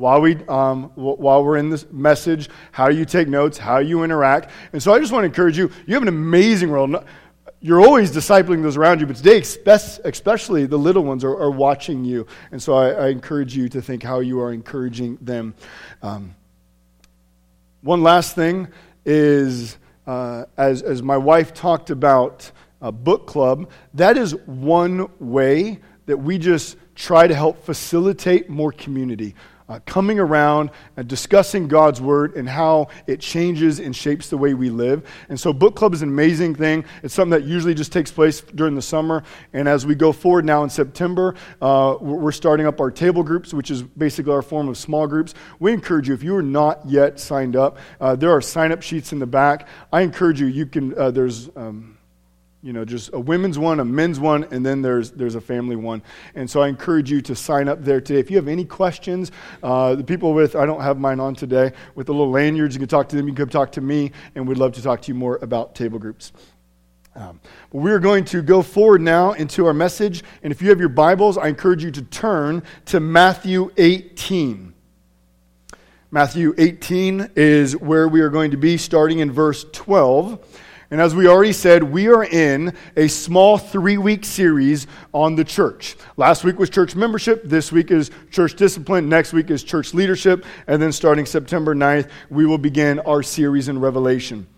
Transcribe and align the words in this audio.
while, 0.00 0.22
we, 0.22 0.36
um, 0.48 0.84
while 0.94 1.44
we're 1.44 1.58
in 1.58 1.68
this 1.68 1.84
message, 1.92 2.48
how 2.72 2.88
you 2.88 3.04
take 3.04 3.28
notes, 3.28 3.58
how 3.58 3.78
you 3.78 4.02
interact. 4.02 4.50
And 4.72 4.82
so 4.82 4.94
I 4.94 4.98
just 4.98 5.12
want 5.12 5.24
to 5.24 5.26
encourage 5.26 5.58
you 5.58 5.70
you 5.86 5.92
have 5.92 6.02
an 6.02 6.08
amazing 6.08 6.70
role. 6.70 7.04
You're 7.60 7.82
always 7.82 8.10
discipling 8.10 8.62
those 8.62 8.78
around 8.78 9.00
you, 9.00 9.06
but 9.06 9.16
today, 9.16 9.38
especially 9.38 10.64
the 10.64 10.78
little 10.78 11.04
ones, 11.04 11.22
are, 11.22 11.36
are 11.36 11.50
watching 11.50 12.06
you. 12.06 12.26
And 12.50 12.62
so 12.62 12.72
I, 12.72 12.90
I, 12.92 13.08
encourage 13.08 13.54
you 13.54 13.68
to 13.68 13.82
think 13.82 14.02
how 14.02 14.20
you 14.20 14.40
are 14.40 14.54
encouraging 14.54 15.18
them. 15.20 15.54
Um, 16.02 16.34
one 17.82 18.02
last 18.02 18.34
thing 18.34 18.68
is, 19.04 19.76
uh, 20.06 20.46
as, 20.56 20.80
as 20.80 21.02
my 21.02 21.18
wife 21.18 21.52
talked 21.52 21.90
about 21.90 22.50
a 22.80 22.90
book 22.90 23.26
club, 23.26 23.70
that 23.92 24.16
is 24.16 24.34
one 24.46 25.10
way 25.18 25.80
that 26.06 26.16
we 26.16 26.38
just 26.38 26.78
try 26.94 27.26
to 27.26 27.34
help 27.34 27.62
facilitate 27.66 28.48
more 28.48 28.72
community 28.72 29.34
uh, 29.70 29.78
coming 29.86 30.18
around 30.18 30.70
and 30.96 31.06
discussing 31.06 31.68
God's 31.68 32.00
Word 32.00 32.34
and 32.34 32.48
how 32.48 32.88
it 33.06 33.20
changes 33.20 33.78
and 33.78 33.94
shapes 33.94 34.28
the 34.28 34.36
way 34.36 34.52
we 34.52 34.68
live. 34.68 35.08
And 35.28 35.38
so, 35.38 35.52
book 35.52 35.76
club 35.76 35.94
is 35.94 36.02
an 36.02 36.08
amazing 36.08 36.56
thing. 36.56 36.84
It's 37.04 37.14
something 37.14 37.38
that 37.40 37.48
usually 37.48 37.74
just 37.74 37.92
takes 37.92 38.10
place 38.10 38.40
during 38.40 38.74
the 38.74 38.82
summer. 38.82 39.22
And 39.52 39.68
as 39.68 39.86
we 39.86 39.94
go 39.94 40.10
forward 40.10 40.44
now 40.44 40.64
in 40.64 40.70
September, 40.70 41.36
uh, 41.62 41.96
we're 42.00 42.32
starting 42.32 42.66
up 42.66 42.80
our 42.80 42.90
table 42.90 43.22
groups, 43.22 43.54
which 43.54 43.70
is 43.70 43.82
basically 43.82 44.32
our 44.32 44.42
form 44.42 44.68
of 44.68 44.76
small 44.76 45.06
groups. 45.06 45.34
We 45.60 45.72
encourage 45.72 46.08
you, 46.08 46.14
if 46.14 46.24
you 46.24 46.34
are 46.34 46.42
not 46.42 46.84
yet 46.86 47.20
signed 47.20 47.54
up, 47.54 47.78
uh, 48.00 48.16
there 48.16 48.32
are 48.32 48.40
sign 48.40 48.72
up 48.72 48.82
sheets 48.82 49.12
in 49.12 49.20
the 49.20 49.26
back. 49.26 49.68
I 49.92 50.00
encourage 50.00 50.40
you, 50.40 50.48
you 50.48 50.66
can, 50.66 50.98
uh, 50.98 51.12
there's, 51.12 51.48
um, 51.54 51.96
you 52.62 52.74
know, 52.74 52.84
just 52.84 53.10
a 53.14 53.18
women's 53.18 53.58
one, 53.58 53.80
a 53.80 53.84
men's 53.84 54.20
one, 54.20 54.44
and 54.50 54.64
then 54.64 54.82
there's, 54.82 55.10
there's 55.12 55.34
a 55.34 55.40
family 55.40 55.76
one. 55.76 56.02
And 56.34 56.48
so 56.48 56.60
I 56.60 56.68
encourage 56.68 57.10
you 57.10 57.22
to 57.22 57.34
sign 57.34 57.68
up 57.68 57.82
there 57.82 58.00
today. 58.00 58.20
If 58.20 58.30
you 58.30 58.36
have 58.36 58.48
any 58.48 58.66
questions, 58.66 59.32
uh, 59.62 59.94
the 59.94 60.04
people 60.04 60.34
with, 60.34 60.54
I 60.54 60.66
don't 60.66 60.82
have 60.82 60.98
mine 60.98 61.20
on 61.20 61.34
today, 61.34 61.72
with 61.94 62.06
the 62.06 62.12
little 62.12 62.30
lanyards, 62.30 62.74
you 62.74 62.78
can 62.78 62.88
talk 62.88 63.08
to 63.10 63.16
them, 63.16 63.28
you 63.28 63.34
can 63.34 63.48
talk 63.48 63.72
to 63.72 63.80
me, 63.80 64.12
and 64.34 64.46
we'd 64.46 64.58
love 64.58 64.72
to 64.72 64.82
talk 64.82 65.00
to 65.02 65.08
you 65.08 65.14
more 65.14 65.38
about 65.40 65.74
table 65.74 65.98
groups. 65.98 66.32
Um, 67.16 67.40
but 67.70 67.78
we're 67.78 67.98
going 67.98 68.24
to 68.26 68.42
go 68.42 68.62
forward 68.62 69.00
now 69.00 69.32
into 69.32 69.66
our 69.66 69.74
message. 69.74 70.22
And 70.42 70.52
if 70.52 70.60
you 70.60 70.68
have 70.68 70.78
your 70.78 70.90
Bibles, 70.90 71.38
I 71.38 71.48
encourage 71.48 71.82
you 71.82 71.90
to 71.92 72.02
turn 72.02 72.62
to 72.86 73.00
Matthew 73.00 73.72
18. 73.78 74.74
Matthew 76.12 76.54
18 76.58 77.30
is 77.36 77.76
where 77.76 78.06
we 78.06 78.20
are 78.20 78.28
going 78.28 78.50
to 78.50 78.56
be 78.56 78.76
starting 78.76 79.20
in 79.20 79.32
verse 79.32 79.64
12. 79.72 80.44
And 80.90 81.00
as 81.00 81.14
we 81.14 81.28
already 81.28 81.52
said, 81.52 81.84
we 81.84 82.08
are 82.08 82.24
in 82.24 82.74
a 82.96 83.06
small 83.06 83.58
three 83.58 83.96
week 83.96 84.24
series 84.24 84.88
on 85.12 85.36
the 85.36 85.44
church. 85.44 85.96
Last 86.16 86.42
week 86.42 86.58
was 86.58 86.68
church 86.68 86.96
membership. 86.96 87.44
This 87.44 87.70
week 87.70 87.92
is 87.92 88.10
church 88.32 88.56
discipline. 88.56 89.08
Next 89.08 89.32
week 89.32 89.50
is 89.50 89.62
church 89.62 89.94
leadership. 89.94 90.44
And 90.66 90.82
then 90.82 90.90
starting 90.90 91.26
September 91.26 91.76
9th, 91.76 92.10
we 92.28 92.44
will 92.44 92.58
begin 92.58 92.98
our 93.00 93.22
series 93.22 93.68
in 93.68 93.78
Revelation. 93.78 94.48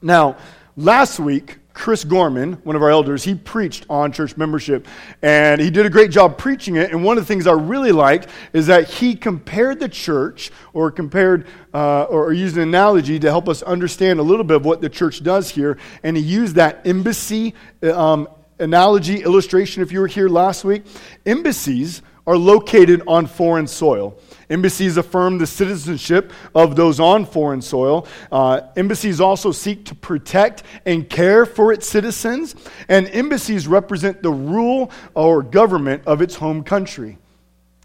Now, 0.00 0.36
last 0.76 1.18
week, 1.18 1.58
Chris 1.74 2.04
Gorman, 2.04 2.54
one 2.62 2.76
of 2.76 2.82
our 2.82 2.90
elders, 2.90 3.24
he 3.24 3.34
preached 3.34 3.84
on 3.90 4.12
church 4.12 4.36
membership. 4.36 4.86
And 5.22 5.60
he 5.60 5.70
did 5.70 5.84
a 5.84 5.90
great 5.90 6.12
job 6.12 6.38
preaching 6.38 6.76
it. 6.76 6.92
And 6.92 7.04
one 7.04 7.18
of 7.18 7.24
the 7.24 7.26
things 7.26 7.48
I 7.48 7.52
really 7.52 7.90
liked 7.90 8.28
is 8.52 8.68
that 8.68 8.88
he 8.88 9.16
compared 9.16 9.80
the 9.80 9.88
church, 9.88 10.52
or 10.72 10.92
compared, 10.92 11.46
uh, 11.74 12.04
or 12.04 12.32
used 12.32 12.56
an 12.56 12.62
analogy 12.62 13.18
to 13.18 13.28
help 13.28 13.48
us 13.48 13.60
understand 13.62 14.20
a 14.20 14.22
little 14.22 14.44
bit 14.44 14.56
of 14.56 14.64
what 14.64 14.80
the 14.80 14.88
church 14.88 15.22
does 15.22 15.50
here. 15.50 15.76
And 16.04 16.16
he 16.16 16.22
used 16.22 16.54
that 16.54 16.86
embassy 16.86 17.54
um, 17.82 18.28
analogy, 18.60 19.24
illustration, 19.24 19.82
if 19.82 19.90
you 19.90 20.00
were 20.00 20.06
here 20.06 20.28
last 20.28 20.64
week. 20.64 20.84
Embassies 21.26 22.02
are 22.24 22.36
located 22.36 23.02
on 23.08 23.26
foreign 23.26 23.66
soil. 23.66 24.16
Embassies 24.54 24.96
affirm 24.96 25.38
the 25.38 25.48
citizenship 25.48 26.32
of 26.54 26.76
those 26.76 27.00
on 27.00 27.26
foreign 27.26 27.60
soil. 27.60 28.06
Uh, 28.30 28.60
embassies 28.76 29.20
also 29.20 29.50
seek 29.50 29.84
to 29.84 29.96
protect 29.96 30.62
and 30.86 31.10
care 31.10 31.44
for 31.44 31.72
its 31.72 31.88
citizens, 31.88 32.54
and 32.88 33.08
embassies 33.08 33.66
represent 33.66 34.22
the 34.22 34.30
rule 34.30 34.92
or 35.14 35.42
government 35.42 36.04
of 36.06 36.22
its 36.22 36.36
home 36.36 36.62
country. 36.62 37.18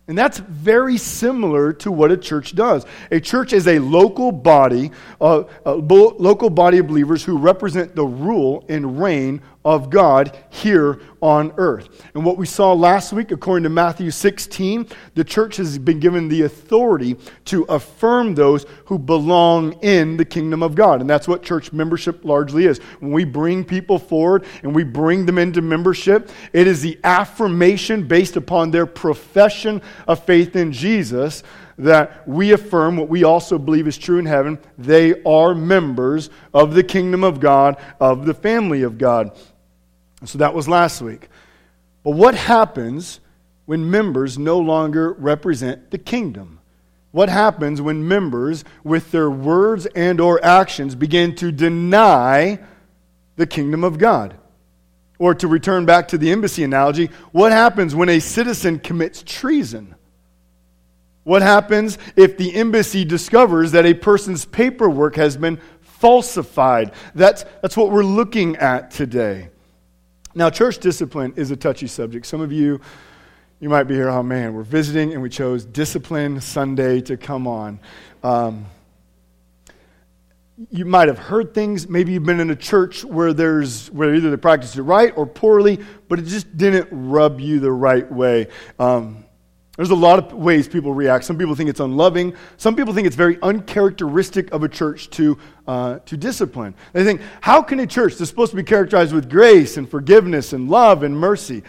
And 0.07 0.15
that's 0.15 0.37
very 0.37 0.97
similar 0.97 1.73
to 1.73 1.91
what 1.91 2.11
a 2.11 2.17
church 2.17 2.53
does. 2.53 2.85
A 3.09 3.19
church 3.19 3.51
is 3.51 3.67
a 3.67 3.79
local 3.79 4.31
body, 4.31 4.91
uh, 5.19 5.45
a 5.65 5.73
local 5.73 6.51
body 6.51 6.77
of 6.77 6.85
believers 6.85 7.23
who 7.23 7.39
represent 7.39 7.95
the 7.95 8.05
rule 8.05 8.63
and 8.69 8.99
reign 9.01 9.41
of 9.69 9.91
God 9.91 10.35
here 10.49 10.99
on 11.21 11.53
earth. 11.57 12.03
And 12.15 12.25
what 12.25 12.37
we 12.37 12.47
saw 12.47 12.73
last 12.73 13.13
week, 13.13 13.29
according 13.29 13.65
to 13.65 13.69
Matthew 13.69 14.09
16, 14.09 14.87
the 15.13 15.23
church 15.23 15.57
has 15.57 15.77
been 15.77 15.99
given 15.99 16.27
the 16.27 16.41
authority 16.41 17.15
to 17.45 17.65
affirm 17.65 18.33
those 18.33 18.65
who 18.85 18.97
belong 18.97 19.73
in 19.83 20.17
the 20.17 20.25
kingdom 20.25 20.63
of 20.63 20.73
God. 20.73 21.01
And 21.01 21.09
that's 21.09 21.27
what 21.27 21.43
church 21.43 21.71
membership 21.71 22.25
largely 22.25 22.65
is. 22.65 22.79
When 22.99 23.11
we 23.11 23.25
bring 23.25 23.63
people 23.63 23.99
forward 23.99 24.45
and 24.63 24.73
we 24.73 24.83
bring 24.83 25.27
them 25.27 25.37
into 25.37 25.61
membership, 25.61 26.31
it 26.51 26.65
is 26.65 26.81
the 26.81 26.99
affirmation 27.03 28.07
based 28.07 28.37
upon 28.37 28.71
their 28.71 28.87
profession 28.87 29.83
of 30.07 30.25
faith 30.25 30.55
in 30.55 30.71
Jesus 30.71 31.43
that 31.79 32.27
we 32.27 32.51
affirm 32.51 32.97
what 32.97 33.07
we 33.07 33.23
also 33.23 33.57
believe 33.57 33.87
is 33.87 33.97
true 33.97 34.19
in 34.19 34.25
heaven. 34.25 34.59
They 34.77 35.23
are 35.23 35.55
members 35.55 36.29
of 36.53 36.73
the 36.73 36.83
kingdom 36.83 37.23
of 37.23 37.39
God, 37.39 37.81
of 37.99 38.25
the 38.25 38.33
family 38.33 38.83
of 38.83 38.97
God. 38.97 39.31
So 40.25 40.37
that 40.39 40.53
was 40.53 40.67
last 40.67 41.01
week. 41.01 41.29
But 42.03 42.11
what 42.11 42.35
happens 42.35 43.19
when 43.65 43.89
members 43.89 44.37
no 44.37 44.59
longer 44.59 45.13
represent 45.13 45.91
the 45.91 45.97
kingdom? 45.97 46.59
What 47.11 47.29
happens 47.29 47.81
when 47.81 48.07
members 48.07 48.63
with 48.83 49.11
their 49.11 49.31
words 49.31 49.85
and 49.87 50.19
or 50.19 50.43
actions 50.43 50.95
begin 50.95 51.35
to 51.35 51.51
deny 51.51 52.59
the 53.35 53.47
kingdom 53.47 53.83
of 53.83 53.97
God? 53.97 54.35
Or 55.17 55.33
to 55.35 55.47
return 55.47 55.85
back 55.85 56.09
to 56.09 56.17
the 56.17 56.31
embassy 56.31 56.63
analogy, 56.63 57.09
what 57.31 57.51
happens 57.51 57.95
when 57.95 58.09
a 58.09 58.19
citizen 58.19 58.79
commits 58.79 59.23
treason? 59.25 59.95
What 61.23 61.41
happens 61.41 61.97
if 62.15 62.37
the 62.37 62.55
embassy 62.55 63.05
discovers 63.05 63.73
that 63.73 63.85
a 63.85 63.93
person's 63.93 64.45
paperwork 64.45 65.15
has 65.15 65.35
been 65.35 65.59
falsified? 65.81 66.93
That's, 67.13 67.43
that's 67.61 67.75
what 67.75 67.91
we're 67.91 68.03
looking 68.03 68.55
at 68.55 68.91
today. 68.91 69.49
Now, 70.35 70.49
church 70.51 70.77
discipline 70.77 71.33
is 71.35 71.49
a 71.49 71.55
touchy 71.55 71.87
subject. 71.87 72.25
Some 72.25 72.41
of 72.41 72.51
you, 72.51 72.79
you 73.59 73.67
might 73.67 73.83
be 73.85 73.95
here, 73.95 74.09
oh 74.09 74.21
man, 74.21 74.53
we're 74.53 74.63
visiting 74.63 75.13
and 75.13 75.21
we 75.23 75.29
chose 75.29 75.65
Discipline 75.65 76.39
Sunday 76.39 77.01
to 77.01 77.17
come 77.17 77.47
on. 77.47 77.79
Um, 78.23 78.65
you 80.69 80.85
might 80.85 81.07
have 81.07 81.17
heard 81.17 81.53
things. 81.53 81.89
Maybe 81.89 82.11
you've 82.11 82.25
been 82.25 82.39
in 82.39 82.51
a 82.51 82.55
church 82.55 83.03
where 83.03 83.33
there's 83.33 83.89
where 83.91 84.13
either 84.13 84.29
they 84.29 84.37
practice 84.37 84.75
it 84.75 84.81
right 84.81 85.13
or 85.15 85.25
poorly, 85.25 85.79
but 86.07 86.19
it 86.19 86.25
just 86.25 86.57
didn't 86.57 86.89
rub 86.91 87.39
you 87.39 87.59
the 87.59 87.71
right 87.71 88.09
way. 88.11 88.47
Um, 88.77 89.25
there's 89.79 89.91
a 89.91 89.95
lot 89.95 90.19
of 90.19 90.33
ways 90.33 90.67
people 90.67 90.93
react. 90.93 91.23
Some 91.23 91.37
people 91.37 91.55
think 91.55 91.69
it's 91.69 91.79
unloving. 91.79 92.33
Some 92.57 92.75
people 92.75 92.93
think 92.93 93.07
it's 93.07 93.15
very 93.15 93.39
uncharacteristic 93.41 94.51
of 94.51 94.61
a 94.61 94.67
church 94.67 95.09
to, 95.11 95.37
uh, 95.69 95.99
to 95.99 96.17
discipline. 96.17 96.75
They 96.91 97.05
think, 97.05 97.21
how 97.39 97.61
can 97.61 97.79
a 97.79 97.87
church 97.87 98.15
that's 98.17 98.29
supposed 98.29 98.51
to 98.51 98.57
be 98.57 98.63
characterized 98.63 99.13
with 99.13 99.29
grace 99.29 99.77
and 99.77 99.89
forgiveness 99.89 100.51
and 100.51 100.69
love 100.69 101.03
and 101.03 101.17
mercy, 101.17 101.63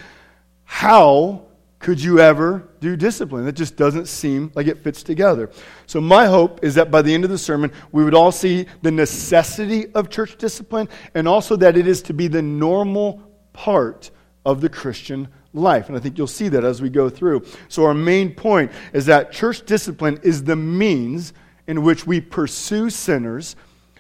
how 0.64 1.42
could 1.78 2.02
you 2.02 2.18
ever 2.18 2.68
do 2.80 2.96
discipline? 2.96 3.44
That 3.44 3.52
just 3.52 3.76
doesn't 3.76 4.08
seem 4.08 4.50
like 4.56 4.66
it 4.66 4.78
fits 4.78 5.04
together. 5.04 5.48
So, 5.86 6.00
my 6.00 6.26
hope 6.26 6.64
is 6.64 6.74
that 6.74 6.90
by 6.90 7.02
the 7.02 7.14
end 7.14 7.22
of 7.22 7.30
the 7.30 7.38
sermon, 7.38 7.70
we 7.92 8.02
would 8.02 8.14
all 8.14 8.32
see 8.32 8.66
the 8.82 8.90
necessity 8.90 9.86
of 9.94 10.10
church 10.10 10.36
discipline 10.36 10.88
and 11.14 11.28
also 11.28 11.54
that 11.54 11.76
it 11.76 11.86
is 11.86 12.02
to 12.02 12.12
be 12.12 12.26
the 12.26 12.42
normal 12.42 13.22
part 13.52 14.10
of 14.44 14.60
the 14.60 14.68
Christian 14.68 15.28
life. 15.52 15.88
And 15.88 15.96
I 15.96 16.00
think 16.00 16.18
you'll 16.18 16.26
see 16.26 16.48
that 16.48 16.64
as 16.64 16.80
we 16.80 16.90
go 16.90 17.08
through. 17.08 17.44
So, 17.68 17.84
our 17.84 17.94
main 17.94 18.34
point 18.34 18.72
is 18.92 19.06
that 19.06 19.32
church 19.32 19.64
discipline 19.66 20.20
is 20.22 20.44
the 20.44 20.56
means 20.56 21.32
in 21.66 21.82
which 21.82 22.06
we 22.06 22.20
pursue 22.20 22.90
sinners 22.90 23.56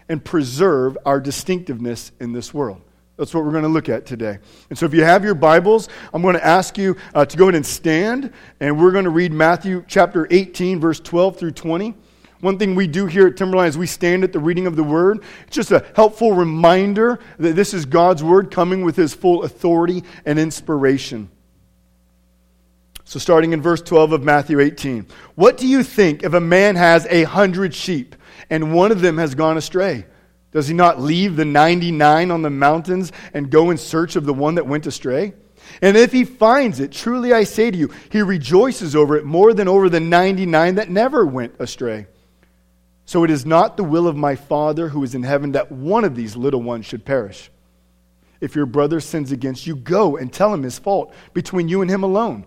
and 0.08 0.24
preserve 0.24 0.98
our 1.04 1.20
distinctiveness 1.20 2.12
in 2.20 2.32
this 2.32 2.52
world. 2.52 2.82
That's 3.16 3.34
what 3.34 3.44
we're 3.44 3.52
going 3.52 3.64
to 3.64 3.68
look 3.68 3.88
at 3.88 4.06
today. 4.06 4.38
And 4.70 4.78
so, 4.78 4.86
if 4.86 4.94
you 4.94 5.04
have 5.04 5.24
your 5.24 5.34
Bibles, 5.34 5.88
I'm 6.12 6.22
going 6.22 6.36
to 6.36 6.44
ask 6.44 6.78
you 6.78 6.96
uh, 7.14 7.24
to 7.24 7.36
go 7.36 7.44
ahead 7.44 7.54
and 7.54 7.66
stand, 7.66 8.32
and 8.60 8.80
we're 8.80 8.92
going 8.92 9.04
to 9.04 9.10
read 9.10 9.32
Matthew 9.32 9.84
chapter 9.86 10.26
18, 10.30 10.80
verse 10.80 11.00
12 11.00 11.36
through 11.36 11.52
20. 11.52 11.94
One 12.40 12.58
thing 12.58 12.74
we 12.74 12.86
do 12.86 13.04
here 13.04 13.26
at 13.26 13.36
Timberline 13.36 13.68
is 13.68 13.76
we 13.76 13.86
stand 13.86 14.24
at 14.24 14.32
the 14.32 14.38
reading 14.38 14.66
of 14.66 14.74
the 14.74 14.82
Word. 14.82 15.22
It's 15.46 15.56
just 15.56 15.72
a 15.72 15.84
helpful 15.94 16.32
reminder 16.32 17.18
that 17.38 17.54
this 17.54 17.74
is 17.74 17.84
God's 17.84 18.24
Word 18.24 18.50
coming 18.50 18.82
with 18.82 18.96
His 18.96 19.12
full 19.12 19.42
authority 19.42 20.04
and 20.24 20.38
inspiration. 20.38 21.28
So, 23.10 23.18
starting 23.18 23.52
in 23.52 23.60
verse 23.60 23.82
12 23.82 24.12
of 24.12 24.22
Matthew 24.22 24.60
18. 24.60 25.04
What 25.34 25.56
do 25.56 25.66
you 25.66 25.82
think 25.82 26.22
if 26.22 26.32
a 26.32 26.38
man 26.38 26.76
has 26.76 27.08
a 27.10 27.24
hundred 27.24 27.74
sheep 27.74 28.14
and 28.48 28.72
one 28.72 28.92
of 28.92 29.00
them 29.00 29.18
has 29.18 29.34
gone 29.34 29.56
astray? 29.56 30.06
Does 30.52 30.68
he 30.68 30.74
not 30.74 31.00
leave 31.00 31.34
the 31.34 31.44
99 31.44 32.30
on 32.30 32.42
the 32.42 32.50
mountains 32.50 33.10
and 33.34 33.50
go 33.50 33.70
in 33.70 33.78
search 33.78 34.14
of 34.14 34.26
the 34.26 34.32
one 34.32 34.54
that 34.54 34.68
went 34.68 34.86
astray? 34.86 35.32
And 35.82 35.96
if 35.96 36.12
he 36.12 36.22
finds 36.22 36.78
it, 36.78 36.92
truly 36.92 37.32
I 37.32 37.42
say 37.42 37.72
to 37.72 37.76
you, 37.76 37.90
he 38.12 38.22
rejoices 38.22 38.94
over 38.94 39.16
it 39.16 39.24
more 39.24 39.54
than 39.54 39.66
over 39.66 39.88
the 39.88 39.98
99 39.98 40.76
that 40.76 40.88
never 40.88 41.26
went 41.26 41.56
astray. 41.58 42.06
So 43.06 43.24
it 43.24 43.30
is 43.32 43.44
not 43.44 43.76
the 43.76 43.82
will 43.82 44.06
of 44.06 44.14
my 44.14 44.36
Father 44.36 44.88
who 44.88 45.02
is 45.02 45.16
in 45.16 45.24
heaven 45.24 45.50
that 45.50 45.72
one 45.72 46.04
of 46.04 46.14
these 46.14 46.36
little 46.36 46.62
ones 46.62 46.86
should 46.86 47.04
perish. 47.04 47.50
If 48.40 48.54
your 48.54 48.66
brother 48.66 49.00
sins 49.00 49.32
against 49.32 49.66
you, 49.66 49.74
go 49.74 50.16
and 50.16 50.32
tell 50.32 50.54
him 50.54 50.62
his 50.62 50.78
fault 50.78 51.12
between 51.34 51.68
you 51.68 51.82
and 51.82 51.90
him 51.90 52.04
alone. 52.04 52.46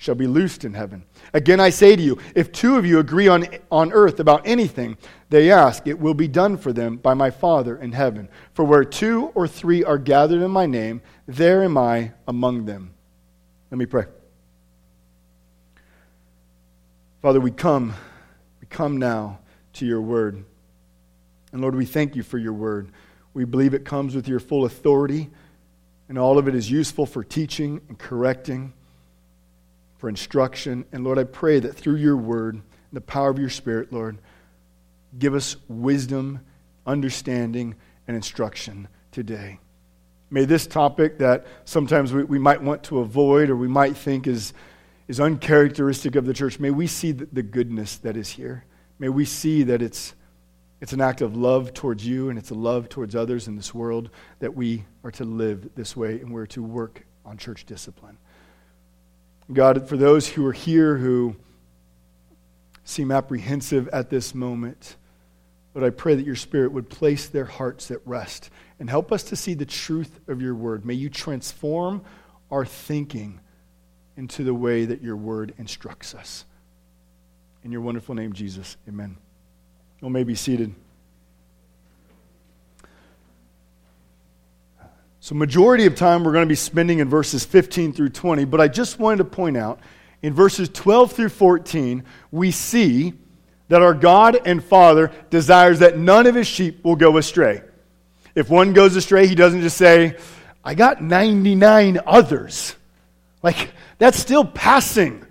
shall 0.00 0.14
be 0.14 0.26
loosed 0.26 0.64
in 0.64 0.72
heaven. 0.72 1.04
Again, 1.34 1.60
I 1.60 1.68
say 1.68 1.94
to 1.94 2.02
you, 2.02 2.18
if 2.34 2.50
two 2.50 2.76
of 2.76 2.86
you 2.86 3.00
agree 3.00 3.28
on, 3.28 3.46
on 3.70 3.92
earth 3.92 4.18
about 4.18 4.40
anything 4.46 4.96
they 5.28 5.52
ask, 5.52 5.86
it 5.86 6.00
will 6.00 6.14
be 6.14 6.26
done 6.26 6.56
for 6.56 6.72
them 6.72 6.96
by 6.96 7.12
my 7.12 7.28
Father 7.28 7.76
in 7.76 7.92
heaven. 7.92 8.30
For 8.54 8.64
where 8.64 8.82
two 8.82 9.26
or 9.34 9.46
three 9.46 9.84
are 9.84 9.98
gathered 9.98 10.40
in 10.40 10.50
my 10.50 10.64
name, 10.64 11.02
there 11.26 11.62
am 11.62 11.76
I 11.76 12.12
among 12.26 12.64
them. 12.64 12.94
Let 13.70 13.76
me 13.76 13.84
pray. 13.84 14.06
Father, 17.20 17.38
we 17.38 17.50
come, 17.50 17.92
we 18.62 18.68
come 18.68 18.96
now 18.96 19.40
to 19.74 19.84
your 19.84 20.00
word. 20.00 20.42
And 21.52 21.60
Lord, 21.60 21.74
we 21.74 21.84
thank 21.84 22.16
you 22.16 22.22
for 22.22 22.38
your 22.38 22.54
word. 22.54 22.90
We 23.34 23.44
believe 23.44 23.74
it 23.74 23.84
comes 23.84 24.14
with 24.14 24.26
your 24.26 24.40
full 24.40 24.64
authority, 24.64 25.28
and 26.08 26.16
all 26.16 26.38
of 26.38 26.48
it 26.48 26.54
is 26.54 26.70
useful 26.70 27.04
for 27.04 27.22
teaching 27.22 27.82
and 27.88 27.98
correcting, 27.98 28.72
for 30.00 30.08
instruction. 30.08 30.86
And 30.92 31.04
Lord, 31.04 31.18
I 31.18 31.24
pray 31.24 31.60
that 31.60 31.76
through 31.76 31.96
your 31.96 32.16
word, 32.16 32.62
the 32.90 33.02
power 33.02 33.28
of 33.28 33.38
your 33.38 33.50
spirit, 33.50 33.92
Lord, 33.92 34.18
give 35.18 35.34
us 35.34 35.56
wisdom, 35.68 36.40
understanding, 36.86 37.74
and 38.08 38.16
instruction 38.16 38.88
today. 39.12 39.60
May 40.30 40.46
this 40.46 40.66
topic 40.66 41.18
that 41.18 41.46
sometimes 41.66 42.14
we, 42.14 42.24
we 42.24 42.38
might 42.38 42.62
want 42.62 42.82
to 42.84 43.00
avoid 43.00 43.50
or 43.50 43.56
we 43.56 43.68
might 43.68 43.94
think 43.94 44.26
is, 44.26 44.54
is 45.06 45.20
uncharacteristic 45.20 46.16
of 46.16 46.24
the 46.24 46.32
church, 46.32 46.58
may 46.58 46.70
we 46.70 46.86
see 46.86 47.12
the, 47.12 47.28
the 47.30 47.42
goodness 47.42 47.98
that 47.98 48.16
is 48.16 48.30
here. 48.30 48.64
May 48.98 49.10
we 49.10 49.26
see 49.26 49.64
that 49.64 49.82
it's 49.82 50.14
it's 50.80 50.94
an 50.94 51.00
act 51.02 51.20
of 51.20 51.36
love 51.36 51.74
towards 51.74 52.06
you 52.06 52.30
and 52.30 52.38
it's 52.38 52.48
a 52.48 52.54
love 52.54 52.88
towards 52.88 53.14
others 53.14 53.48
in 53.48 53.54
this 53.54 53.74
world 53.74 54.08
that 54.38 54.54
we 54.54 54.86
are 55.04 55.10
to 55.10 55.24
live 55.24 55.68
this 55.74 55.94
way 55.94 56.20
and 56.20 56.32
we're 56.32 56.46
to 56.46 56.62
work 56.62 57.04
on 57.22 57.36
church 57.36 57.66
discipline. 57.66 58.16
God, 59.52 59.88
for 59.88 59.96
those 59.96 60.28
who 60.28 60.46
are 60.46 60.52
here 60.52 60.96
who 60.96 61.34
seem 62.84 63.10
apprehensive 63.10 63.88
at 63.88 64.10
this 64.10 64.34
moment, 64.34 64.96
but 65.72 65.84
I 65.84 65.90
pray 65.90 66.14
that 66.14 66.24
your 66.26 66.36
Spirit 66.36 66.72
would 66.72 66.88
place 66.88 67.26
their 67.26 67.44
hearts 67.44 67.90
at 67.90 67.98
rest 68.04 68.50
and 68.78 68.88
help 68.88 69.12
us 69.12 69.24
to 69.24 69.36
see 69.36 69.54
the 69.54 69.66
truth 69.66 70.20
of 70.28 70.40
your 70.40 70.54
word. 70.54 70.84
May 70.84 70.94
you 70.94 71.10
transform 71.10 72.02
our 72.50 72.64
thinking 72.64 73.40
into 74.16 74.44
the 74.44 74.54
way 74.54 74.84
that 74.84 75.02
your 75.02 75.16
word 75.16 75.54
instructs 75.58 76.14
us. 76.14 76.44
In 77.62 77.72
your 77.72 77.80
wonderful 77.80 78.14
name, 78.14 78.32
Jesus, 78.32 78.76
amen. 78.88 79.16
You 80.00 80.10
may 80.10 80.24
be 80.24 80.34
seated. 80.34 80.74
So, 85.22 85.34
majority 85.34 85.84
of 85.84 85.94
time 85.94 86.24
we're 86.24 86.32
going 86.32 86.46
to 86.46 86.48
be 86.48 86.54
spending 86.54 86.98
in 86.98 87.08
verses 87.08 87.44
15 87.44 87.92
through 87.92 88.08
20, 88.08 88.46
but 88.46 88.58
I 88.58 88.68
just 88.68 88.98
wanted 88.98 89.18
to 89.18 89.24
point 89.24 89.56
out 89.56 89.78
in 90.22 90.32
verses 90.32 90.70
12 90.70 91.12
through 91.12 91.28
14, 91.28 92.04
we 92.30 92.50
see 92.50 93.12
that 93.68 93.82
our 93.82 93.94
God 93.94 94.38
and 94.46 94.64
Father 94.64 95.12
desires 95.28 95.80
that 95.80 95.98
none 95.98 96.26
of 96.26 96.34
his 96.34 96.46
sheep 96.46 96.82
will 96.84 96.96
go 96.96 97.18
astray. 97.18 97.62
If 98.34 98.48
one 98.48 98.72
goes 98.72 98.96
astray, 98.96 99.26
he 99.26 99.34
doesn't 99.34 99.60
just 99.60 99.76
say, 99.76 100.16
I 100.64 100.74
got 100.74 101.02
99 101.02 102.00
others. 102.06 102.74
Like, 103.42 103.72
that's 103.98 104.18
still 104.18 104.44
passing. 104.44 105.26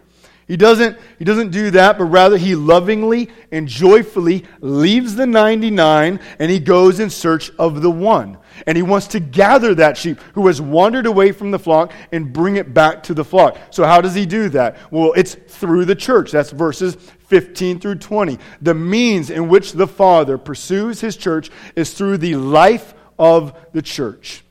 He 0.50 0.57
doesn't, 0.57 0.98
he 1.19 1.25
doesn't 1.25 1.51
do 1.51 1.69
that, 1.72 2.00
but 2.00 2.06
rather 2.06 2.36
he 2.36 2.56
lovingly 2.56 3.30
and 3.51 3.68
joyfully 3.68 4.46
leaves 4.62 5.13
the 5.13 5.28
99 5.28 6.19
and 6.40 6.51
he 6.51 6.60
goes 6.60 7.00
in 7.00 7.12
search 7.12 7.51
of 7.60 7.84
the 7.84 7.92
one. 7.92 8.40
And 8.66 8.75
he 8.75 8.81
wants 8.81 9.06
to 9.10 9.19
gather 9.19 9.75
that 9.75 9.96
sheep 9.96 10.19
who 10.34 10.48
has 10.48 10.60
wandered 10.60 11.06
away 11.06 11.34
from 11.34 11.51
the 11.51 11.60
flock 11.60 11.94
and 12.12 12.34
bring 12.34 12.56
it 12.56 12.74
back 12.74 13.04
to 13.04 13.13
the 13.13 13.24
flock. 13.24 13.60
So, 13.69 13.86
how 13.86 14.01
does 14.01 14.16
he 14.16 14.25
do 14.25 14.50
that? 14.50 14.92
Well, 14.92 15.13
it's 15.16 15.36
through 15.36 15.86
the 15.86 15.96
church. 15.96 16.31
That's 16.31 16.50
verses 16.50 16.96
15 17.28 17.80
through 17.80 17.96
20. 17.96 18.40
The 18.60 18.74
means 18.74 19.30
in 19.30 19.50
which 19.50 19.74
the 19.74 19.88
Father 19.88 20.40
pursues 20.40 21.00
his 21.00 21.16
church 21.16 21.51
is 21.75 21.94
through 21.94 22.18
the 22.18 22.36
life 22.36 22.96
of 23.19 23.54
the 23.72 23.84
church. 23.84 24.44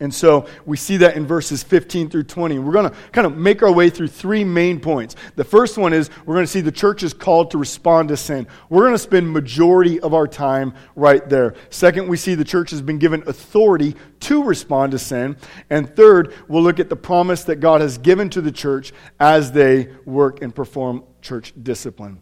And 0.00 0.12
so 0.12 0.48
we 0.66 0.76
see 0.76 0.96
that 0.98 1.16
in 1.16 1.24
verses 1.24 1.62
15 1.62 2.10
through 2.10 2.24
20. 2.24 2.58
We're 2.58 2.72
going 2.72 2.90
to 2.90 2.96
kind 3.12 3.26
of 3.28 3.36
make 3.36 3.62
our 3.62 3.70
way 3.70 3.90
through 3.90 4.08
three 4.08 4.42
main 4.42 4.80
points. 4.80 5.14
The 5.36 5.44
first 5.44 5.78
one 5.78 5.92
is 5.92 6.10
we're 6.26 6.34
going 6.34 6.46
to 6.46 6.50
see 6.50 6.62
the 6.62 6.72
church 6.72 7.04
is 7.04 7.14
called 7.14 7.52
to 7.52 7.58
respond 7.58 8.08
to 8.08 8.16
sin. 8.16 8.48
We're 8.68 8.82
going 8.82 8.94
to 8.94 8.98
spend 8.98 9.32
majority 9.32 10.00
of 10.00 10.12
our 10.12 10.26
time 10.26 10.74
right 10.96 11.26
there. 11.28 11.54
Second, 11.70 12.08
we 12.08 12.16
see 12.16 12.34
the 12.34 12.44
church 12.44 12.70
has 12.70 12.82
been 12.82 12.98
given 12.98 13.22
authority 13.28 13.94
to 14.20 14.42
respond 14.42 14.92
to 14.92 14.98
sin. 14.98 15.36
And 15.70 15.94
third, 15.94 16.34
we'll 16.48 16.62
look 16.62 16.80
at 16.80 16.88
the 16.88 16.96
promise 16.96 17.44
that 17.44 17.56
God 17.56 17.80
has 17.80 17.96
given 17.96 18.30
to 18.30 18.40
the 18.40 18.52
church 18.52 18.92
as 19.20 19.52
they 19.52 19.90
work 20.04 20.42
and 20.42 20.52
perform 20.52 21.04
church 21.22 21.52
discipline. 21.62 22.20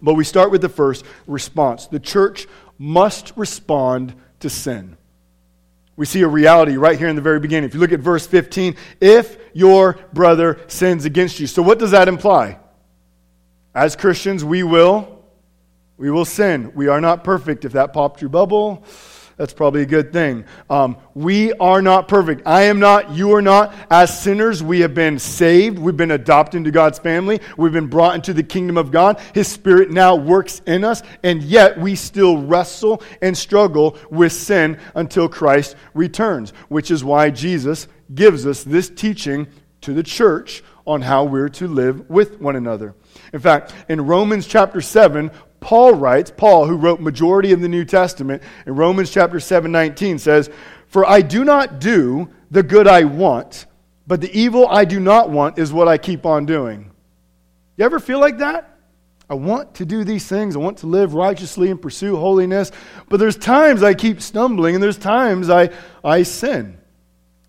But 0.00 0.14
we 0.14 0.24
start 0.24 0.50
with 0.50 0.62
the 0.62 0.70
first 0.70 1.04
response. 1.26 1.88
The 1.88 2.00
church 2.00 2.46
must 2.78 3.34
respond 3.36 4.14
to 4.40 4.48
sin 4.48 4.95
we 5.96 6.06
see 6.06 6.22
a 6.22 6.28
reality 6.28 6.76
right 6.76 6.98
here 6.98 7.08
in 7.08 7.16
the 7.16 7.22
very 7.22 7.40
beginning. 7.40 7.68
If 7.68 7.74
you 7.74 7.80
look 7.80 7.92
at 7.92 8.00
verse 8.00 8.26
15, 8.26 8.76
if 9.00 9.38
your 9.54 9.98
brother 10.12 10.60
sins 10.68 11.04
against 11.06 11.40
you. 11.40 11.46
So 11.46 11.62
what 11.62 11.78
does 11.78 11.92
that 11.92 12.08
imply? 12.08 12.58
As 13.74 13.96
Christians, 13.96 14.44
we 14.44 14.62
will 14.62 15.16
we 15.98 16.10
will 16.10 16.26
sin. 16.26 16.72
We 16.74 16.88
are 16.88 17.00
not 17.00 17.24
perfect. 17.24 17.64
If 17.64 17.72
that 17.72 17.92
popped 17.92 18.20
your 18.20 18.28
bubble, 18.28 18.84
that's 19.36 19.52
probably 19.52 19.82
a 19.82 19.86
good 19.86 20.14
thing. 20.14 20.46
Um, 20.70 20.96
we 21.14 21.52
are 21.54 21.82
not 21.82 22.08
perfect. 22.08 22.46
I 22.46 22.64
am 22.64 22.78
not. 22.78 23.10
You 23.10 23.34
are 23.34 23.42
not. 23.42 23.74
As 23.90 24.18
sinners, 24.18 24.62
we 24.62 24.80
have 24.80 24.94
been 24.94 25.18
saved. 25.18 25.78
We've 25.78 25.96
been 25.96 26.10
adopted 26.10 26.56
into 26.56 26.70
God's 26.70 26.98
family. 26.98 27.40
We've 27.58 27.72
been 27.72 27.88
brought 27.88 28.14
into 28.14 28.32
the 28.32 28.42
kingdom 28.42 28.78
of 28.78 28.90
God. 28.90 29.20
His 29.34 29.46
Spirit 29.46 29.90
now 29.90 30.16
works 30.16 30.62
in 30.66 30.84
us, 30.84 31.02
and 31.22 31.42
yet 31.42 31.78
we 31.78 31.96
still 31.96 32.38
wrestle 32.38 33.02
and 33.20 33.36
struggle 33.36 33.98
with 34.10 34.32
sin 34.32 34.78
until 34.94 35.28
Christ 35.28 35.76
returns, 35.92 36.52
which 36.68 36.90
is 36.90 37.04
why 37.04 37.28
Jesus 37.28 37.88
gives 38.14 38.46
us 38.46 38.64
this 38.64 38.88
teaching 38.88 39.48
to 39.82 39.92
the 39.92 40.02
church 40.02 40.62
on 40.86 41.02
how 41.02 41.24
we're 41.24 41.48
to 41.50 41.68
live 41.68 42.08
with 42.08 42.40
one 42.40 42.56
another. 42.56 42.94
In 43.34 43.40
fact, 43.40 43.74
in 43.88 44.06
Romans 44.06 44.46
chapter 44.46 44.80
7, 44.80 45.30
Paul 45.66 45.94
writes, 45.94 46.30
Paul, 46.30 46.66
who 46.66 46.76
wrote 46.76 47.00
majority 47.00 47.50
of 47.50 47.60
the 47.60 47.68
New 47.68 47.84
Testament, 47.84 48.40
in 48.66 48.76
Romans 48.76 49.10
chapter 49.10 49.40
7, 49.40 49.72
19 49.72 50.20
says, 50.20 50.48
For 50.86 51.04
I 51.04 51.22
do 51.22 51.44
not 51.44 51.80
do 51.80 52.30
the 52.52 52.62
good 52.62 52.86
I 52.86 53.02
want, 53.02 53.66
but 54.06 54.20
the 54.20 54.30
evil 54.32 54.68
I 54.68 54.84
do 54.84 55.00
not 55.00 55.28
want 55.28 55.58
is 55.58 55.72
what 55.72 55.88
I 55.88 55.98
keep 55.98 56.24
on 56.24 56.46
doing. 56.46 56.92
You 57.76 57.84
ever 57.84 57.98
feel 57.98 58.20
like 58.20 58.38
that? 58.38 58.78
I 59.28 59.34
want 59.34 59.74
to 59.74 59.84
do 59.84 60.04
these 60.04 60.28
things. 60.28 60.54
I 60.54 60.60
want 60.60 60.78
to 60.78 60.86
live 60.86 61.14
righteously 61.14 61.68
and 61.72 61.82
pursue 61.82 62.14
holiness. 62.14 62.70
But 63.08 63.18
there's 63.18 63.36
times 63.36 63.82
I 63.82 63.94
keep 63.94 64.22
stumbling 64.22 64.76
and 64.76 64.84
there's 64.84 64.96
times 64.96 65.50
I, 65.50 65.70
I 66.04 66.22
sin. 66.22 66.78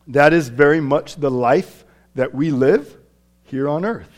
That 0.08 0.34
is 0.34 0.50
very 0.50 0.82
much 0.82 1.18
the 1.18 1.30
life 1.30 1.86
that 2.16 2.34
we 2.34 2.50
live 2.50 2.98
here 3.44 3.70
on 3.70 3.86
earth. 3.86 4.17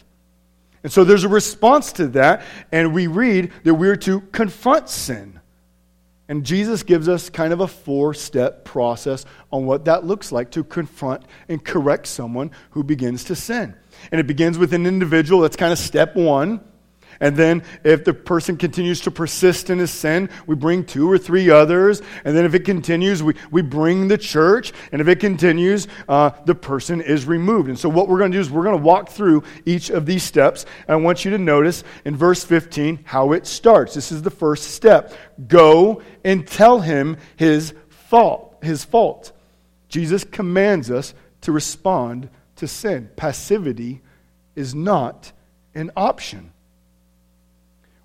And 0.84 0.92
so 0.92 1.04
there's 1.04 1.24
a 1.24 1.30
response 1.30 1.92
to 1.94 2.08
that, 2.10 2.44
and 2.72 2.94
we 2.94 3.08
read 3.08 3.52
that 3.64 3.74
we're 3.74 3.98
to 3.98 4.22
confront 4.22 4.90
sin. 4.90 5.40
And 6.30 6.46
Jesus 6.46 6.84
gives 6.84 7.10
us 7.10 7.30
kind 7.30 7.52
of 7.52 7.60
a 7.60 7.68
four 7.68 8.14
step 8.14 8.64
process 8.64 9.26
on 9.52 9.66
what 9.66 9.86
that 9.86 10.06
looks 10.06 10.32
like 10.32 10.52
to 10.52 10.64
confront 10.64 11.24
and 11.50 11.64
correct 11.64 12.06
someone 12.06 12.52
who 12.72 12.84
begins 12.84 13.26
to 13.26 13.36
sin. 13.36 13.76
And 14.12 14.22
it 14.22 14.28
begins 14.28 14.58
with 14.58 14.74
an 14.74 14.86
individual, 14.86 15.42
that's 15.42 15.56
kind 15.56 15.74
of 15.74 15.80
step 15.80 16.16
one. 16.16 16.62
And 17.20 17.36
then 17.36 17.64
if 17.84 18.06
the 18.06 18.14
person 18.14 18.56
continues 18.56 19.02
to 19.02 19.12
persist 19.12 19.70
in 19.70 19.78
his 19.78 19.92
sin, 19.92 20.30
we 20.48 20.56
bring 20.56 20.86
two 20.86 21.12
or 21.12 21.18
three 21.18 21.50
others. 21.50 22.02
And 22.24 22.36
then 22.36 22.46
if 22.46 22.54
it 22.54 22.64
continues, 22.64 23.22
we, 23.22 23.36
we 23.52 23.62
bring 23.62 24.08
the 24.08 24.18
church. 24.18 24.72
And 24.92 25.02
if 25.02 25.08
it 25.08 25.20
continues, 25.20 25.88
uh, 26.08 26.32
the 26.46 26.56
person 26.56 27.02
is 27.02 27.26
removed. 27.26 27.68
And 27.68 27.78
so 27.78 27.90
what 27.90 28.08
we're 28.08 28.20
going 28.20 28.32
to 28.32 28.38
do 28.38 28.42
is 28.42 28.50
we're 28.50 28.64
going 28.64 28.78
to 28.78 28.84
walk 28.84 29.10
through 29.10 29.44
each 29.66 29.90
of 29.90 30.06
these 30.06 30.24
steps. 30.24 30.66
And 30.88 30.94
I 30.94 30.96
want 30.96 31.26
you 31.26 31.32
to 31.32 31.38
notice 31.38 31.84
in 32.06 32.16
verse 32.16 32.44
15 32.44 33.02
how 33.04 33.34
it 33.34 33.46
starts. 33.46 33.94
This 33.94 34.12
is 34.12 34.22
the 34.22 34.32
first 34.32 34.72
step. 34.72 35.14
Go 35.48 36.02
and 36.24 36.48
tell 36.48 36.80
him 36.80 37.18
his 37.36 37.74
fault. 37.90 38.58
His 38.62 38.86
fault. 38.86 39.34
Jesus 39.90 40.24
commands 40.24 40.90
us 40.90 41.14
to 41.42 41.52
respond 41.52 42.30
to 42.58 42.68
sin. 42.68 43.10
Passivity 43.16 44.02
is 44.56 44.76
not 44.76 45.32
an 45.74 45.92
option. 45.96 46.52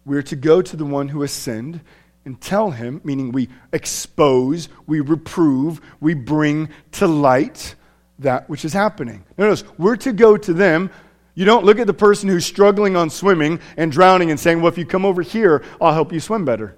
We're 0.05 0.23
to 0.23 0.37
go 0.37 0.63
to 0.63 0.77
the 0.77 0.85
one 0.85 1.09
who 1.09 1.23
has 1.23 1.33
sinned 1.33 1.81
and 2.25 2.41
tell 2.41 2.71
him, 2.71 3.01
meaning 3.05 3.33
we 3.33 3.49
expose, 3.73 4.69
we 4.87 5.01
reprove, 5.01 5.81
we 6.01 6.15
bring 6.15 6.69
to 6.93 7.07
light 7.07 7.75
that 8.21 8.49
which 8.49 8.65
is 8.65 8.73
happening. 8.73 9.25
Notice, 9.37 9.65
we're 9.79 9.97
to 9.97 10.13
go 10.13 10.37
to 10.37 10.53
them. 10.53 10.91
You 11.35 11.45
don't 11.45 11.65
look 11.65 11.79
at 11.79 11.87
the 11.87 11.95
person 11.95 12.29
who's 12.29 12.47
struggling 12.47 12.97
on 12.97 13.11
swimming 13.11 13.61
and 13.77 13.91
drowning 13.91 14.31
and 14.31 14.39
saying, 14.39 14.61
Well, 14.61 14.73
if 14.73 14.79
you 14.79 14.87
come 14.87 15.05
over 15.05 15.23
here, 15.23 15.65
I'll 15.81 15.93
help 15.93 16.13
you 16.13 16.21
swim 16.21 16.45
better. 16.45 16.77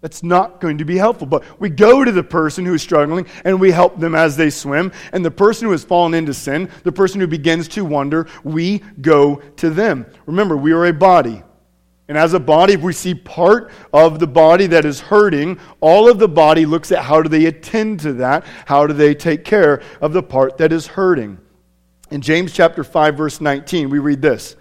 That's 0.00 0.22
not 0.22 0.60
going 0.60 0.78
to 0.78 0.84
be 0.84 0.98
helpful. 0.98 1.26
But 1.26 1.44
we 1.58 1.70
go 1.70 2.04
to 2.04 2.12
the 2.12 2.22
person 2.22 2.66
who 2.66 2.74
is 2.74 2.82
struggling 2.82 3.26
and 3.42 3.58
we 3.58 3.70
help 3.70 3.98
them 3.98 4.14
as 4.14 4.36
they 4.36 4.50
swim. 4.50 4.92
And 5.12 5.24
the 5.24 5.30
person 5.30 5.64
who 5.64 5.72
has 5.72 5.82
fallen 5.82 6.12
into 6.12 6.34
sin, 6.34 6.68
the 6.82 6.92
person 6.92 7.20
who 7.20 7.26
begins 7.26 7.68
to 7.68 7.86
wonder, 7.86 8.26
we 8.42 8.82
go 9.00 9.36
to 9.56 9.70
them. 9.70 10.04
Remember, 10.26 10.58
we 10.58 10.72
are 10.72 10.84
a 10.84 10.92
body. 10.92 11.42
And 12.06 12.18
as 12.18 12.34
a 12.34 12.40
body, 12.40 12.74
if 12.74 12.82
we 12.82 12.92
see 12.92 13.14
part 13.14 13.70
of 13.92 14.18
the 14.18 14.26
body 14.26 14.66
that 14.66 14.84
is 14.84 15.00
hurting, 15.00 15.58
all 15.80 16.08
of 16.08 16.18
the 16.18 16.28
body 16.28 16.66
looks 16.66 16.92
at 16.92 17.02
how 17.02 17.22
do 17.22 17.28
they 17.28 17.46
attend 17.46 18.00
to 18.00 18.12
that? 18.14 18.44
How 18.66 18.86
do 18.86 18.92
they 18.92 19.14
take 19.14 19.44
care 19.44 19.82
of 20.02 20.12
the 20.12 20.22
part 20.22 20.58
that 20.58 20.72
is 20.72 20.86
hurting? 20.86 21.38
In 22.10 22.20
James 22.20 22.52
chapter 22.52 22.84
5 22.84 23.16
verse 23.16 23.40
19, 23.40 23.88
we 23.88 23.98
read 23.98 24.20
this. 24.20 24.56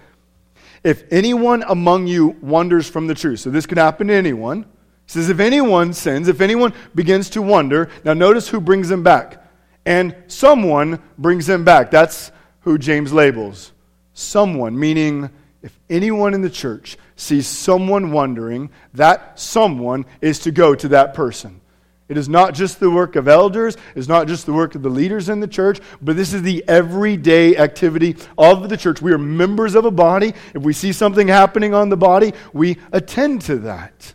If 0.83 1.03
anyone 1.11 1.63
among 1.67 2.07
you 2.07 2.37
wanders 2.41 2.89
from 2.89 3.07
the 3.07 3.15
truth, 3.15 3.41
so 3.41 3.49
this 3.49 3.65
could 3.65 3.77
happen 3.77 4.07
to 4.07 4.13
anyone, 4.13 4.65
says, 5.05 5.29
If 5.29 5.39
anyone 5.39 5.93
sins, 5.93 6.27
if 6.27 6.41
anyone 6.41 6.73
begins 6.95 7.29
to 7.31 7.41
wonder, 7.41 7.89
now 8.03 8.13
notice 8.13 8.47
who 8.47 8.59
brings 8.59 8.89
them 8.89 9.03
back. 9.03 9.45
And 9.85 10.15
someone 10.27 11.01
brings 11.17 11.45
them 11.45 11.65
back. 11.65 11.91
That's 11.91 12.31
who 12.61 12.77
James 12.77 13.11
labels. 13.11 13.73
Someone, 14.13 14.77
meaning 14.79 15.29
if 15.63 15.79
anyone 15.89 16.33
in 16.33 16.41
the 16.41 16.49
church 16.49 16.97
sees 17.15 17.47
someone 17.47 18.11
wondering, 18.11 18.69
that 18.93 19.39
someone 19.39 20.05
is 20.21 20.39
to 20.39 20.51
go 20.51 20.75
to 20.75 20.89
that 20.89 21.13
person. 21.13 21.61
It 22.09 22.17
is 22.17 22.27
not 22.27 22.53
just 22.53 22.81
the 22.81 22.91
work 22.91 23.15
of 23.15 23.29
elders, 23.29 23.77
it's 23.95 24.09
not 24.09 24.27
just 24.27 24.45
the 24.45 24.51
work 24.51 24.75
of 24.75 24.83
the 24.83 24.89
leaders 24.89 25.29
in 25.29 25.39
the 25.39 25.47
church, 25.47 25.79
but 26.01 26.17
this 26.17 26.33
is 26.33 26.41
the 26.41 26.63
everyday 26.67 27.55
activity 27.55 28.17
of 28.37 28.67
the 28.67 28.75
church. 28.75 29.01
We 29.01 29.13
are 29.13 29.17
members 29.17 29.73
of 29.73 29.85
a 29.85 29.91
body. 29.91 30.33
If 30.53 30.61
we 30.63 30.73
see 30.73 30.91
something 30.91 31.29
happening 31.29 31.73
on 31.73 31.87
the 31.87 31.97
body, 31.97 32.33
we 32.51 32.77
attend 32.91 33.43
to 33.43 33.59
that. 33.59 34.13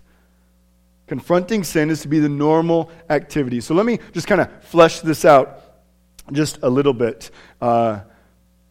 Confronting 1.07 1.65
sin 1.65 1.89
is 1.89 2.03
to 2.03 2.09
be 2.09 2.19
the 2.19 2.29
normal 2.29 2.91
activity. 3.09 3.63
So 3.63 3.75
let 3.75 3.87
me 3.87 3.99
just 4.13 4.27
kind 4.27 4.43
of 4.43 4.63
flesh 4.65 5.01
this 5.01 5.25
out 5.25 5.63
just 6.31 6.59
a 6.63 6.69
little 6.69 6.93
bit. 6.93 7.31
Uh, 7.59 8.01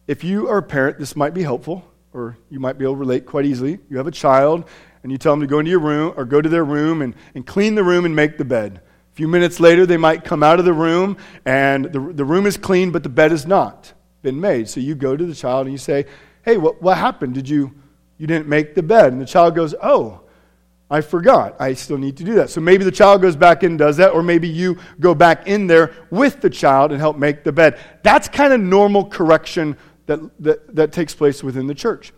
if 0.06 0.22
you 0.22 0.48
are 0.48 0.58
a 0.58 0.62
parent, 0.62 1.00
this 1.00 1.16
might 1.16 1.34
be 1.34 1.42
helpful, 1.42 1.84
or 2.18 2.36
you 2.50 2.60
might 2.60 2.76
be 2.76 2.84
able 2.84 2.94
to 2.94 3.00
relate 3.00 3.24
quite 3.24 3.46
easily. 3.46 3.78
You 3.88 3.96
have 3.96 4.06
a 4.06 4.12
child, 4.12 4.68
and 5.02 5.12
you 5.12 5.18
tell 5.18 5.32
them 5.32 5.40
to 5.40 5.46
go 5.46 5.58
into 5.60 5.70
your 5.70 5.80
room 5.80 6.12
or 6.16 6.24
go 6.24 6.40
to 6.40 6.48
their 6.48 6.64
room 6.64 7.00
and, 7.00 7.14
and 7.34 7.46
clean 7.46 7.74
the 7.74 7.84
room 7.84 8.04
and 8.04 8.14
make 8.14 8.36
the 8.36 8.44
bed. 8.44 8.80
A 9.12 9.14
few 9.14 9.28
minutes 9.28 9.60
later, 9.60 9.86
they 9.86 9.96
might 9.96 10.24
come 10.24 10.42
out 10.42 10.58
of 10.58 10.64
the 10.64 10.72
room, 10.72 11.16
and 11.44 11.86
the, 11.86 12.00
the 12.00 12.24
room 12.24 12.46
is 12.46 12.56
clean, 12.56 12.90
but 12.90 13.02
the 13.02 13.08
bed 13.08 13.30
has 13.30 13.46
not 13.46 13.92
been 14.22 14.40
made. 14.40 14.68
So 14.68 14.80
you 14.80 14.94
go 14.94 15.16
to 15.16 15.24
the 15.24 15.34
child 15.34 15.66
and 15.66 15.72
you 15.72 15.78
say, 15.78 16.06
Hey, 16.42 16.56
what, 16.56 16.82
what 16.82 16.96
happened? 16.96 17.34
Did 17.34 17.48
you, 17.48 17.72
you 18.16 18.26
didn't 18.26 18.48
make 18.48 18.74
the 18.74 18.82
bed? 18.82 19.12
And 19.12 19.20
the 19.20 19.26
child 19.26 19.54
goes, 19.54 19.74
Oh, 19.82 20.22
I 20.90 21.02
forgot. 21.02 21.60
I 21.60 21.74
still 21.74 21.98
need 21.98 22.16
to 22.16 22.24
do 22.24 22.34
that. 22.36 22.48
So 22.48 22.60
maybe 22.62 22.82
the 22.82 22.90
child 22.90 23.20
goes 23.20 23.36
back 23.36 23.62
in 23.62 23.72
and 23.72 23.78
does 23.78 23.98
that, 23.98 24.12
or 24.12 24.22
maybe 24.22 24.48
you 24.48 24.78
go 24.98 25.14
back 25.14 25.46
in 25.46 25.66
there 25.66 25.94
with 26.10 26.40
the 26.40 26.48
child 26.48 26.92
and 26.92 27.00
help 27.00 27.18
make 27.18 27.44
the 27.44 27.52
bed. 27.52 27.78
That's 28.02 28.26
kind 28.28 28.54
of 28.54 28.60
normal 28.60 29.04
correction 29.04 29.76
that, 30.08 30.18
that, 30.42 30.74
that 30.74 30.92
takes 30.92 31.14
place 31.14 31.42
within 31.42 31.68
the 31.68 31.74
church. 31.74 32.12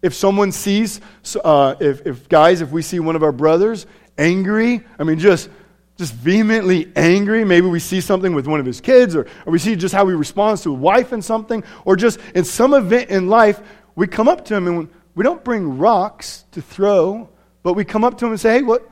If 0.00 0.14
someone 0.14 0.50
sees, 0.50 1.00
uh, 1.44 1.74
if, 1.78 2.06
if 2.06 2.28
guys, 2.28 2.62
if 2.62 2.70
we 2.70 2.80
see 2.80 2.98
one 3.00 3.14
of 3.14 3.22
our 3.22 3.32
brothers 3.32 3.86
angry, 4.16 4.80
I 4.98 5.04
mean, 5.04 5.18
just 5.18 5.50
just 5.98 6.14
vehemently 6.14 6.92
angry. 6.94 7.44
Maybe 7.44 7.66
we 7.66 7.80
see 7.80 8.00
something 8.00 8.32
with 8.32 8.46
one 8.46 8.60
of 8.60 8.66
his 8.66 8.80
kids, 8.80 9.16
or, 9.16 9.26
or 9.44 9.52
we 9.52 9.58
see 9.58 9.74
just 9.74 9.92
how 9.92 10.06
he 10.06 10.14
responds 10.14 10.62
to 10.62 10.70
a 10.70 10.74
wife 10.74 11.10
and 11.10 11.24
something, 11.24 11.64
or 11.84 11.96
just 11.96 12.20
in 12.36 12.44
some 12.44 12.72
event 12.72 13.10
in 13.10 13.28
life, 13.28 13.60
we 13.96 14.06
come 14.06 14.28
up 14.28 14.44
to 14.44 14.54
him 14.54 14.68
and 14.68 14.88
we 15.16 15.24
don't 15.24 15.42
bring 15.42 15.76
rocks 15.76 16.44
to 16.52 16.62
throw 16.62 17.28
but 17.62 17.74
we 17.74 17.84
come 17.84 18.04
up 18.04 18.16
to 18.18 18.24
him 18.24 18.32
and 18.32 18.40
say, 18.40 18.54
hey, 18.54 18.62
what, 18.62 18.88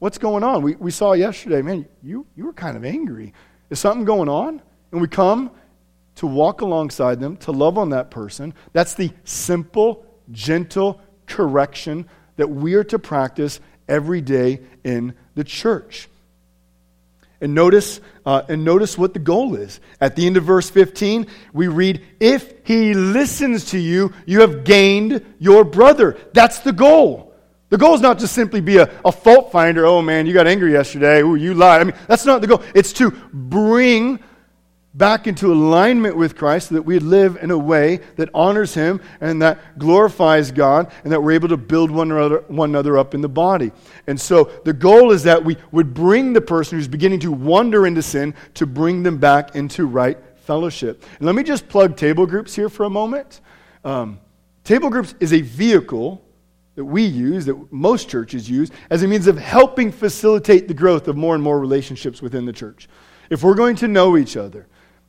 what's 0.00 0.18
going 0.18 0.44
on? 0.44 0.62
We, 0.62 0.74
we 0.76 0.90
saw 0.90 1.12
yesterday, 1.12 1.62
man, 1.62 1.86
you, 2.02 2.26
you 2.36 2.44
were 2.44 2.52
kind 2.52 2.76
of 2.76 2.84
angry. 2.84 3.32
Is 3.70 3.78
something 3.78 4.04
going 4.04 4.28
on? 4.28 4.60
And 4.92 5.00
we 5.00 5.08
come 5.08 5.50
to 6.18 6.26
walk 6.26 6.62
alongside 6.62 7.20
them, 7.20 7.36
to 7.36 7.52
love 7.52 7.78
on 7.78 7.90
that 7.90 8.10
person. 8.10 8.52
That's 8.72 8.94
the 8.94 9.12
simple, 9.22 10.04
gentle 10.32 11.00
correction 11.26 12.08
that 12.36 12.50
we 12.50 12.74
are 12.74 12.84
to 12.84 12.98
practice 12.98 13.60
every 13.88 14.20
day 14.20 14.60
in 14.82 15.14
the 15.36 15.44
church. 15.44 16.08
And 17.40 17.54
notice, 17.54 18.00
uh, 18.26 18.42
and 18.48 18.64
notice 18.64 18.98
what 18.98 19.12
the 19.12 19.20
goal 19.20 19.54
is. 19.54 19.78
At 20.00 20.16
the 20.16 20.26
end 20.26 20.36
of 20.36 20.42
verse 20.42 20.68
15, 20.68 21.28
we 21.52 21.68
read, 21.68 22.04
If 22.18 22.66
he 22.66 22.94
listens 22.94 23.66
to 23.66 23.78
you, 23.78 24.12
you 24.26 24.40
have 24.40 24.64
gained 24.64 25.24
your 25.38 25.62
brother. 25.62 26.18
That's 26.32 26.58
the 26.58 26.72
goal. 26.72 27.32
The 27.70 27.78
goal 27.78 27.94
is 27.94 28.00
not 28.00 28.18
to 28.20 28.26
simply 28.26 28.60
be 28.60 28.78
a, 28.78 28.90
a 29.04 29.12
fault 29.12 29.52
finder. 29.52 29.86
Oh 29.86 30.02
man, 30.02 30.26
you 30.26 30.32
got 30.32 30.48
angry 30.48 30.72
yesterday. 30.72 31.20
Ooh, 31.20 31.36
you 31.36 31.54
lied. 31.54 31.80
I 31.80 31.84
mean, 31.84 31.94
that's 32.08 32.24
not 32.24 32.40
the 32.40 32.48
goal. 32.48 32.62
It's 32.74 32.92
to 32.94 33.12
bring 33.32 34.18
back 34.94 35.26
into 35.26 35.52
alignment 35.52 36.16
with 36.16 36.36
Christ 36.36 36.68
so 36.68 36.74
that 36.74 36.82
we 36.82 36.98
live 36.98 37.38
in 37.40 37.50
a 37.50 37.58
way 37.58 38.00
that 38.16 38.30
honors 38.34 38.74
Him 38.74 39.00
and 39.20 39.40
that 39.42 39.78
glorifies 39.78 40.50
God 40.50 40.90
and 41.04 41.12
that 41.12 41.22
we're 41.22 41.32
able 41.32 41.48
to 41.48 41.56
build 41.56 41.90
one 41.90 42.10
another, 42.10 42.44
one 42.48 42.70
another 42.70 42.98
up 42.98 43.14
in 43.14 43.20
the 43.20 43.28
body. 43.28 43.70
And 44.06 44.20
so 44.20 44.44
the 44.64 44.72
goal 44.72 45.12
is 45.12 45.22
that 45.24 45.44
we 45.44 45.56
would 45.72 45.94
bring 45.94 46.32
the 46.32 46.40
person 46.40 46.78
who's 46.78 46.88
beginning 46.88 47.20
to 47.20 47.32
wander 47.32 47.86
into 47.86 48.02
sin 48.02 48.34
to 48.54 48.66
bring 48.66 49.02
them 49.02 49.18
back 49.18 49.54
into 49.54 49.86
right 49.86 50.18
fellowship. 50.36 51.04
And 51.18 51.26
let 51.26 51.34
me 51.34 51.42
just 51.42 51.68
plug 51.68 51.96
table 51.96 52.26
groups 52.26 52.54
here 52.54 52.70
for 52.70 52.84
a 52.84 52.90
moment. 52.90 53.40
Um, 53.84 54.18
table 54.64 54.88
groups 54.88 55.14
is 55.20 55.32
a 55.32 55.42
vehicle 55.42 56.24
that 56.74 56.84
we 56.84 57.04
use, 57.04 57.44
that 57.46 57.72
most 57.72 58.08
churches 58.08 58.48
use, 58.48 58.70
as 58.88 59.02
a 59.02 59.08
means 59.08 59.26
of 59.26 59.36
helping 59.36 59.92
facilitate 59.92 60.68
the 60.68 60.74
growth 60.74 61.08
of 61.08 61.16
more 61.16 61.34
and 61.34 61.44
more 61.44 61.58
relationships 61.58 62.22
within 62.22 62.46
the 62.46 62.52
church. 62.52 62.88
If 63.30 63.42
we're 63.42 63.56
going 63.56 63.76
to 63.76 63.88
know 63.88 64.16
each 64.16 64.36
other, 64.36 64.68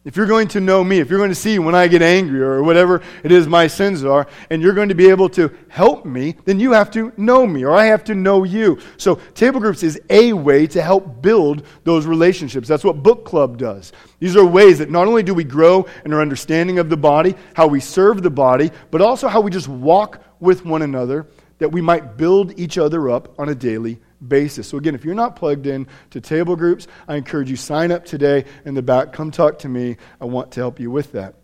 if 0.09 0.17
you're 0.17 0.25
going 0.25 0.47
to 0.47 0.59
know 0.59 0.83
me, 0.83 0.97
if 0.97 1.07
you're 1.11 1.19
going 1.19 1.29
to 1.29 1.35
see 1.35 1.59
when 1.59 1.75
I 1.75 1.87
get 1.87 2.01
angry 2.01 2.41
or 2.41 2.63
whatever 2.63 3.03
it 3.23 3.31
is 3.31 3.47
my 3.47 3.67
sins 3.67 4.03
are, 4.03 4.25
and 4.49 4.59
you're 4.59 4.73
going 4.73 4.89
to 4.89 4.95
be 4.95 5.07
able 5.07 5.29
to 5.29 5.55
help 5.67 6.03
me, 6.03 6.35
then 6.45 6.59
you 6.59 6.71
have 6.71 6.89
to 6.91 7.13
know 7.15 7.45
me 7.45 7.63
or 7.63 7.75
I 7.75 7.85
have 7.85 8.03
to 8.05 8.15
know 8.15 8.43
you. 8.43 8.79
So, 8.97 9.17
table 9.35 9.59
groups 9.59 9.83
is 9.83 10.01
a 10.09 10.33
way 10.33 10.65
to 10.65 10.81
help 10.81 11.21
build 11.21 11.63
those 11.83 12.07
relationships. 12.07 12.67
That's 12.67 12.83
what 12.83 13.03
book 13.03 13.23
club 13.23 13.59
does. 13.59 13.91
These 14.17 14.35
are 14.35 14.43
ways 14.43 14.79
that 14.79 14.89
not 14.89 15.07
only 15.07 15.21
do 15.21 15.35
we 15.35 15.43
grow 15.43 15.85
in 16.03 16.11
our 16.11 16.21
understanding 16.21 16.79
of 16.79 16.89
the 16.89 16.97
body, 16.97 17.35
how 17.53 17.67
we 17.67 17.79
serve 17.79 18.23
the 18.23 18.31
body, 18.31 18.71
but 18.89 19.01
also 19.01 19.27
how 19.27 19.41
we 19.41 19.51
just 19.51 19.67
walk 19.67 20.23
with 20.39 20.65
one 20.65 20.81
another 20.81 21.27
that 21.59 21.69
we 21.69 21.81
might 21.81 22.17
build 22.17 22.59
each 22.59 22.79
other 22.79 23.11
up 23.11 23.37
on 23.39 23.49
a 23.49 23.53
daily 23.53 23.93
basis. 23.93 24.08
So, 24.21 24.77
again, 24.77 24.95
if 24.95 25.05
you're 25.05 25.15
not 25.15 25.35
plugged 25.35 25.65
in 25.65 25.87
to 26.09 26.19
table 26.19 26.55
groups, 26.55 26.87
I 27.07 27.15
encourage 27.15 27.49
you 27.49 27.55
sign 27.55 27.91
up 27.91 28.05
today 28.05 28.45
in 28.65 28.73
the 28.73 28.81
back. 28.81 29.13
Come 29.13 29.31
talk 29.31 29.59
to 29.59 29.69
me. 29.69 29.97
I 30.19 30.25
want 30.25 30.51
to 30.51 30.59
help 30.59 30.79
you 30.79 30.91
with 30.91 31.13
that. 31.13 31.35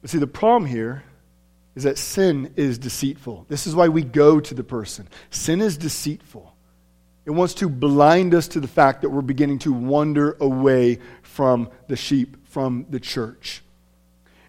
But 0.00 0.10
see, 0.10 0.18
the 0.18 0.26
problem 0.28 0.70
here 0.70 1.02
is 1.74 1.84
that 1.84 1.98
sin 1.98 2.52
is 2.56 2.78
deceitful. 2.78 3.46
This 3.48 3.66
is 3.66 3.74
why 3.74 3.88
we 3.88 4.02
go 4.02 4.40
to 4.40 4.54
the 4.54 4.64
person. 4.64 5.08
Sin 5.30 5.60
is 5.60 5.76
deceitful. 5.76 6.54
It 7.24 7.32
wants 7.32 7.54
to 7.54 7.68
blind 7.68 8.34
us 8.34 8.48
to 8.48 8.60
the 8.60 8.68
fact 8.68 9.02
that 9.02 9.10
we're 9.10 9.20
beginning 9.20 9.58
to 9.60 9.72
wander 9.72 10.36
away 10.40 10.98
from 11.22 11.70
the 11.86 11.96
sheep, 11.96 12.36
from 12.48 12.86
the 12.88 12.98
church. 12.98 13.62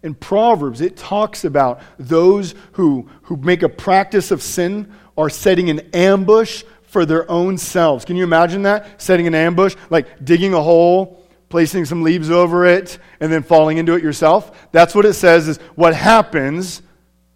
In 0.02 0.16
Proverbs, 0.16 0.80
it 0.80 0.96
talks 0.96 1.44
about 1.44 1.82
those 1.98 2.56
who, 2.74 3.10
who 3.24 3.36
make 3.36 3.64
a 3.64 3.70
practice 3.70 4.32
of 4.32 4.42
sin 4.42 4.94
are 5.20 5.30
setting 5.30 5.70
an 5.70 5.82
ambush 5.94 6.64
for 6.84 7.06
their 7.06 7.30
own 7.30 7.58
selves. 7.58 8.06
Can 8.06 8.16
you 8.16 8.24
imagine 8.24 8.64
that? 8.64 9.02
Setting 9.02 9.28
an 9.28 9.36
ambush, 9.36 9.76
like 9.90 10.24
digging 10.24 10.54
a 10.54 10.62
hole, 10.62 11.24
placing 11.50 11.86
some 11.86 12.04
leaves 12.04 12.32
over 12.32 12.66
it, 12.66 12.98
and 13.20 13.32
then 13.32 13.44
falling 13.44 13.78
into 13.78 13.94
it 13.94 14.02
yourself? 14.02 14.70
That's 14.72 14.96
what 14.96 15.06
it 15.06 15.14
says 15.14 15.48
is 15.48 15.58
what 15.76 15.94
happens 15.94 16.82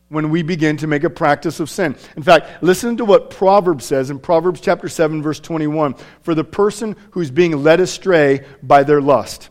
when 0.07 0.29
we 0.29 0.43
begin 0.43 0.77
to 0.77 0.87
make 0.87 1.03
a 1.03 1.09
practice 1.09 1.59
of 1.59 1.69
sin. 1.69 1.95
In 2.15 2.23
fact, 2.23 2.63
listen 2.63 2.97
to 2.97 3.05
what 3.05 3.29
Proverbs 3.29 3.83
says 3.85 4.09
in 4.09 4.19
Proverbs 4.19 4.61
chapter 4.61 4.87
7 4.87 5.21
verse 5.21 5.39
21 5.39 5.95
for 6.21 6.33
the 6.33 6.43
person 6.43 6.95
who's 7.11 7.31
being 7.31 7.63
led 7.63 7.79
astray 7.79 8.45
by 8.61 8.83
their 8.83 9.01
lust. 9.01 9.49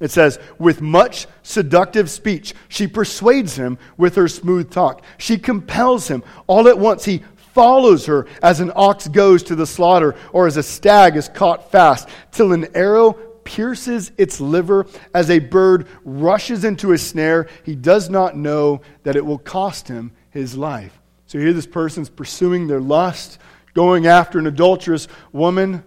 It 0.00 0.10
says, 0.10 0.38
with 0.58 0.80
much 0.80 1.26
seductive 1.42 2.10
speech, 2.10 2.54
she 2.68 2.86
persuades 2.86 3.56
him 3.56 3.78
with 3.98 4.14
her 4.16 4.28
smooth 4.28 4.70
talk. 4.70 5.04
She 5.18 5.38
compels 5.38 6.08
him. 6.08 6.24
All 6.46 6.68
at 6.68 6.78
once, 6.78 7.04
he 7.04 7.22
follows 7.36 8.06
her 8.06 8.26
as 8.42 8.60
an 8.60 8.72
ox 8.74 9.08
goes 9.08 9.42
to 9.42 9.54
the 9.54 9.66
slaughter 9.66 10.14
or 10.32 10.46
as 10.46 10.56
a 10.56 10.62
stag 10.62 11.16
is 11.16 11.28
caught 11.28 11.70
fast, 11.70 12.08
till 12.32 12.52
an 12.52 12.66
arrow 12.74 13.12
pierces 13.44 14.12
its 14.16 14.40
liver, 14.40 14.86
as 15.12 15.28
a 15.30 15.38
bird 15.38 15.88
rushes 16.04 16.64
into 16.64 16.92
a 16.92 16.98
snare, 16.98 17.48
he 17.64 17.74
does 17.74 18.08
not 18.08 18.36
know 18.36 18.80
that 19.02 19.16
it 19.16 19.26
will 19.26 19.38
cost 19.38 19.88
him 19.88 20.12
his 20.30 20.56
life. 20.56 21.00
So 21.26 21.38
here 21.38 21.52
this 21.52 21.66
person's 21.66 22.08
pursuing 22.08 22.66
their 22.66 22.80
lust, 22.80 23.38
going 23.74 24.06
after 24.06 24.38
an 24.38 24.46
adulterous 24.46 25.08
woman. 25.32 25.84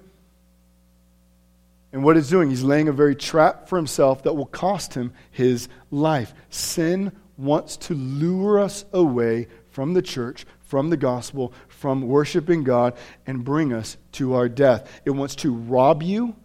And 1.93 2.03
what 2.03 2.15
he's 2.15 2.29
doing, 2.29 2.49
he's 2.49 2.63
laying 2.63 2.87
a 2.87 2.91
very 2.91 3.15
trap 3.15 3.69
for 3.69 3.77
himself 3.77 4.23
that 4.23 4.33
will 4.33 4.47
cost 4.47 4.95
him 4.95 5.13
his 5.29 5.69
life. 5.91 6.33
Sin 6.49 7.11
wants 7.37 7.77
to 7.77 7.93
lure 7.93 8.59
us 8.59 8.83
away 8.91 9.47
from 9.69 9.93
the 9.93 10.01
church, 10.01 10.45
from 10.59 10.89
the 10.89 10.97
gospel, 10.97 11.53
from 11.67 12.01
worshiping 12.07 12.63
God, 12.63 12.95
and 13.27 13.45
bring 13.45 13.71
us 13.71 13.97
to 14.13 14.33
our 14.33 14.49
death. 14.49 15.01
It 15.05 15.11
wants 15.11 15.35
to 15.37 15.53
rob 15.53 16.01
you 16.01 16.35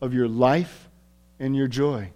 of 0.00 0.12
your 0.12 0.28
life 0.28 0.88
and 1.38 1.54
your 1.54 1.68
joy. 1.68 2.10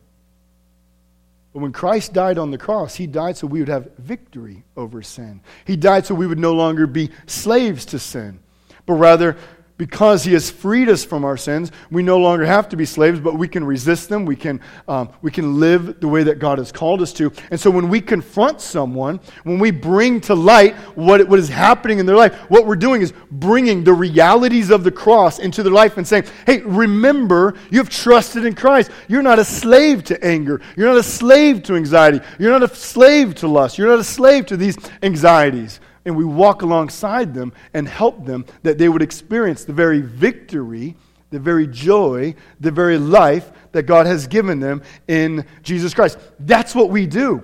But 1.52 1.60
when 1.60 1.72
Christ 1.72 2.12
died 2.12 2.36
on 2.36 2.50
the 2.50 2.58
cross, 2.58 2.96
he 2.96 3.06
died 3.06 3.36
so 3.36 3.46
we 3.46 3.60
would 3.60 3.68
have 3.68 3.96
victory 3.96 4.64
over 4.76 5.02
sin. 5.02 5.40
He 5.64 5.76
died 5.76 6.04
so 6.04 6.16
we 6.16 6.26
would 6.26 6.38
no 6.38 6.52
longer 6.52 6.88
be 6.88 7.10
slaves 7.26 7.86
to 7.86 8.00
sin, 8.00 8.40
but 8.84 8.94
rather 8.94 9.36
because 9.78 10.24
he 10.24 10.32
has 10.32 10.50
freed 10.50 10.88
us 10.88 11.04
from 11.04 11.24
our 11.24 11.36
sins, 11.36 11.70
we 11.90 12.02
no 12.02 12.18
longer 12.18 12.46
have 12.46 12.68
to 12.70 12.76
be 12.76 12.86
slaves, 12.86 13.20
but 13.20 13.36
we 13.36 13.46
can 13.46 13.62
resist 13.64 14.08
them. 14.08 14.24
We 14.24 14.36
can, 14.36 14.60
um, 14.88 15.10
we 15.20 15.30
can 15.30 15.60
live 15.60 16.00
the 16.00 16.08
way 16.08 16.22
that 16.22 16.38
God 16.38 16.58
has 16.58 16.72
called 16.72 17.02
us 17.02 17.12
to. 17.14 17.30
And 17.50 17.60
so 17.60 17.70
when 17.70 17.88
we 17.88 18.00
confront 18.00 18.60
someone, 18.60 19.20
when 19.44 19.58
we 19.58 19.70
bring 19.70 20.20
to 20.22 20.34
light 20.34 20.74
what, 20.94 21.28
what 21.28 21.38
is 21.38 21.48
happening 21.48 21.98
in 21.98 22.06
their 22.06 22.16
life, 22.16 22.34
what 22.48 22.66
we're 22.66 22.76
doing 22.76 23.02
is 23.02 23.12
bringing 23.30 23.84
the 23.84 23.92
realities 23.92 24.70
of 24.70 24.82
the 24.82 24.90
cross 24.90 25.38
into 25.38 25.62
their 25.62 25.72
life 25.72 25.98
and 25.98 26.06
saying, 26.06 26.24
hey, 26.46 26.62
remember, 26.62 27.54
you 27.70 27.78
have 27.78 27.90
trusted 27.90 28.46
in 28.46 28.54
Christ. 28.54 28.90
You're 29.08 29.22
not 29.22 29.38
a 29.38 29.44
slave 29.44 30.04
to 30.04 30.24
anger. 30.24 30.60
You're 30.76 30.88
not 30.88 30.96
a 30.96 31.02
slave 31.02 31.62
to 31.64 31.76
anxiety. 31.76 32.20
You're 32.38 32.58
not 32.58 32.62
a 32.62 32.74
slave 32.74 33.34
to 33.36 33.48
lust. 33.48 33.76
You're 33.76 33.88
not 33.88 33.98
a 33.98 34.04
slave 34.04 34.46
to 34.46 34.56
these 34.56 34.78
anxieties 35.02 35.80
and 36.06 36.16
we 36.16 36.24
walk 36.24 36.62
alongside 36.62 37.34
them 37.34 37.52
and 37.74 37.86
help 37.86 38.24
them 38.24 38.46
that 38.62 38.78
they 38.78 38.88
would 38.88 39.02
experience 39.02 39.64
the 39.64 39.72
very 39.72 40.00
victory, 40.00 40.96
the 41.30 41.40
very 41.40 41.66
joy, 41.66 42.34
the 42.60 42.70
very 42.70 42.96
life 42.96 43.50
that 43.72 43.82
God 43.82 44.06
has 44.06 44.28
given 44.28 44.60
them 44.60 44.82
in 45.08 45.44
Jesus 45.64 45.92
Christ. 45.92 46.16
That's 46.38 46.74
what 46.74 46.88
we 46.90 47.06
do 47.06 47.42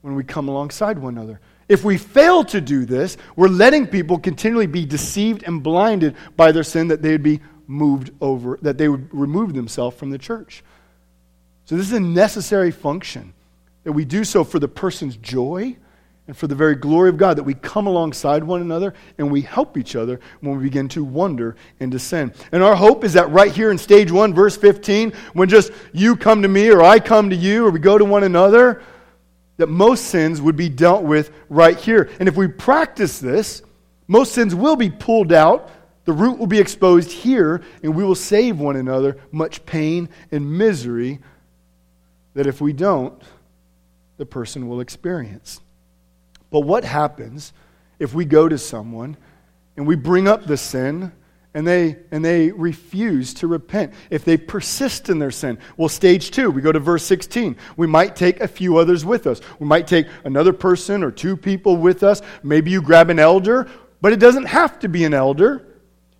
when 0.00 0.14
we 0.14 0.22
come 0.22 0.48
alongside 0.48 0.98
one 0.98 1.18
another. 1.18 1.40
If 1.68 1.82
we 1.82 1.98
fail 1.98 2.44
to 2.44 2.60
do 2.60 2.84
this, 2.84 3.16
we're 3.36 3.48
letting 3.48 3.88
people 3.88 4.18
continually 4.18 4.66
be 4.66 4.86
deceived 4.86 5.42
and 5.42 5.62
blinded 5.62 6.14
by 6.36 6.52
their 6.52 6.62
sin 6.62 6.88
that 6.88 7.02
they 7.02 7.10
would 7.10 7.22
be 7.22 7.40
moved 7.66 8.12
over, 8.20 8.58
that 8.62 8.78
they 8.78 8.88
would 8.88 9.12
remove 9.12 9.54
themselves 9.54 9.96
from 9.96 10.10
the 10.10 10.18
church. 10.18 10.62
So, 11.64 11.76
this 11.76 11.86
is 11.86 11.94
a 11.94 12.00
necessary 12.00 12.70
function 12.70 13.32
that 13.84 13.92
we 13.92 14.04
do 14.04 14.24
so 14.24 14.44
for 14.44 14.58
the 14.58 14.68
person's 14.68 15.16
joy 15.16 15.78
and 16.26 16.36
for 16.36 16.46
the 16.46 16.54
very 16.54 16.74
glory 16.74 17.10
of 17.10 17.18
God 17.18 17.36
that 17.36 17.42
we 17.42 17.54
come 17.54 17.86
alongside 17.86 18.42
one 18.42 18.62
another 18.62 18.94
and 19.18 19.30
we 19.30 19.42
help 19.42 19.76
each 19.76 19.94
other 19.94 20.20
when 20.40 20.56
we 20.56 20.64
begin 20.64 20.88
to 20.88 21.04
wonder 21.04 21.54
and 21.80 22.00
sin. 22.00 22.32
And 22.50 22.62
our 22.62 22.74
hope 22.74 23.04
is 23.04 23.12
that 23.12 23.30
right 23.30 23.52
here 23.52 23.70
in 23.70 23.76
stage 23.76 24.10
one, 24.10 24.32
verse 24.32 24.56
15, 24.56 25.12
when 25.34 25.48
just 25.48 25.70
you 25.92 26.16
come 26.16 26.40
to 26.42 26.48
me 26.48 26.70
or 26.70 26.82
I 26.82 26.98
come 26.98 27.28
to 27.30 27.36
you 27.36 27.66
or 27.66 27.70
we 27.70 27.78
go 27.78 27.98
to 27.98 28.04
one 28.04 28.24
another, 28.24 28.82
that 29.58 29.68
most 29.68 30.06
sins 30.06 30.40
would 30.40 30.56
be 30.56 30.68
dealt 30.68 31.04
with 31.04 31.30
right 31.48 31.76
here. 31.76 32.10
And 32.18 32.28
if 32.28 32.36
we 32.36 32.48
practice 32.48 33.18
this, 33.18 33.62
most 34.06 34.32
sins 34.32 34.54
will 34.54 34.76
be 34.76 34.90
pulled 34.90 35.32
out. 35.32 35.70
The 36.06 36.12
root 36.12 36.38
will 36.38 36.46
be 36.46 36.58
exposed 36.58 37.10
here, 37.10 37.62
and 37.82 37.94
we 37.94 38.04
will 38.04 38.14
save 38.14 38.58
one 38.58 38.76
another 38.76 39.16
much 39.32 39.64
pain 39.64 40.08
and 40.30 40.58
misery 40.58 41.20
that 42.34 42.46
if 42.46 42.60
we 42.60 42.72
don't, 42.72 43.22
the 44.16 44.26
person 44.26 44.68
will 44.68 44.80
experience. 44.80 45.60
But 46.54 46.60
what 46.60 46.84
happens 46.84 47.52
if 47.98 48.14
we 48.14 48.24
go 48.24 48.48
to 48.48 48.58
someone 48.58 49.16
and 49.76 49.88
we 49.88 49.96
bring 49.96 50.28
up 50.28 50.46
the 50.46 50.56
sin 50.56 51.10
and 51.52 51.66
they, 51.66 51.96
and 52.12 52.24
they 52.24 52.52
refuse 52.52 53.34
to 53.34 53.48
repent? 53.48 53.92
If 54.08 54.24
they 54.24 54.36
persist 54.36 55.08
in 55.08 55.18
their 55.18 55.32
sin? 55.32 55.58
Well, 55.76 55.88
stage 55.88 56.30
two, 56.30 56.52
we 56.52 56.62
go 56.62 56.70
to 56.70 56.78
verse 56.78 57.02
16. 57.02 57.56
We 57.76 57.88
might 57.88 58.14
take 58.14 58.40
a 58.40 58.46
few 58.46 58.76
others 58.78 59.04
with 59.04 59.26
us. 59.26 59.40
We 59.58 59.66
might 59.66 59.88
take 59.88 60.06
another 60.22 60.52
person 60.52 61.02
or 61.02 61.10
two 61.10 61.36
people 61.36 61.76
with 61.76 62.04
us. 62.04 62.22
Maybe 62.44 62.70
you 62.70 62.80
grab 62.80 63.10
an 63.10 63.18
elder, 63.18 63.68
but 64.00 64.12
it 64.12 64.20
doesn't 64.20 64.46
have 64.46 64.78
to 64.78 64.88
be 64.88 65.02
an 65.02 65.12
elder. 65.12 65.66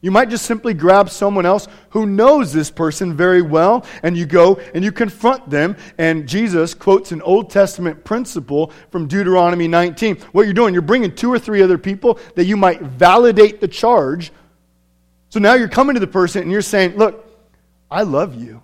You 0.04 0.10
might 0.10 0.28
just 0.28 0.44
simply 0.44 0.74
grab 0.74 1.08
someone 1.08 1.46
else 1.46 1.66
who 1.88 2.04
knows 2.04 2.52
this 2.52 2.70
person 2.70 3.16
very 3.16 3.40
well, 3.40 3.86
and 4.02 4.18
you 4.18 4.26
go 4.26 4.60
and 4.74 4.84
you 4.84 4.92
confront 4.92 5.48
them. 5.48 5.78
And 5.96 6.28
Jesus 6.28 6.74
quotes 6.74 7.10
an 7.10 7.22
Old 7.22 7.48
Testament 7.48 8.04
principle 8.04 8.70
from 8.90 9.08
Deuteronomy 9.08 9.66
19. 9.66 10.16
What 10.32 10.42
you're 10.42 10.52
doing, 10.52 10.74
you're 10.74 10.82
bringing 10.82 11.14
two 11.14 11.32
or 11.32 11.38
three 11.38 11.62
other 11.62 11.78
people 11.78 12.18
that 12.34 12.44
you 12.44 12.54
might 12.54 12.82
validate 12.82 13.62
the 13.62 13.66
charge. 13.66 14.30
So 15.30 15.40
now 15.40 15.54
you're 15.54 15.68
coming 15.68 15.94
to 15.94 16.00
the 16.00 16.06
person 16.06 16.42
and 16.42 16.52
you're 16.52 16.60
saying, 16.60 16.98
Look, 16.98 17.26
I 17.90 18.02
love 18.02 18.34
you. 18.34 18.62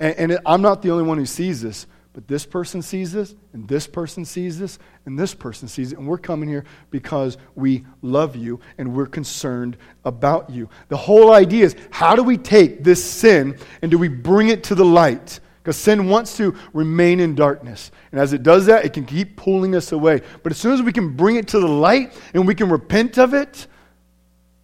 And, 0.00 0.32
and 0.32 0.38
I'm 0.46 0.62
not 0.62 0.80
the 0.80 0.92
only 0.92 1.04
one 1.04 1.18
who 1.18 1.26
sees 1.26 1.60
this. 1.60 1.86
But 2.14 2.28
this 2.28 2.46
person 2.46 2.80
sees 2.80 3.12
this, 3.12 3.34
and 3.52 3.66
this 3.66 3.88
person 3.88 4.24
sees 4.24 4.56
this, 4.56 4.78
and 5.04 5.18
this 5.18 5.34
person 5.34 5.66
sees 5.66 5.92
it. 5.92 5.98
And 5.98 6.06
we're 6.06 6.16
coming 6.16 6.48
here 6.48 6.64
because 6.90 7.36
we 7.56 7.84
love 8.02 8.36
you 8.36 8.60
and 8.78 8.94
we're 8.94 9.06
concerned 9.06 9.76
about 10.04 10.48
you. 10.48 10.68
The 10.88 10.96
whole 10.96 11.32
idea 11.32 11.64
is 11.64 11.74
how 11.90 12.14
do 12.14 12.22
we 12.22 12.38
take 12.38 12.84
this 12.84 13.04
sin 13.04 13.58
and 13.82 13.90
do 13.90 13.98
we 13.98 14.06
bring 14.06 14.48
it 14.48 14.62
to 14.64 14.76
the 14.76 14.84
light? 14.84 15.40
Because 15.60 15.76
sin 15.76 16.08
wants 16.08 16.36
to 16.36 16.54
remain 16.72 17.18
in 17.18 17.34
darkness. 17.34 17.90
And 18.12 18.20
as 18.20 18.32
it 18.32 18.44
does 18.44 18.66
that, 18.66 18.84
it 18.84 18.92
can 18.92 19.06
keep 19.06 19.36
pulling 19.36 19.74
us 19.74 19.90
away. 19.90 20.20
But 20.44 20.52
as 20.52 20.58
soon 20.58 20.72
as 20.72 20.82
we 20.82 20.92
can 20.92 21.16
bring 21.16 21.34
it 21.34 21.48
to 21.48 21.58
the 21.58 21.66
light 21.66 22.16
and 22.32 22.46
we 22.46 22.54
can 22.54 22.68
repent 22.68 23.18
of 23.18 23.34
it, 23.34 23.66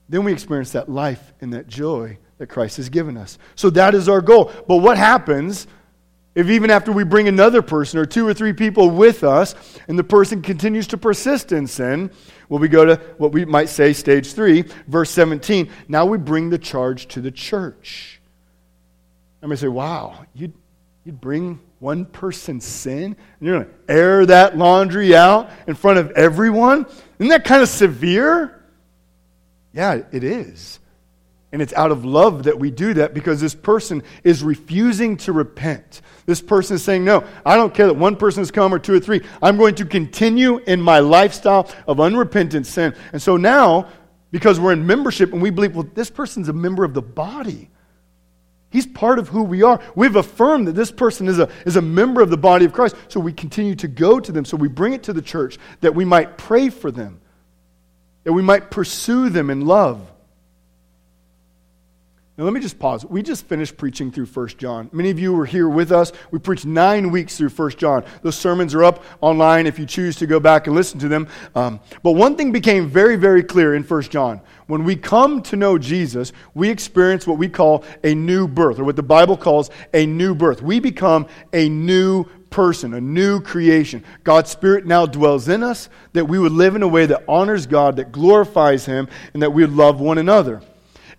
then 0.09 0.23
we 0.23 0.33
experience 0.33 0.71
that 0.73 0.89
life 0.89 1.33
and 1.41 1.53
that 1.53 1.67
joy 1.67 2.19
that 2.39 2.47
Christ 2.47 2.77
has 2.77 2.89
given 2.89 3.17
us. 3.17 3.39
So 3.57 3.71
that 3.71 3.95
is 3.95 4.09
our 4.09 4.21
goal. 4.21 4.53
But 4.69 4.77
what 4.77 4.97
happens 4.97 5.67
if 6.41 6.49
even 6.49 6.71
after 6.71 6.91
we 6.91 7.05
bring 7.05 7.29
another 7.29 7.61
person 7.61 7.99
or 7.99 8.07
two 8.07 8.27
or 8.27 8.33
three 8.33 8.55
people 8.55 8.89
with 8.89 9.23
us 9.25 9.55
and 9.89 9.99
the 9.99 10.05
person 10.05 10.41
continues 10.41 10.87
to 10.87 10.97
persist 10.97 11.53
in 11.53 11.67
sin, 11.67 12.11
well, 12.49 12.59
we 12.59 12.69
go 12.69 12.87
to 12.87 12.97
what 13.19 13.33
we 13.33 13.45
might 13.45 13.69
say 13.69 13.93
stage 13.93 14.33
three, 14.33 14.65
verse 14.89 15.11
17. 15.11 15.71
Now 15.87 16.07
we 16.07 16.17
bring 16.17 16.49
the 16.49 16.59
charge 16.59 17.09
to 17.09 17.21
the 17.21 17.31
church. 17.31 18.23
I 19.43 19.47
may 19.47 19.57
say, 19.57 19.69
wow, 19.69 20.25
you'd, 20.33 20.55
you'd 21.05 21.21
bring 21.21 21.61
one 21.79 22.07
person's 22.07 22.65
sin 22.65 23.05
and 23.05 23.17
you're 23.41 23.59
going 23.59 23.67
to 23.67 23.93
air 23.93 24.25
that 24.25 24.57
laundry 24.57 25.15
out 25.15 25.51
in 25.67 25.75
front 25.75 25.99
of 25.99 26.11
everyone? 26.13 26.87
Isn't 27.19 27.29
that 27.29 27.45
kind 27.45 27.63
of 27.63 27.69
severe? 27.69 28.65
Yeah, 29.75 30.03
it 30.11 30.25
is. 30.25 30.81
And 31.53 31.61
it's 31.61 31.73
out 31.73 31.91
of 31.91 32.05
love 32.05 32.45
that 32.45 32.59
we 32.59 32.71
do 32.71 32.95
that 32.95 33.13
because 33.13 33.41
this 33.41 33.57
person 33.57 34.05
is 34.23 34.43
refusing 34.43 35.17
to 35.19 35.33
repent. 35.33 36.01
This 36.25 36.41
person 36.41 36.77
is 36.77 36.85
saying, 36.85 37.05
No, 37.05 37.25
I 37.45 37.57
don't 37.57 37.75
care 37.75 37.89
that 37.89 37.95
one 37.95 38.15
person 38.15 38.41
has 38.41 38.53
come 38.53 38.73
or 38.73 38.79
two 38.79 38.95
or 38.95 39.01
three. 39.01 39.23
I'm 39.43 39.57
going 39.57 39.75
to 39.77 39.85
continue 39.85 40.59
in 40.59 40.81
my 40.81 41.01
lifestyle 41.01 41.69
of 41.89 41.99
unrepentant 41.99 42.67
sin. 42.67 42.95
And 43.13 43.21
so 43.21 43.37
now, 43.37 43.89
because 44.31 44.61
we're 44.61 44.73
in 44.73 44.87
membership 44.87 45.33
and 45.33 45.43
we 45.43 45.51
believe, 45.51 45.75
well, 45.75 45.89
this 45.95 46.09
person's 46.09 46.49
a 46.49 46.53
member 46.53 46.85
of 46.85 46.95
the 46.95 47.03
body. 47.03 47.69
He's 48.71 48.87
part 48.87 49.19
of 49.19 49.29
who 49.29 49.43
we 49.43 49.65
are. 49.65 49.81
We've 49.97 50.15
affirmed 50.15 50.69
that 50.69 50.77
this 50.77 50.93
person 50.93 51.27
is 51.27 51.41
a, 51.41 51.49
is 51.67 51.75
a 51.75 51.83
member 51.83 52.21
of 52.21 52.31
the 52.31 52.37
body 52.37 52.65
of 52.65 52.73
Christ. 52.73 52.95
So 53.09 53.19
we 53.19 53.33
continue 53.33 53.75
to 53.75 53.89
go 53.89 54.21
to 54.21 54.31
them. 54.31 54.45
So 54.45 54.57
we 54.57 54.69
bring 54.69 54.93
it 54.93 55.03
to 55.05 55.13
the 55.13 55.23
church 55.23 55.59
that 55.81 55.97
we 55.97 56.05
might 56.05 56.39
pray 56.39 56.71
for 56.71 56.93
them, 56.93 57.21
that 58.23 58.33
we 58.33 58.43
might 58.43 58.71
pursue 58.71 59.29
them 59.29 59.51
in 59.51 59.67
love. 59.67 60.09
Now, 62.41 62.47
let 62.47 62.55
me 62.55 62.61
just 62.61 62.79
pause. 62.79 63.05
We 63.05 63.23
just 63.23 63.45
finished 63.45 63.77
preaching 63.77 64.11
through 64.11 64.25
1 64.25 64.49
John. 64.57 64.89
Many 64.95 65.11
of 65.11 65.19
you 65.19 65.35
were 65.35 65.45
here 65.45 65.69
with 65.69 65.93
us. 65.93 66.11
We 66.31 66.39
preached 66.39 66.65
nine 66.65 67.11
weeks 67.11 67.37
through 67.37 67.51
1 67.51 67.73
John. 67.73 68.03
Those 68.23 68.35
sermons 68.35 68.75
are 68.75 68.83
up 68.83 69.05
online 69.21 69.67
if 69.67 69.79
you 69.79 69.85
choose 69.85 70.17
to 70.17 70.27
go 70.27 70.41
back 70.41 70.67
and 70.67 70.75
listen 70.75 70.99
to 71.01 71.09
them. 71.09 71.29
Um, 71.55 71.81
but 72.03 72.13
one 72.13 72.37
thing 72.37 72.51
became 72.51 72.89
very, 72.89 73.17
very 73.17 73.43
clear 73.43 73.75
in 73.75 73.83
1 73.83 74.03
John. 74.05 74.41
When 74.69 74.85
we 74.85 74.97
come 74.97 75.43
to 75.43 75.57
know 75.57 75.77
Jesus, 75.77 76.33
we 76.55 76.71
experience 76.71 77.27
what 77.27 77.37
we 77.37 77.47
call 77.47 77.85
a 78.05 78.15
new 78.15 78.49
birth, 78.49 78.79
or 78.79 78.85
what 78.85 78.97
the 78.97 79.03
Bible 79.03 79.37
calls 79.37 79.69
a 79.93 80.07
new 80.07 80.35
birth. 80.35 80.63
We 80.63 80.81
become 80.81 81.27
a 81.53 81.69
new 81.69 82.25
person, 82.49 82.95
a 82.95 83.03
new 83.03 83.43
creation. 83.43 84.03
God's 84.25 84.49
Spirit 84.49 84.87
now 84.87 85.05
dwells 85.05 85.47
in 85.51 85.63
us, 85.63 85.91
that 86.15 86.25
we 86.25 86.39
would 86.39 86.53
live 86.53 86.75
in 86.75 86.83
a 86.83 86.89
way 86.89 87.05
that 87.05 87.23
honors 87.29 87.67
God, 87.67 87.97
that 87.97 88.13
glorifies 88.13 88.87
Him, 88.87 89.09
and 89.35 89.43
that 89.43 89.53
we 89.53 89.63
would 89.63 89.77
love 89.77 90.01
one 90.01 90.17
another. 90.17 90.63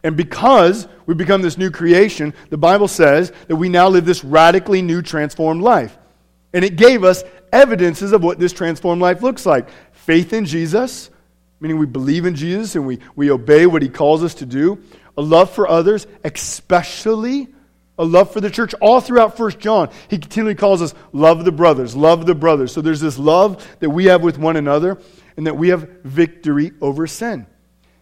And 0.04 0.18
because 0.18 0.88
we 1.06 1.14
become 1.14 1.42
this 1.42 1.58
new 1.58 1.70
creation, 1.70 2.34
the 2.50 2.58
Bible 2.58 2.88
says 2.88 3.32
that 3.48 3.56
we 3.56 3.70
now 3.70 3.88
live 3.88 4.06
this 4.06 4.24
radically 4.24 4.82
new, 4.82 5.02
transformed 5.02 5.62
life. 5.62 5.98
And 6.54 6.66
it 6.66 6.76
gave 6.76 7.04
us 7.04 7.24
evidences 7.52 8.12
of 8.12 8.24
what 8.24 8.40
this 8.40 8.54
transformed 8.54 9.02
life 9.02 9.22
looks 9.22 9.46
like 9.46 9.70
faith 9.92 10.34
in 10.34 10.46
Jesus, 10.46 11.10
meaning 11.60 11.78
we 11.78 11.86
believe 11.86 12.26
in 12.26 12.36
Jesus 12.36 12.76
and 12.76 12.88
we, 12.88 13.00
we 13.16 13.30
obey 13.30 13.66
what 13.68 13.82
He 13.82 13.90
calls 13.90 14.24
us 14.24 14.36
to 14.36 14.46
do, 14.46 14.82
a 15.18 15.22
love 15.22 15.52
for 15.52 15.68
others, 15.68 16.08
especially 16.24 17.48
a 18.00 18.04
love 18.04 18.32
for 18.32 18.42
the 18.42 18.50
church 18.50 18.74
all 18.82 19.00
throughout 19.00 19.38
First 19.38 19.60
John. 19.60 19.92
He 20.08 20.18
continually 20.18 20.56
calls 20.56 20.82
us 20.82 20.96
love 21.12 21.46
the 21.46 21.52
brothers, 21.52 21.96
love 21.96 22.26
the 22.26 22.34
brothers. 22.34 22.72
So 22.72 22.82
there's 22.82 23.02
this 23.02 23.20
love 23.20 23.66
that 23.80 23.92
we 23.92 24.06
have 24.06 24.24
with 24.24 24.40
one 24.40 24.56
another 24.56 24.98
and 25.38 25.46
that 25.46 25.56
we 25.56 25.70
have 25.70 25.88
victory 26.04 26.72
over 26.82 27.06
sin. 27.06 27.46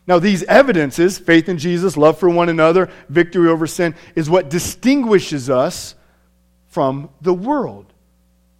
Now, 0.10 0.18
these 0.18 0.42
evidences, 0.46 1.20
faith 1.20 1.50
in 1.50 1.60
Jesus, 1.60 1.96
love 1.96 2.18
for 2.18 2.28
one 2.32 2.50
another, 2.50 2.90
victory 3.10 3.48
over 3.48 3.68
sin, 3.68 3.94
is 4.16 4.28
what 4.28 4.50
distinguishes 4.50 5.52
us 5.52 5.94
from 6.70 7.12
the 7.22 7.34
world. 7.34 7.94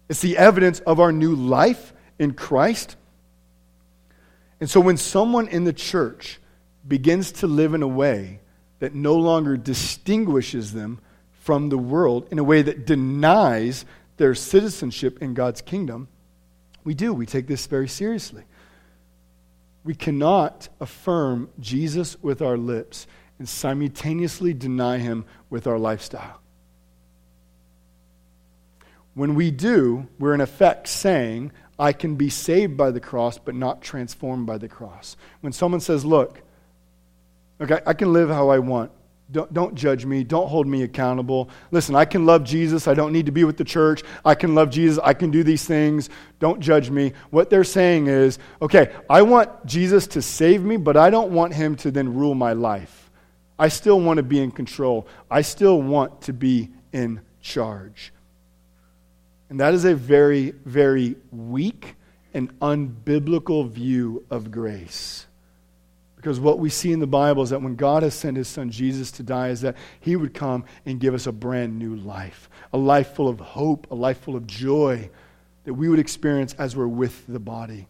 It's 0.08 0.20
the 0.20 0.38
evidence 0.38 0.78
of 0.78 1.00
our 1.00 1.10
new 1.10 1.34
life 1.34 1.92
in 2.20 2.34
Christ. 2.34 2.94
And 4.60 4.70
so 4.70 4.78
when 4.78 4.96
someone 4.96 5.48
in 5.48 5.64
the 5.64 5.72
church 5.72 6.38
begins 6.86 7.32
to 7.32 7.48
live 7.48 7.74
in 7.74 7.82
a 7.82 7.88
way 7.88 8.38
that 8.78 8.94
no 8.94 9.16
longer 9.16 9.56
distinguishes 9.56 10.72
them 10.72 11.00
from 11.32 11.68
the 11.68 11.78
world 11.78 12.28
in 12.30 12.38
a 12.38 12.44
way 12.44 12.62
that 12.62 12.86
denies 12.86 13.84
their 14.18 14.36
citizenship 14.36 15.20
in 15.20 15.34
God's 15.34 15.62
kingdom, 15.62 16.06
we 16.84 16.94
do. 16.94 17.12
We 17.12 17.26
take 17.26 17.48
this 17.48 17.66
very 17.66 17.88
seriously. 17.88 18.44
We 19.84 19.94
cannot 19.94 20.68
affirm 20.80 21.50
Jesus 21.58 22.20
with 22.22 22.42
our 22.42 22.56
lips 22.56 23.06
and 23.38 23.48
simultaneously 23.48 24.52
deny 24.52 24.98
him 24.98 25.24
with 25.48 25.66
our 25.66 25.78
lifestyle. 25.78 26.40
When 29.14 29.34
we 29.34 29.50
do, 29.50 30.06
we're 30.18 30.34
in 30.34 30.40
effect 30.40 30.86
saying, 30.86 31.52
I 31.78 31.92
can 31.92 32.16
be 32.16 32.28
saved 32.28 32.76
by 32.76 32.90
the 32.90 33.00
cross, 33.00 33.38
but 33.38 33.54
not 33.54 33.80
transformed 33.80 34.46
by 34.46 34.58
the 34.58 34.68
cross. 34.68 35.16
When 35.40 35.52
someone 35.52 35.80
says, 35.80 36.04
Look, 36.04 36.42
okay, 37.60 37.80
I 37.86 37.94
can 37.94 38.12
live 38.12 38.28
how 38.28 38.50
I 38.50 38.58
want, 38.58 38.92
don't, 39.30 39.52
don't 39.52 39.74
judge 39.74 40.04
me. 40.04 40.24
Don't 40.24 40.48
hold 40.48 40.66
me 40.66 40.82
accountable. 40.82 41.50
Listen, 41.70 41.94
I 41.94 42.04
can 42.04 42.26
love 42.26 42.42
Jesus. 42.42 42.88
I 42.88 42.94
don't 42.94 43.12
need 43.12 43.26
to 43.26 43.32
be 43.32 43.44
with 43.44 43.56
the 43.56 43.64
church. 43.64 44.02
I 44.24 44.34
can 44.34 44.54
love 44.54 44.70
Jesus. 44.70 44.98
I 45.02 45.14
can 45.14 45.30
do 45.30 45.44
these 45.44 45.64
things. 45.64 46.10
Don't 46.38 46.60
judge 46.60 46.90
me. 46.90 47.12
What 47.30 47.50
they're 47.50 47.64
saying 47.64 48.08
is 48.08 48.38
okay, 48.60 48.92
I 49.08 49.22
want 49.22 49.66
Jesus 49.66 50.06
to 50.08 50.22
save 50.22 50.62
me, 50.62 50.76
but 50.76 50.96
I 50.96 51.10
don't 51.10 51.30
want 51.30 51.54
him 51.54 51.76
to 51.76 51.90
then 51.90 52.14
rule 52.14 52.34
my 52.34 52.52
life. 52.52 53.10
I 53.58 53.68
still 53.68 54.00
want 54.00 54.16
to 54.16 54.22
be 54.22 54.40
in 54.40 54.50
control. 54.50 55.06
I 55.30 55.42
still 55.42 55.80
want 55.80 56.22
to 56.22 56.32
be 56.32 56.70
in 56.92 57.20
charge. 57.40 58.12
And 59.50 59.60
that 59.60 59.74
is 59.74 59.84
a 59.84 59.94
very, 59.94 60.52
very 60.64 61.16
weak 61.30 61.96
and 62.32 62.58
unbiblical 62.60 63.68
view 63.68 64.24
of 64.30 64.50
grace. 64.50 65.26
Because 66.20 66.38
what 66.38 66.58
we 66.58 66.68
see 66.68 66.92
in 66.92 67.00
the 67.00 67.06
Bible 67.06 67.42
is 67.42 67.48
that 67.48 67.62
when 67.62 67.76
God 67.76 68.02
has 68.02 68.12
sent 68.12 68.36
his 68.36 68.46
son 68.46 68.70
Jesus 68.70 69.10
to 69.12 69.22
die, 69.22 69.48
is 69.48 69.62
that 69.62 69.74
he 70.00 70.16
would 70.16 70.34
come 70.34 70.66
and 70.84 71.00
give 71.00 71.14
us 71.14 71.26
a 71.26 71.32
brand 71.32 71.78
new 71.78 71.96
life, 71.96 72.50
a 72.74 72.76
life 72.76 73.14
full 73.14 73.26
of 73.26 73.40
hope, 73.40 73.90
a 73.90 73.94
life 73.94 74.20
full 74.20 74.36
of 74.36 74.46
joy 74.46 75.08
that 75.64 75.72
we 75.72 75.88
would 75.88 75.98
experience 75.98 76.54
as 76.58 76.76
we're 76.76 76.86
with 76.86 77.26
the 77.26 77.38
body. 77.38 77.88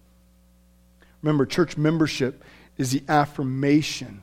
Remember, 1.22 1.44
church 1.44 1.76
membership 1.76 2.44
is 2.78 2.92
the 2.92 3.02
affirmation 3.08 4.22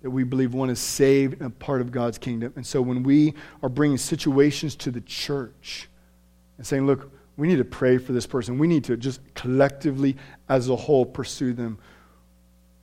that 0.00 0.08
we 0.08 0.24
believe 0.24 0.54
one 0.54 0.70
is 0.70 0.80
saved 0.80 1.34
and 1.34 1.42
a 1.42 1.50
part 1.50 1.82
of 1.82 1.92
God's 1.92 2.16
kingdom. 2.16 2.54
And 2.56 2.66
so 2.66 2.80
when 2.80 3.02
we 3.02 3.34
are 3.62 3.68
bringing 3.68 3.98
situations 3.98 4.76
to 4.76 4.90
the 4.90 5.02
church 5.02 5.90
and 6.56 6.66
saying, 6.66 6.86
look, 6.86 7.12
we 7.36 7.48
need 7.48 7.56
to 7.56 7.66
pray 7.66 7.98
for 7.98 8.14
this 8.14 8.26
person, 8.26 8.56
we 8.56 8.66
need 8.66 8.84
to 8.84 8.96
just 8.96 9.20
collectively, 9.34 10.16
as 10.48 10.70
a 10.70 10.76
whole, 10.76 11.04
pursue 11.04 11.52
them 11.52 11.78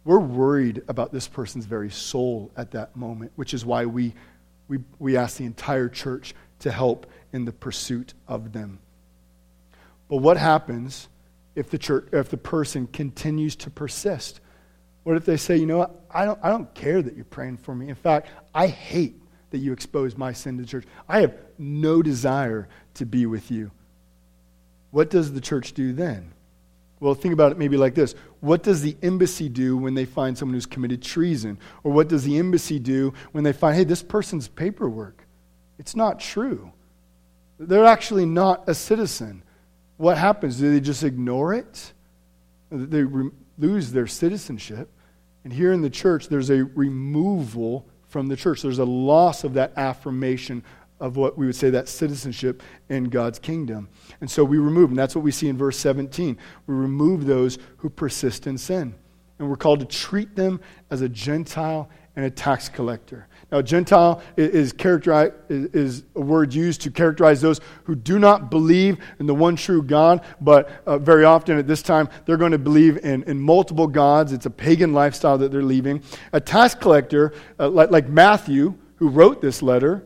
we're 0.03 0.19
worried 0.19 0.83
about 0.87 1.11
this 1.11 1.27
person's 1.27 1.65
very 1.65 1.91
soul 1.91 2.51
at 2.57 2.71
that 2.71 2.95
moment, 2.95 3.31
which 3.35 3.53
is 3.53 3.65
why 3.65 3.85
we, 3.85 4.13
we, 4.67 4.79
we 4.99 5.17
ask 5.17 5.37
the 5.37 5.45
entire 5.45 5.89
church 5.89 6.33
to 6.59 6.71
help 6.71 7.05
in 7.33 7.45
the 7.45 7.51
pursuit 7.51 8.13
of 8.27 8.51
them. 8.51 8.79
But 10.09 10.17
what 10.17 10.37
happens 10.37 11.07
if 11.55 11.69
the, 11.69 11.77
church, 11.77 12.09
if 12.11 12.29
the 12.29 12.37
person 12.37 12.87
continues 12.87 13.55
to 13.57 13.69
persist? 13.69 14.39
What 15.03 15.17
if 15.17 15.25
they 15.25 15.37
say, 15.37 15.57
you 15.57 15.65
know 15.65 15.77
what, 15.77 16.05
I 16.11 16.25
don't, 16.25 16.39
I 16.43 16.49
don't 16.49 16.73
care 16.73 17.01
that 17.01 17.15
you're 17.15 17.25
praying 17.25 17.57
for 17.57 17.75
me. 17.75 17.89
In 17.89 17.95
fact, 17.95 18.27
I 18.53 18.67
hate 18.67 19.15
that 19.51 19.59
you 19.59 19.73
expose 19.73 20.17
my 20.17 20.33
sin 20.33 20.57
to 20.57 20.63
the 20.63 20.67
church. 20.67 20.85
I 21.07 21.21
have 21.21 21.35
no 21.57 22.01
desire 22.01 22.67
to 22.95 23.05
be 23.05 23.25
with 23.25 23.51
you. 23.51 23.71
What 24.91 25.09
does 25.09 25.33
the 25.33 25.41
church 25.41 25.73
do 25.73 25.93
then? 25.93 26.33
Well, 27.01 27.15
think 27.15 27.33
about 27.33 27.51
it 27.51 27.57
maybe 27.57 27.75
like 27.75 27.95
this 27.95 28.13
What 28.39 28.63
does 28.63 28.81
the 28.81 28.95
embassy 29.01 29.49
do 29.49 29.75
when 29.75 29.95
they 29.95 30.05
find 30.05 30.37
someone 30.37 30.53
who's 30.53 30.65
committed 30.65 31.01
treason? 31.01 31.57
Or 31.83 31.91
what 31.91 32.07
does 32.07 32.23
the 32.23 32.37
embassy 32.37 32.79
do 32.79 33.13
when 33.33 33.43
they 33.43 33.51
find, 33.51 33.75
hey, 33.75 33.83
this 33.83 34.03
person's 34.03 34.47
paperwork? 34.47 35.27
It's 35.77 35.95
not 35.95 36.19
true. 36.19 36.71
They're 37.59 37.85
actually 37.85 38.25
not 38.25 38.69
a 38.69 38.73
citizen. 38.73 39.43
What 39.97 40.17
happens? 40.17 40.57
Do 40.57 40.71
they 40.71 40.79
just 40.79 41.03
ignore 41.03 41.53
it? 41.53 41.91
They 42.71 43.03
re- 43.03 43.31
lose 43.57 43.91
their 43.91 44.07
citizenship. 44.07 44.89
And 45.43 45.51
here 45.51 45.73
in 45.73 45.81
the 45.81 45.89
church, 45.89 46.27
there's 46.27 46.51
a 46.51 46.63
removal 46.63 47.87
from 48.07 48.27
the 48.27 48.35
church. 48.35 48.61
There's 48.61 48.79
a 48.79 48.85
loss 48.85 49.43
of 49.43 49.55
that 49.55 49.73
affirmation 49.75 50.63
of 51.01 51.17
what 51.17 51.37
we 51.37 51.47
would 51.47 51.55
say 51.55 51.71
that 51.71 51.89
citizenship 51.89 52.63
in 52.87 53.05
God's 53.05 53.39
kingdom. 53.39 53.89
And 54.21 54.29
so 54.29 54.45
we 54.45 54.57
remove, 54.59 54.91
and 54.91 54.97
that's 54.97 55.15
what 55.15 55.23
we 55.23 55.31
see 55.31 55.49
in 55.49 55.57
verse 55.57 55.77
17. 55.77 56.37
We 56.67 56.73
remove 56.73 57.25
those 57.25 57.57
who 57.77 57.89
persist 57.89 58.47
in 58.47 58.57
sin. 58.57 58.95
And 59.39 59.49
we're 59.49 59.57
called 59.57 59.79
to 59.79 59.85
treat 59.85 60.35
them 60.35 60.61
as 60.91 61.01
a 61.01 61.09
Gentile 61.09 61.89
and 62.15 62.25
a 62.25 62.29
tax 62.29 62.69
collector. 62.69 63.27
Now, 63.51 63.61
Gentile 63.61 64.21
is, 64.37 64.71
characterized, 64.71 65.33
is 65.49 66.03
a 66.15 66.21
word 66.21 66.53
used 66.53 66.81
to 66.81 66.91
characterize 66.91 67.41
those 67.41 67.59
who 67.85 67.95
do 67.95 68.19
not 68.19 68.51
believe 68.51 68.97
in 69.19 69.25
the 69.25 69.33
one 69.33 69.55
true 69.55 69.81
God, 69.81 70.23
but 70.39 70.69
uh, 70.85 70.99
very 70.99 71.25
often 71.25 71.57
at 71.57 71.67
this 71.67 71.81
time 71.81 72.07
they're 72.25 72.37
going 72.37 72.51
to 72.51 72.59
believe 72.59 72.97
in, 72.97 73.23
in 73.23 73.39
multiple 73.39 73.87
gods. 73.87 74.33
It's 74.33 74.45
a 74.45 74.51
pagan 74.51 74.93
lifestyle 74.93 75.37
that 75.39 75.51
they're 75.51 75.63
leaving. 75.63 76.03
A 76.33 76.39
tax 76.39 76.75
collector, 76.75 77.33
uh, 77.59 77.69
like, 77.69 77.91
like 77.91 78.07
Matthew, 78.07 78.75
who 78.97 79.09
wrote 79.09 79.41
this 79.41 79.63
letter, 79.63 80.05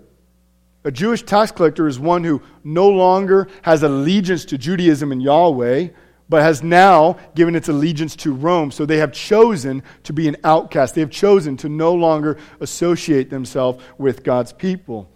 a 0.86 0.91
Jewish 0.91 1.24
tax 1.24 1.52
collector 1.52 1.88
is 1.88 2.00
one 2.00 2.24
who 2.24 2.41
no 2.63 2.88
longer 2.88 3.48
has 3.63 3.82
allegiance 3.82 4.45
to 4.45 4.58
Judaism 4.58 5.12
and 5.12 5.21
Yahweh, 5.21 5.89
but 6.30 6.43
has 6.43 6.62
now 6.62 7.17
given 7.34 7.56
its 7.56 7.69
allegiance 7.69 8.15
to 8.17 8.32
Rome. 8.32 8.69
So 8.69 8.86
they 8.86 8.98
have 8.98 9.12
chosen 9.12 9.82
to 10.04 10.13
be 10.13 10.28
an 10.28 10.38
outcast. 10.43 10.93
They 10.93 11.02
have 11.02 11.10
chosen 11.10 11.58
to 11.58 11.69
no 11.69 11.93
longer 11.93 12.38
associate 12.60 13.32
themselves 13.32 13.84
with 13.98 14.24
God's 14.24 14.54
people. 14.54 15.10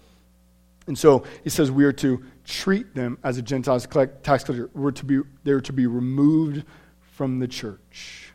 And 0.88 0.98
so 0.98 1.24
he 1.44 1.52
says 1.52 1.70
we 1.70 1.86
are 1.86 1.94
to 1.94 2.24
treat 2.46 2.96
them 2.96 3.20
as 3.24 3.38
a 3.38 3.44
Gentile 3.44 3.80
tax 3.80 4.44
collector. 4.44 4.72
We're 4.74 4.92
to 4.92 5.06
be, 5.06 5.22
they're 5.44 5.62
to 5.62 5.74
be 5.74 5.86
removed 5.86 6.66
from 7.00 7.38
the 7.38 7.48
church. 7.48 8.34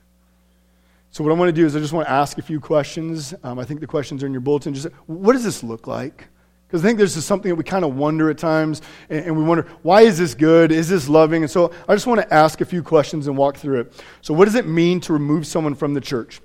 So 1.11 1.25
what 1.25 1.31
I 1.31 1.37
want 1.37 1.49
to 1.49 1.53
do 1.53 1.67
is 1.67 1.75
I 1.75 1.81
just 1.81 1.93
want 1.93 2.07
to 2.07 2.13
ask 2.13 2.39
a 2.39 2.43
few 2.43 2.61
questions. 2.61 3.35
Um, 3.43 3.59
I 3.59 3.65
think 3.65 3.81
the 3.81 3.89
questions 3.89 4.23
are 4.23 4.27
in 4.27 4.33
your 4.33 4.41
bulletin. 4.41 4.73
Just 4.73 4.87
what 5.07 5.33
does 5.33 5.43
this 5.43 5.65
look 5.65 5.89
like? 5.89 6.29
Because 6.75 6.85
I 6.85 6.89
think 6.89 6.99
this 6.99 7.17
is 7.17 7.25
something 7.25 7.51
that 7.51 7.55
we 7.55 7.63
kind 7.63 7.85
of 7.85 7.95
wonder 7.95 8.31
at 8.31 8.39
times, 8.39 8.83
and, 9.09 9.27
and 9.27 9.37
we 9.37 9.45
wonder, 9.45 9.65
why 9.83 10.01
is 10.01 10.19
this 10.19 10.35
good? 10.35 10.73
Is 10.73 10.89
this 10.89 11.09
loving? 11.09 11.45
And 11.45 11.49
so 11.49 11.71
I 11.89 11.95
just 11.95 12.09
want 12.09 12.21
to 12.21 12.35
ask 12.35 12.61
a 12.61 12.65
few 12.65 12.83
questions 12.83 13.29
and 13.29 13.37
walk 13.37 13.59
through 13.59 13.83
it. 13.83 14.03
So, 14.23 14.35
what 14.35 14.47
does 14.47 14.57
it 14.57 14.67
mean 14.67 14.99
to 15.03 15.13
remove 15.13 15.47
someone 15.47 15.77
from 15.77 15.95
the 15.95 16.01
church? 16.01 16.41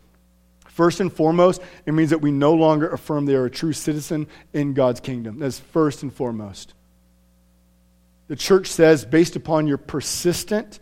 First 0.68 1.00
and 1.00 1.12
foremost, 1.12 1.64
it 1.88 1.96
means 1.96 2.12
that 2.12 2.20
we 2.20 2.30
no 2.30 2.54
longer 2.54 2.92
affirm 2.92 3.26
they 3.26 3.34
are 3.34 3.46
a 3.46 3.50
true 3.50 3.74
citizen 3.74 4.28
in 4.54 4.76
God's 4.76 5.00
kingdom. 5.00 5.40
That's 5.40 5.58
first 5.58 6.04
and 6.04 6.14
foremost. 6.14 6.76
The 8.28 8.36
church 8.36 8.68
says, 8.68 9.06
based 9.06 9.36
upon 9.36 9.66
your 9.66 9.80
persistent, 9.80 10.80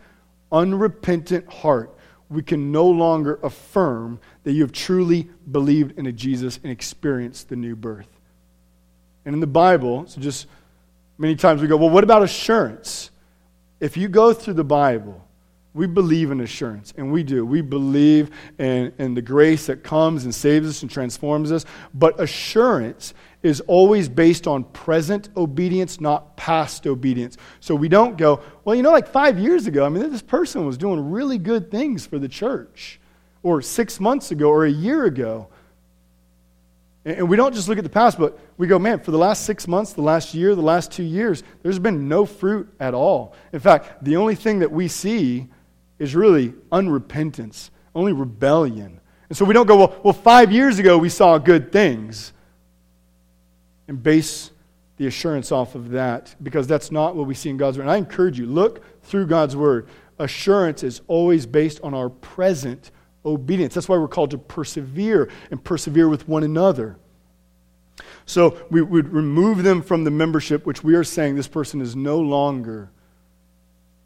unrepentant 0.52 1.48
heart, 1.48 1.98
we 2.28 2.44
can 2.44 2.74
no 2.74 2.86
longer 2.86 3.40
affirm 3.42 4.20
that 4.44 4.52
you 4.52 4.64
have 4.64 4.74
truly 4.74 5.30
believed 5.50 5.98
in 5.98 6.18
Jesus 6.18 6.60
and 6.64 6.70
experienced 6.70 7.48
the 7.48 7.56
new 7.56 7.74
birth. 7.74 8.17
And 9.28 9.34
in 9.34 9.42
the 9.42 9.46
Bible, 9.46 10.08
so 10.08 10.22
just 10.22 10.48
many 11.18 11.36
times 11.36 11.62
we 11.62 11.68
go, 11.68 11.76
well, 11.76 11.90
what 11.90 12.06
about 12.06 12.24
assurance? 12.24 13.12
If 13.82 13.98
you 13.98 14.08
go 14.08 14.32
through 14.32 14.54
the 14.54 14.64
Bible, 14.64 15.22
We 15.78 15.86
believe 15.86 16.32
in 16.32 16.42
assurance, 16.42 16.92
and 16.98 17.12
we 17.12 17.22
do. 17.22 17.46
We 17.46 17.62
believe 17.62 18.32
in, 18.58 18.92
in 18.98 19.14
the 19.14 19.22
grace 19.22 19.68
that 19.68 19.84
comes 19.84 20.24
and 20.24 20.34
saves 20.34 20.68
us 20.68 20.82
and 20.82 20.90
transforms 20.90 21.52
us. 21.52 21.66
But 21.94 22.20
assurance 22.20 23.14
is 23.44 23.62
always 23.62 24.10
based 24.10 24.48
on 24.48 24.64
present 24.64 25.30
obedience, 25.38 26.02
not 26.02 26.36
past 26.36 26.88
obedience. 26.88 27.38
So 27.60 27.76
we 27.76 27.90
don't 27.90 28.18
go, 28.18 28.42
well, 28.66 28.76
you 28.76 28.82
know, 28.82 28.92
like 28.92 29.08
five 29.08 29.38
years 29.38 29.68
ago, 29.68 29.86
I 29.86 29.90
mean, 29.90 30.10
this 30.12 30.24
person 30.24 30.66
was 30.66 30.80
doing 30.80 31.12
really 31.12 31.38
good 31.38 31.70
things 31.70 32.08
for 32.08 32.18
the 32.18 32.28
church, 32.28 33.00
or 33.44 33.62
six 33.62 34.00
months 34.00 34.32
ago, 34.32 34.50
or 34.50 34.66
a 34.66 34.72
year 34.72 35.06
ago. 35.06 35.48
And 37.08 37.30
we 37.30 37.38
don't 37.38 37.56
just 37.56 37.70
look 37.70 37.78
at 37.78 37.86
the 37.86 37.90
past, 37.90 38.20
but 38.20 38.38
we 38.58 38.68
go, 38.68 38.78
man, 38.78 39.00
for 39.00 39.12
the 39.12 39.18
last 39.18 39.46
six 39.46 39.66
months, 39.66 39.94
the 39.94 40.02
last 40.02 40.34
year, 40.34 40.56
the 40.56 40.62
last 40.62 40.92
two 40.92 41.04
years, 41.04 41.42
there's 41.64 41.80
been 41.80 42.10
no 42.10 42.26
fruit 42.26 42.68
at 42.82 42.94
all. 42.94 43.34
In 43.54 43.62
fact, 43.62 44.04
the 44.04 44.18
only 44.18 44.36
thing 44.36 44.60
that 44.60 44.74
we 44.74 44.90
see 44.90 45.48
is 46.00 46.16
really 46.16 46.50
unrepentance, 46.70 47.70
only 47.96 48.12
rebellion. 48.12 49.00
And 49.30 49.38
so 49.38 49.46
we 49.46 49.54
don't 49.54 49.68
go, 49.68 49.78
well, 49.78 50.02
well 50.04 50.14
five 50.14 50.52
years 50.52 50.80
ago 50.80 50.98
we 50.98 51.08
saw 51.08 51.38
good 51.38 51.72
things, 51.72 52.34
and 53.88 54.04
base 54.04 54.52
the 54.98 55.08
assurance 55.08 55.50
off 55.50 55.76
of 55.76 55.92
that, 55.92 56.36
because 56.44 56.68
that's 56.68 56.92
not 56.92 57.16
what 57.16 57.26
we 57.26 57.36
see 57.36 57.50
in 57.50 57.56
God's 57.56 57.78
Word. 57.78 57.84
And 57.84 57.92
I 57.92 57.96
encourage 57.96 58.38
you, 58.38 58.48
look 58.48 58.84
through 59.04 59.28
God's 59.28 59.56
Word. 59.56 59.88
Assurance 60.20 60.84
is 60.84 61.00
always 61.08 61.46
based 61.46 61.80
on 61.84 61.94
our 61.94 62.10
present 62.10 62.92
obedience. 63.28 63.74
That's 63.74 63.90
why 63.90 63.98
we're 63.98 64.08
called 64.08 64.32
to 64.32 64.38
persevere 64.38 65.30
and 65.52 65.64
persevere 65.64 66.10
with 66.10 66.28
one 66.28 66.44
another. 66.44 66.98
So 68.26 68.58
we 68.70 68.82
would 68.82 69.10
remove 69.10 69.64
them 69.64 69.82
from 69.82 70.04
the 70.04 70.12
membership, 70.12 70.66
which 70.66 70.84
we 70.84 70.96
are 70.96 71.04
saying 71.04 71.36
this 71.36 71.48
person 71.48 71.82
is 71.82 71.96
no 71.96 72.20
longer 72.20 72.92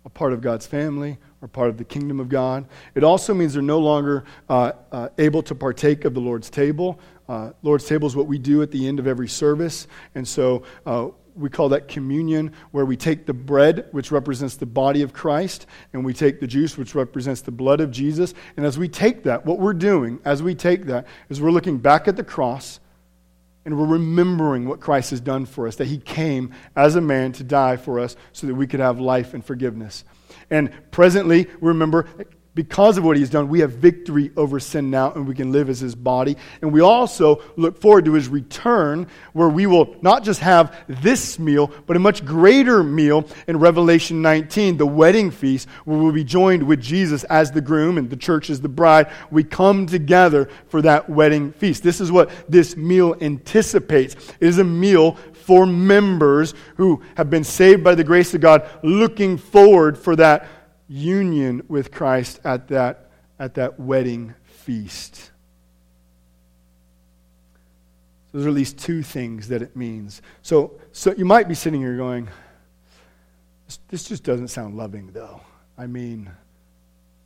a 0.06 0.10
part 0.10 0.34
of 0.34 0.42
God's 0.42 0.66
family 0.66 1.18
or 1.42 1.48
part 1.48 1.70
of 1.70 1.78
the 1.78 1.84
kingdom 1.84 2.20
of 2.20 2.30
God. 2.30 2.68
It 2.96 3.04
also 3.04 3.34
means 3.34 3.54
they're 3.54 3.62
no 3.62 3.80
longer 3.80 4.24
uh, 4.50 4.74
uh, 4.92 5.10
able 5.18 5.44
to 5.44 5.56
partake 5.56 6.06
of 6.06 6.14
the 6.14 6.20
Lord's 6.20 6.50
table. 6.50 7.00
Uh, 7.28 7.52
Lord's 7.64 7.86
table 7.86 8.08
is 8.08 8.16
what 8.16 8.28
we 8.28 8.38
do 8.38 8.62
at 8.62 8.72
the 8.72 8.88
end 8.88 9.00
of 9.00 9.08
every 9.08 9.28
service. 9.28 9.88
And 10.16 10.28
so 10.28 10.64
uh, 10.86 11.10
we 11.36 11.50
call 11.50 11.70
that 11.70 11.88
communion, 11.88 12.54
where 12.72 12.86
we 12.86 12.98
take 12.98 13.26
the 13.26 13.34
bread, 13.34 13.88
which 13.91 14.12
represents 14.12 14.56
the 14.56 14.65
body 14.65 15.02
of 15.02 15.13
Christ, 15.13 15.65
and 15.94 16.04
we 16.04 16.13
take 16.13 16.39
the 16.39 16.48
juice, 16.48 16.78
which 16.78 16.96
represents 16.96 17.41
the 17.41 17.52
blood 17.52 17.82
of 17.82 17.91
Jesus. 17.91 18.34
And 18.58 18.65
as 18.65 18.78
we 18.78 18.88
take 18.88 19.24
that, 19.24 19.46
what 19.46 19.60
we're 19.60 19.74
doing 19.74 20.20
as 20.26 20.44
we 20.44 20.56
take 20.56 20.86
that 20.86 21.08
is 21.30 21.41
we're 21.41 21.52
looking 21.52 21.78
back 21.78 22.08
at 22.08 22.15
the 22.15 22.24
cross 22.24 22.80
and 23.65 23.78
we're 23.78 23.86
remembering 23.86 24.67
what 24.67 24.80
Christ 24.80 25.12
has 25.12 25.22
done 25.22 25.46
for 25.46 25.67
us, 25.67 25.76
that 25.76 25.88
he 25.88 25.98
came 25.98 26.54
as 26.76 26.96
a 26.96 27.02
man 27.02 27.32
to 27.34 27.44
die 27.44 27.78
for 27.78 28.00
us 28.00 28.15
so 28.34 28.48
that 28.48 28.56
we 28.56 28.65
could 28.65 28.80
have 28.80 29.00
life 29.00 29.34
and 29.34 29.46
forgiveness. 29.46 30.04
And 30.50 30.72
presently, 30.91 31.48
we 31.60 31.67
remember, 31.67 32.08
because 32.54 32.98
of 32.98 33.06
what 33.06 33.16
he's 33.16 33.30
done, 33.30 33.48
we 33.48 33.62
have 33.62 33.72
victory 33.72 34.30
over 34.36 34.60
sin 34.60 34.90
now 34.90 35.14
and 35.14 35.26
we 35.26 35.34
can 35.34 35.54
live 35.54 35.70
as 35.70 35.80
his 35.80 35.96
body. 35.96 36.36
And 36.62 36.74
we 36.74 36.82
also 36.82 37.42
look 37.56 37.80
forward 37.80 38.04
to 38.06 38.14
his 38.14 38.28
return 38.28 39.08
where 39.32 39.48
we 39.48 39.68
will 39.68 39.96
not 40.02 40.24
just 40.24 40.42
have 40.42 40.76
this 40.88 41.40
meal, 41.40 41.72
but 41.88 41.96
a 41.96 42.00
much 42.00 42.26
greater 42.26 42.84
meal 42.84 43.26
in 43.48 43.58
Revelation 43.58 44.22
19, 44.22 44.76
the 44.76 44.86
wedding 44.86 45.32
feast, 45.32 45.70
where 45.86 45.98
we'll 45.98 46.12
be 46.12 46.26
joined 46.26 46.64
with 46.64 46.82
Jesus 46.82 47.24
as 47.26 47.52
the 47.52 47.62
groom 47.62 47.98
and 47.98 48.10
the 48.10 48.18
church 48.18 48.50
as 48.50 48.60
the 48.60 48.70
bride. 48.70 49.10
We 49.32 49.46
come 49.46 49.86
together 49.86 50.50
for 50.68 50.82
that 50.82 51.10
wedding 51.10 51.54
feast. 51.54 51.84
This 51.84 52.02
is 52.02 52.12
what 52.12 52.30
this 52.50 52.76
meal 52.76 53.16
anticipates. 53.22 54.16
It 54.42 54.48
is 54.48 54.58
a 54.58 54.66
meal 54.66 55.18
for 55.46 55.66
members 55.66 56.54
who 56.76 57.02
have 57.16 57.30
been 57.30 57.44
saved 57.46 57.84
by 57.84 57.96
the 57.96 58.04
grace 58.04 58.34
of 58.34 58.42
God, 58.42 58.70
looking 58.84 59.38
forward 59.38 59.98
for 59.98 60.18
that 60.18 60.48
union 60.92 61.64
with 61.70 61.90
Christ 61.90 62.42
at 62.44 62.68
that, 62.68 63.10
at 63.40 63.56
that 63.56 63.80
wedding 63.80 64.36
feast. 64.44 65.16
So 68.32 68.38
there's 68.38 68.46
at 68.46 68.54
least 68.54 68.78
two 68.78 69.02
things 69.02 69.48
that 69.48 69.62
it 69.62 69.76
means. 69.76 70.22
So, 70.42 70.80
so 70.92 71.14
you 71.18 71.26
might 71.26 71.48
be 71.48 71.56
sitting 71.56 71.82
here 71.82 71.96
going, 71.96 72.28
this 73.88 74.04
just 74.04 74.24
doesn't 74.24 74.50
sound 74.50 74.76
loving, 74.76 75.12
though. 75.14 75.42
I 75.78 75.88
mean, 75.88 76.30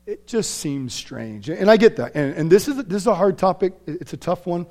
it 0.06 0.28
just 0.28 0.52
seems 0.52 0.94
strange. 0.94 1.50
And 1.50 1.70
I 1.70 1.78
get 1.78 1.96
that. 1.96 2.16
And, 2.16 2.36
and 2.36 2.52
this, 2.52 2.68
is, 2.68 2.84
this 2.86 3.02
is 3.02 3.08
a 3.08 3.16
hard 3.16 3.38
topic, 3.38 3.74
it's 3.88 4.14
a 4.14 4.18
tough 4.18 4.46
one. 4.46 4.68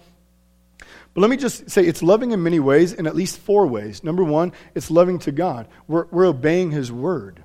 But 0.78 1.20
let 1.20 1.30
me 1.30 1.36
just 1.36 1.70
say 1.70 1.84
it's 1.84 2.02
loving 2.02 2.32
in 2.32 2.42
many 2.42 2.60
ways, 2.60 2.92
in 2.92 3.06
at 3.06 3.14
least 3.14 3.38
four 3.38 3.66
ways. 3.66 4.02
Number 4.02 4.24
one, 4.24 4.52
it's 4.74 4.90
loving 4.90 5.18
to 5.20 5.32
God. 5.32 5.68
We're, 5.86 6.06
we're 6.10 6.26
obeying 6.26 6.70
His 6.72 6.90
word. 6.90 7.43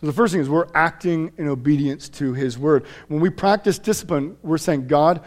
So 0.00 0.06
the 0.06 0.12
first 0.12 0.32
thing 0.32 0.40
is 0.40 0.48
we're 0.48 0.68
acting 0.74 1.32
in 1.38 1.48
obedience 1.48 2.08
to 2.10 2.32
his 2.32 2.56
word. 2.56 2.86
When 3.08 3.20
we 3.20 3.30
practice 3.30 3.80
discipline, 3.80 4.36
we're 4.42 4.58
saying, 4.58 4.86
God, 4.86 5.24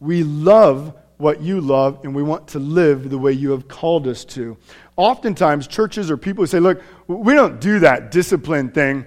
we 0.00 0.22
love 0.22 0.94
what 1.18 1.42
you 1.42 1.60
love 1.60 2.00
and 2.04 2.14
we 2.14 2.22
want 2.22 2.48
to 2.48 2.58
live 2.58 3.10
the 3.10 3.18
way 3.18 3.32
you 3.32 3.50
have 3.50 3.68
called 3.68 4.08
us 4.08 4.24
to. 4.24 4.56
Oftentimes, 4.96 5.66
churches 5.66 6.10
or 6.10 6.16
people 6.16 6.46
say, 6.46 6.58
look, 6.58 6.80
we 7.06 7.34
don't 7.34 7.60
do 7.60 7.80
that 7.80 8.10
discipline 8.10 8.70
thing. 8.70 9.04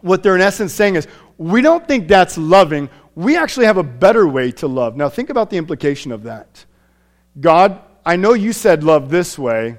What 0.00 0.22
they're 0.22 0.36
in 0.36 0.42
essence 0.42 0.72
saying 0.72 0.94
is, 0.94 1.08
we 1.38 1.60
don't 1.60 1.86
think 1.86 2.06
that's 2.06 2.38
loving. 2.38 2.88
We 3.16 3.36
actually 3.36 3.66
have 3.66 3.78
a 3.78 3.82
better 3.82 4.28
way 4.28 4.52
to 4.52 4.68
love. 4.68 4.96
Now, 4.96 5.08
think 5.08 5.28
about 5.28 5.50
the 5.50 5.56
implication 5.56 6.12
of 6.12 6.22
that. 6.22 6.64
God, 7.40 7.80
I 8.04 8.14
know 8.14 8.32
you 8.32 8.52
said 8.52 8.84
love 8.84 9.10
this 9.10 9.36
way, 9.36 9.76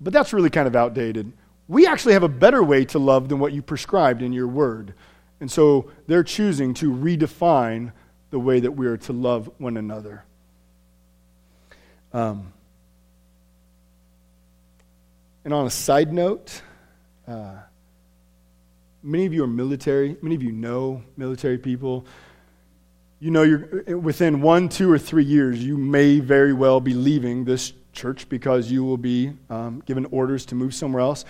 but 0.00 0.12
that's 0.12 0.32
really 0.32 0.50
kind 0.50 0.68
of 0.68 0.76
outdated 0.76 1.32
we 1.68 1.86
actually 1.86 2.12
have 2.14 2.22
a 2.22 2.28
better 2.28 2.62
way 2.62 2.84
to 2.86 2.98
love 2.98 3.28
than 3.28 3.38
what 3.38 3.52
you 3.52 3.62
prescribed 3.62 4.22
in 4.22 4.32
your 4.32 4.48
word. 4.48 4.94
And 5.40 5.50
so 5.50 5.90
they're 6.06 6.24
choosing 6.24 6.74
to 6.74 6.92
redefine 6.92 7.92
the 8.30 8.38
way 8.38 8.60
that 8.60 8.72
we 8.72 8.86
are 8.86 8.96
to 8.96 9.12
love 9.12 9.50
one 9.58 9.76
another. 9.76 10.24
Um, 12.12 12.52
and 15.44 15.52
on 15.52 15.66
a 15.66 15.70
side 15.70 16.12
note, 16.12 16.62
uh, 17.26 17.54
many 19.02 19.26
of 19.26 19.32
you 19.32 19.42
are 19.44 19.48
military. 19.48 20.16
Many 20.22 20.34
of 20.34 20.42
you 20.42 20.52
know 20.52 21.02
military 21.16 21.58
people. 21.58 22.06
You 23.18 23.30
know, 23.30 23.42
you're 23.42 23.98
within 23.98 24.40
one, 24.40 24.68
two, 24.68 24.90
or 24.90 24.98
three 24.98 25.24
years, 25.24 25.64
you 25.64 25.76
may 25.76 26.18
very 26.18 26.52
well 26.52 26.80
be 26.80 26.94
leaving 26.94 27.44
this 27.44 27.72
church 27.92 28.28
because 28.28 28.70
you 28.70 28.84
will 28.84 28.96
be 28.96 29.32
um, 29.50 29.82
given 29.86 30.06
orders 30.06 30.46
to 30.46 30.54
move 30.54 30.74
somewhere 30.74 31.00
else. 31.00 31.24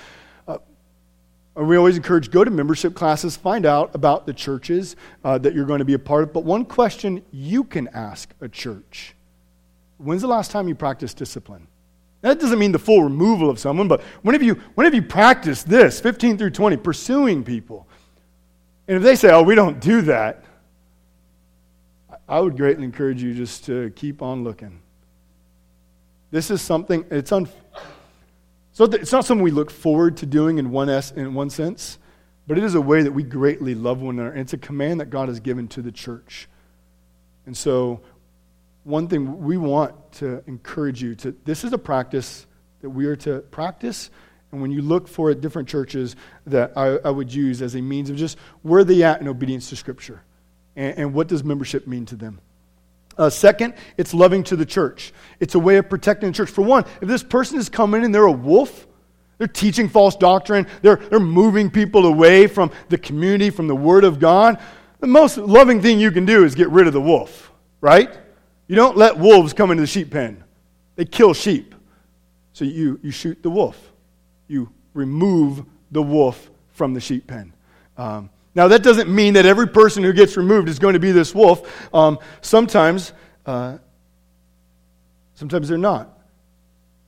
And 1.55 1.69
we 1.69 1.77
always 1.77 1.97
encourage 1.97 2.31
go 2.31 2.45
to 2.45 2.51
membership 2.51 2.95
classes, 2.95 3.37
find 3.37 3.67
out 3.67 3.95
about 3.95 4.27
the 4.27 4.33
churches 4.33 4.97
uh, 5.23 5.37
that 5.39 5.55
you're 5.55 5.67
going 5.67 5.81
to 5.81 5.85
be 5.85 5.95
a 5.95 5.99
part 5.99 6.23
of. 6.23 6.33
But 6.33 6.45
one 6.45 6.65
question 6.65 7.23
you 7.31 7.65
can 7.65 7.89
ask 7.89 8.33
a 8.41 8.49
church 8.49 9.15
when's 9.99 10.23
the 10.23 10.29
last 10.29 10.51
time 10.51 10.69
you 10.69 10.75
practiced 10.75 11.17
discipline? 11.17 11.67
That 12.23 12.39
doesn't 12.39 12.59
mean 12.59 12.73
the 12.73 12.79
full 12.79 13.03
removal 13.03 13.51
of 13.51 13.59
someone, 13.59 13.89
but 13.89 14.01
when 14.23 14.35
have 14.35 14.43
you, 14.43 14.55
when 14.75 14.85
have 14.85 14.95
you 14.95 15.03
practiced 15.03 15.69
this, 15.69 16.01
15 16.01 16.39
through 16.39 16.51
20, 16.51 16.77
pursuing 16.77 17.43
people? 17.43 17.89
And 18.87 18.97
if 18.97 19.03
they 19.03 19.17
say, 19.17 19.31
oh, 19.31 19.43
we 19.43 19.55
don't 19.55 19.81
do 19.81 20.03
that, 20.03 20.45
I 22.29 22.41
would 22.41 22.57
greatly 22.57 22.85
encourage 22.85 23.23
you 23.23 23.35
just 23.35 23.65
to 23.67 23.91
keep 23.97 24.23
on 24.23 24.45
looking. 24.45 24.81
This 26.31 26.51
is 26.51 26.63
something, 26.63 27.05
it's 27.11 27.33
un, 27.33 27.49
so 28.87 28.99
it's 28.99 29.13
not 29.13 29.25
something 29.25 29.43
we 29.43 29.51
look 29.51 29.71
forward 29.71 30.17
to 30.19 30.27
doing 30.27 30.59
in 30.59 30.71
one, 30.71 30.89
es- 30.89 31.13
in 31.13 31.35
one 31.35 31.51
sense, 31.51 31.99
but 32.47 32.59
it 32.59 32.65
is 32.65 32.75
a 32.75 32.81
way 32.81 33.03
that 33.03 33.13
we 33.13 33.23
greatly 33.23 33.75
love 33.75 34.01
one 34.01 34.19
another. 34.19 34.33
And 34.33 34.41
it's 34.41 34.53
a 34.53 34.59
command 34.59 35.01
that 35.01 35.11
God 35.11 35.29
has 35.29 35.41
given 35.41 35.69
to 35.69 35.83
the 35.83 35.93
church. 35.93 36.49
And 37.47 37.57
so, 37.57 38.01
one 38.85 39.09
thing 39.09 39.43
we 39.43 39.57
want 39.57 40.13
to 40.15 40.43
encourage 40.47 41.03
you 41.03 41.15
to 41.17 41.37
this 41.45 41.63
is 41.63 41.73
a 41.73 41.79
practice 41.79 42.47
that 42.81 42.91
we 42.91 43.07
are 43.07 43.17
to 43.17 43.41
practice. 43.41 44.11
And 44.51 44.61
when 44.61 44.71
you 44.71 44.83
look 44.83 45.09
for 45.09 45.33
different 45.35 45.69
churches, 45.69 46.17
that 46.47 46.77
I, 46.77 46.97
I, 46.97 47.11
would 47.11 47.33
use 47.33 47.63
as 47.63 47.75
a 47.75 47.81
means 47.81 48.11
of 48.11 48.17
just 48.17 48.37
where 48.63 48.81
are 48.81 48.85
they 48.85 49.03
at 49.03 49.21
in 49.21 49.29
obedience 49.29 49.69
to 49.71 49.77
Scripture? 49.77 50.23
And, 50.77 50.99
and 50.99 51.15
what 51.15 51.29
does 51.29 51.45
membership 51.45 51.87
mean 51.87 52.05
to 52.07 52.17
them? 52.17 52.41
Uh, 53.19 53.31
second, 53.31 53.75
it's 53.97 54.15
loving 54.15 54.43
to 54.45 54.57
the 54.57 54.67
church. 54.67 55.13
It's 55.41 55.55
a 55.55 55.59
way 55.59 55.77
of 55.77 55.89
protecting 55.89 56.31
the 56.31 56.35
church. 56.35 56.51
For 56.51 56.63
one, 56.63 56.85
if 57.01 57.09
this 57.09 57.23
person 57.23 57.59
is 57.59 57.69
coming 57.69 58.05
and 58.05 58.15
they're 58.15 58.25
a 58.25 58.33
wolf, 58.33 58.87
they're 59.39 59.49
teaching 59.49 59.89
false 59.89 60.17
doctrine, 60.17 60.67
they're, 60.83 60.97
they're 60.97 61.21
moving 61.21 61.71
people 61.71 62.07
away 62.07 62.47
from 62.47 62.71
the 62.89 62.99
community, 62.99 63.51
from 63.51 63.67
the 63.67 63.75
Word 63.75 64.05
of 64.05 64.19
God, 64.19 64.59
the 65.01 65.09
most 65.09 65.37
loving 65.37 65.83
thing 65.83 65.99
you 65.99 66.13
can 66.13 66.25
do 66.25 66.45
is 66.45 66.55
get 66.55 66.69
rid 66.71 66.87
of 66.87 66.93
the 66.93 67.01
wolf, 67.01 67.51
right? 67.81 68.17
You 68.69 68.77
don't 68.77 68.97
let 68.97 69.19
wolves 69.19 69.53
come 69.53 69.73
into 69.73 69.81
the 69.81 69.87
sheep 69.89 70.11
pen, 70.11 70.45
they 70.95 71.05
kill 71.05 71.35
sheep. 71.35 71.75
So 72.53 72.65
you, 72.65 73.01
you 73.03 73.11
shoot 73.11 73.43
the 73.43 73.51
wolf, 73.51 73.93
you 74.47 74.71
remove 74.95 75.65
the 75.91 76.03
wolf 76.03 76.51
from 76.71 76.95
the 76.95 77.01
sheep 77.01 77.27
pen. 77.27 77.53
Um, 77.97 78.31
now, 78.55 78.69
that 78.69 78.83
doesn't 78.83 79.09
mean 79.09 79.35
that 79.35 79.47
every 79.47 79.69
person 79.69 80.03
who 80.03 80.13
gets 80.13 80.37
removed 80.37 80.69
is 80.69 80.79
going 80.79 80.93
to 80.93 81.01
be 81.01 81.11
this 81.11 81.35
wolf. 81.35 81.95
Um, 81.95 82.19
sometimes, 82.43 83.13
uh, 83.47 83.79
sometimes 85.35 85.69
they're 85.69 85.79
not. 85.79 86.19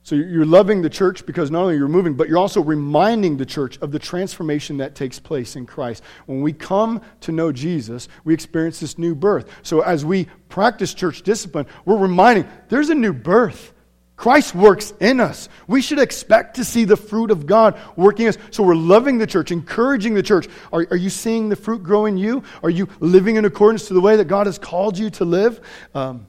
So 0.01 0.15
you're 0.15 0.45
loving 0.45 0.81
the 0.83 0.89
church 0.89 1.25
because 1.25 1.49
not 1.49 1.63
only 1.63 1.77
you're 1.77 1.87
moving, 1.87 2.13
but 2.13 2.27
you're 2.29 2.37
also 2.37 2.61
reminding 2.61 3.37
the 3.37 3.45
church 3.45 3.79
of 3.79 3.91
the 3.91 3.97
transformation 3.97 4.77
that 4.77 4.93
takes 4.93 5.19
place 5.19 5.55
in 5.55 5.65
Christ. 5.65 6.03
When 6.27 6.41
we 6.41 6.53
come 6.53 7.01
to 7.21 7.31
know 7.31 7.51
Jesus, 7.51 8.07
we 8.23 8.33
experience 8.33 8.79
this 8.79 8.99
new 8.99 9.15
birth. 9.15 9.49
So 9.63 9.81
as 9.81 10.05
we 10.05 10.27
practice 10.47 10.93
church 10.93 11.23
discipline, 11.23 11.65
we're 11.85 11.97
reminding 11.97 12.47
there's 12.69 12.89
a 12.89 12.95
new 12.95 13.13
birth. 13.13 13.73
Christ 14.17 14.55
works 14.55 14.93
in 15.01 15.19
us. 15.19 15.49
We 15.67 15.81
should 15.81 15.99
expect 15.99 16.55
to 16.55 16.63
see 16.63 16.85
the 16.85 16.95
fruit 16.95 17.31
of 17.31 17.45
God 17.45 17.77
working 17.95 18.27
us. 18.27 18.37
So 18.49 18.63
we're 18.63 18.75
loving 18.75 19.17
the 19.17 19.27
church, 19.27 19.51
encouraging 19.51 20.13
the 20.13 20.23
church. 20.23 20.47
Are, 20.71 20.87
are 20.89 20.97
you 20.97 21.09
seeing 21.09 21.49
the 21.49 21.55
fruit 21.55 21.83
grow 21.83 22.05
in 22.05 22.17
you? 22.17 22.43
Are 22.63 22.69
you 22.69 22.87
living 22.99 23.35
in 23.35 23.43
accordance 23.43 23.87
to 23.89 23.93
the 23.93 24.01
way 24.01 24.15
that 24.15 24.25
God 24.25 24.45
has 24.45 24.57
called 24.57 24.97
you 24.97 25.09
to 25.11 25.25
live? 25.25 25.59
Um, 25.93 26.27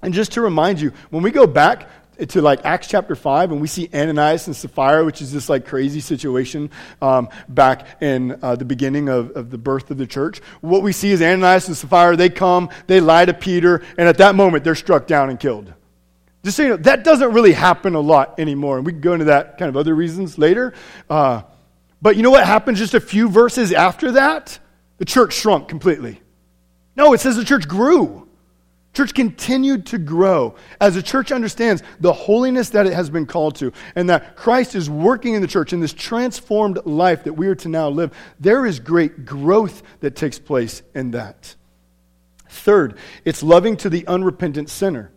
and 0.00 0.14
just 0.14 0.32
to 0.32 0.40
remind 0.40 0.80
you, 0.80 0.92
when 1.10 1.24
we 1.24 1.32
go 1.32 1.46
back 1.46 1.90
to 2.28 2.40
like 2.40 2.64
Acts 2.64 2.86
chapter 2.86 3.16
5, 3.16 3.50
and 3.50 3.60
we 3.60 3.66
see 3.66 3.88
Ananias 3.92 4.46
and 4.46 4.54
Sapphira, 4.54 5.04
which 5.04 5.20
is 5.20 5.32
this 5.32 5.48
like 5.48 5.66
crazy 5.66 6.00
situation 6.00 6.70
um, 7.02 7.28
back 7.48 8.00
in 8.00 8.38
uh, 8.42 8.54
the 8.54 8.64
beginning 8.64 9.08
of, 9.08 9.32
of 9.32 9.50
the 9.50 9.58
birth 9.58 9.90
of 9.90 9.98
the 9.98 10.06
church. 10.06 10.40
What 10.60 10.82
we 10.82 10.92
see 10.92 11.10
is 11.10 11.20
Ananias 11.20 11.66
and 11.66 11.76
Sapphira, 11.76 12.16
they 12.16 12.30
come, 12.30 12.70
they 12.86 13.00
lie 13.00 13.24
to 13.24 13.34
Peter, 13.34 13.82
and 13.96 14.08
at 14.08 14.18
that 14.18 14.36
moment 14.36 14.62
they're 14.62 14.76
struck 14.76 15.08
down 15.08 15.30
and 15.30 15.38
killed. 15.38 15.72
Just 16.44 16.56
so 16.56 16.62
you 16.62 16.68
know, 16.70 16.76
that 16.78 17.04
doesn't 17.04 17.32
really 17.32 17.52
happen 17.52 17.94
a 17.94 18.00
lot 18.00 18.38
anymore. 18.38 18.76
And 18.76 18.86
we 18.86 18.92
can 18.92 19.00
go 19.00 19.12
into 19.12 19.26
that 19.26 19.58
kind 19.58 19.68
of 19.68 19.76
other 19.76 19.94
reasons 19.94 20.38
later. 20.38 20.72
Uh, 21.10 21.42
but 22.00 22.16
you 22.16 22.22
know 22.22 22.30
what 22.30 22.46
happens 22.46 22.78
just 22.78 22.94
a 22.94 23.00
few 23.00 23.28
verses 23.28 23.72
after 23.72 24.12
that? 24.12 24.58
The 24.98 25.04
church 25.04 25.34
shrunk 25.34 25.68
completely. 25.68 26.20
No, 26.96 27.12
it 27.12 27.20
says 27.20 27.36
the 27.36 27.44
church 27.44 27.66
grew. 27.66 28.28
Church 28.94 29.14
continued 29.14 29.86
to 29.86 29.98
grow 29.98 30.56
as 30.80 30.94
the 30.94 31.02
church 31.02 31.30
understands 31.30 31.82
the 32.00 32.12
holiness 32.12 32.70
that 32.70 32.86
it 32.86 32.92
has 32.92 33.10
been 33.10 33.26
called 33.26 33.54
to 33.56 33.72
and 33.94 34.10
that 34.10 34.34
Christ 34.34 34.74
is 34.74 34.90
working 34.90 35.34
in 35.34 35.42
the 35.42 35.46
church 35.46 35.72
in 35.72 35.78
this 35.78 35.92
transformed 35.92 36.84
life 36.84 37.24
that 37.24 37.34
we 37.34 37.46
are 37.48 37.54
to 37.56 37.68
now 37.68 37.90
live. 37.90 38.12
There 38.40 38.66
is 38.66 38.80
great 38.80 39.24
growth 39.24 39.82
that 40.00 40.16
takes 40.16 40.38
place 40.38 40.82
in 40.94 41.12
that. 41.12 41.54
Third, 42.48 42.98
it's 43.24 43.42
loving 43.42 43.76
to 43.78 43.90
the 43.90 44.06
unrepentant 44.06 44.70
sinner. 44.70 45.12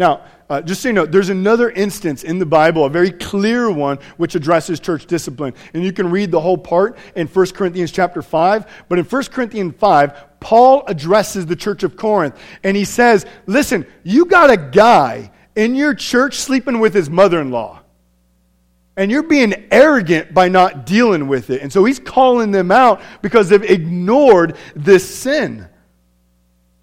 Now, 0.00 0.22
uh, 0.48 0.62
just 0.62 0.80
so 0.80 0.88
you 0.88 0.94
know, 0.94 1.04
there's 1.04 1.28
another 1.28 1.68
instance 1.70 2.24
in 2.24 2.38
the 2.38 2.46
Bible, 2.46 2.86
a 2.86 2.90
very 2.90 3.10
clear 3.10 3.70
one, 3.70 3.98
which 4.16 4.34
addresses 4.34 4.80
church 4.80 5.04
discipline. 5.04 5.52
And 5.74 5.84
you 5.84 5.92
can 5.92 6.10
read 6.10 6.30
the 6.30 6.40
whole 6.40 6.56
part 6.56 6.96
in 7.16 7.26
1 7.26 7.46
Corinthians 7.48 7.92
chapter 7.92 8.22
5. 8.22 8.86
But 8.88 8.98
in 8.98 9.04
1 9.04 9.24
Corinthians 9.24 9.74
5, 9.78 10.40
Paul 10.40 10.84
addresses 10.86 11.44
the 11.44 11.54
church 11.54 11.82
of 11.82 11.98
Corinth. 11.98 12.34
And 12.64 12.78
he 12.78 12.86
says, 12.86 13.26
Listen, 13.44 13.86
you 14.02 14.24
got 14.24 14.48
a 14.48 14.56
guy 14.56 15.30
in 15.54 15.76
your 15.76 15.92
church 15.92 16.36
sleeping 16.36 16.80
with 16.80 16.94
his 16.94 17.10
mother 17.10 17.38
in 17.38 17.50
law. 17.50 17.82
And 18.96 19.10
you're 19.10 19.22
being 19.22 19.68
arrogant 19.70 20.32
by 20.32 20.48
not 20.48 20.86
dealing 20.86 21.28
with 21.28 21.50
it. 21.50 21.60
And 21.60 21.70
so 21.70 21.84
he's 21.84 21.98
calling 21.98 22.52
them 22.52 22.72
out 22.72 23.02
because 23.20 23.50
they've 23.50 23.62
ignored 23.62 24.56
this 24.74 25.06
sin. 25.14 25.68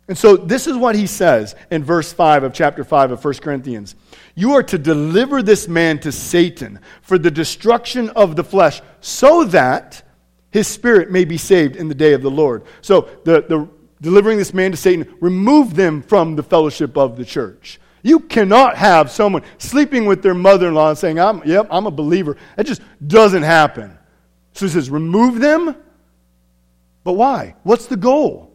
And 0.07 0.17
so 0.17 0.37
this 0.37 0.67
is 0.67 0.77
what 0.77 0.95
he 0.95 1.05
says 1.05 1.55
in 1.69 1.83
verse 1.83 2.13
5 2.13 2.43
of 2.43 2.53
chapter 2.53 2.83
5 2.83 3.11
of 3.11 3.23
1 3.23 3.33
Corinthians. 3.35 3.95
You 4.35 4.53
are 4.53 4.63
to 4.63 4.77
deliver 4.77 5.43
this 5.43 5.67
man 5.67 5.99
to 5.99 6.11
Satan 6.11 6.79
for 7.01 7.17
the 7.17 7.31
destruction 7.31 8.09
of 8.11 8.35
the 8.35 8.43
flesh, 8.43 8.81
so 9.01 9.43
that 9.45 10.03
his 10.51 10.67
spirit 10.67 11.11
may 11.11 11.25
be 11.25 11.37
saved 11.37 11.75
in 11.75 11.89
the 11.89 11.95
day 11.95 12.13
of 12.13 12.21
the 12.21 12.31
Lord. 12.31 12.63
So 12.81 13.09
the, 13.25 13.41
the 13.41 13.67
delivering 14.01 14.37
this 14.37 14.53
man 14.53 14.71
to 14.71 14.77
Satan, 14.77 15.13
remove 15.19 15.75
them 15.75 16.01
from 16.01 16.35
the 16.35 16.43
fellowship 16.43 16.97
of 16.97 17.17
the 17.17 17.25
church. 17.25 17.79
You 18.03 18.19
cannot 18.19 18.77
have 18.77 19.11
someone 19.11 19.43
sleeping 19.57 20.05
with 20.05 20.21
their 20.21 20.33
mother-in-law 20.33 20.89
and 20.89 20.97
saying, 20.97 21.19
I'm, 21.19 21.41
yep, 21.45 21.67
I'm 21.69 21.87
a 21.87 21.91
believer. 21.91 22.37
That 22.55 22.65
just 22.65 22.81
doesn't 23.05 23.43
happen. 23.43 23.97
So 24.53 24.65
he 24.65 24.71
says, 24.71 24.89
remove 24.89 25.39
them. 25.39 25.75
But 27.03 27.13
why? 27.13 27.55
What's 27.63 27.87
the 27.87 27.97
goal? 27.97 28.46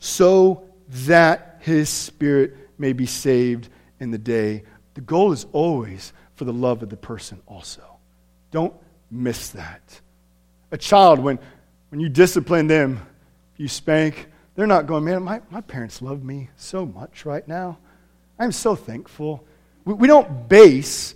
So 0.00 0.64
that 0.88 1.58
his 1.60 1.88
spirit 1.88 2.56
may 2.78 2.92
be 2.92 3.06
saved 3.06 3.68
in 4.00 4.10
the 4.10 4.18
day. 4.18 4.64
The 4.94 5.02
goal 5.02 5.30
is 5.30 5.46
always 5.52 6.12
for 6.34 6.44
the 6.44 6.52
love 6.52 6.82
of 6.82 6.88
the 6.88 6.96
person 6.96 7.40
also. 7.46 7.82
Don't 8.50 8.74
miss 9.10 9.50
that. 9.50 10.00
A 10.72 10.78
child, 10.78 11.20
when, 11.20 11.38
when 11.90 12.00
you 12.00 12.08
discipline 12.08 12.66
them, 12.66 13.06
you 13.56 13.68
spank, 13.68 14.28
they're 14.54 14.66
not 14.66 14.86
going, 14.86 15.04
man, 15.04 15.22
my, 15.22 15.42
my 15.50 15.60
parents 15.60 16.00
love 16.00 16.24
me 16.24 16.48
so 16.56 16.86
much 16.86 17.24
right 17.24 17.46
now. 17.46 17.78
I'm 18.38 18.52
so 18.52 18.74
thankful. 18.74 19.44
We, 19.84 19.94
we 19.94 20.06
don't 20.08 20.48
base, 20.48 21.14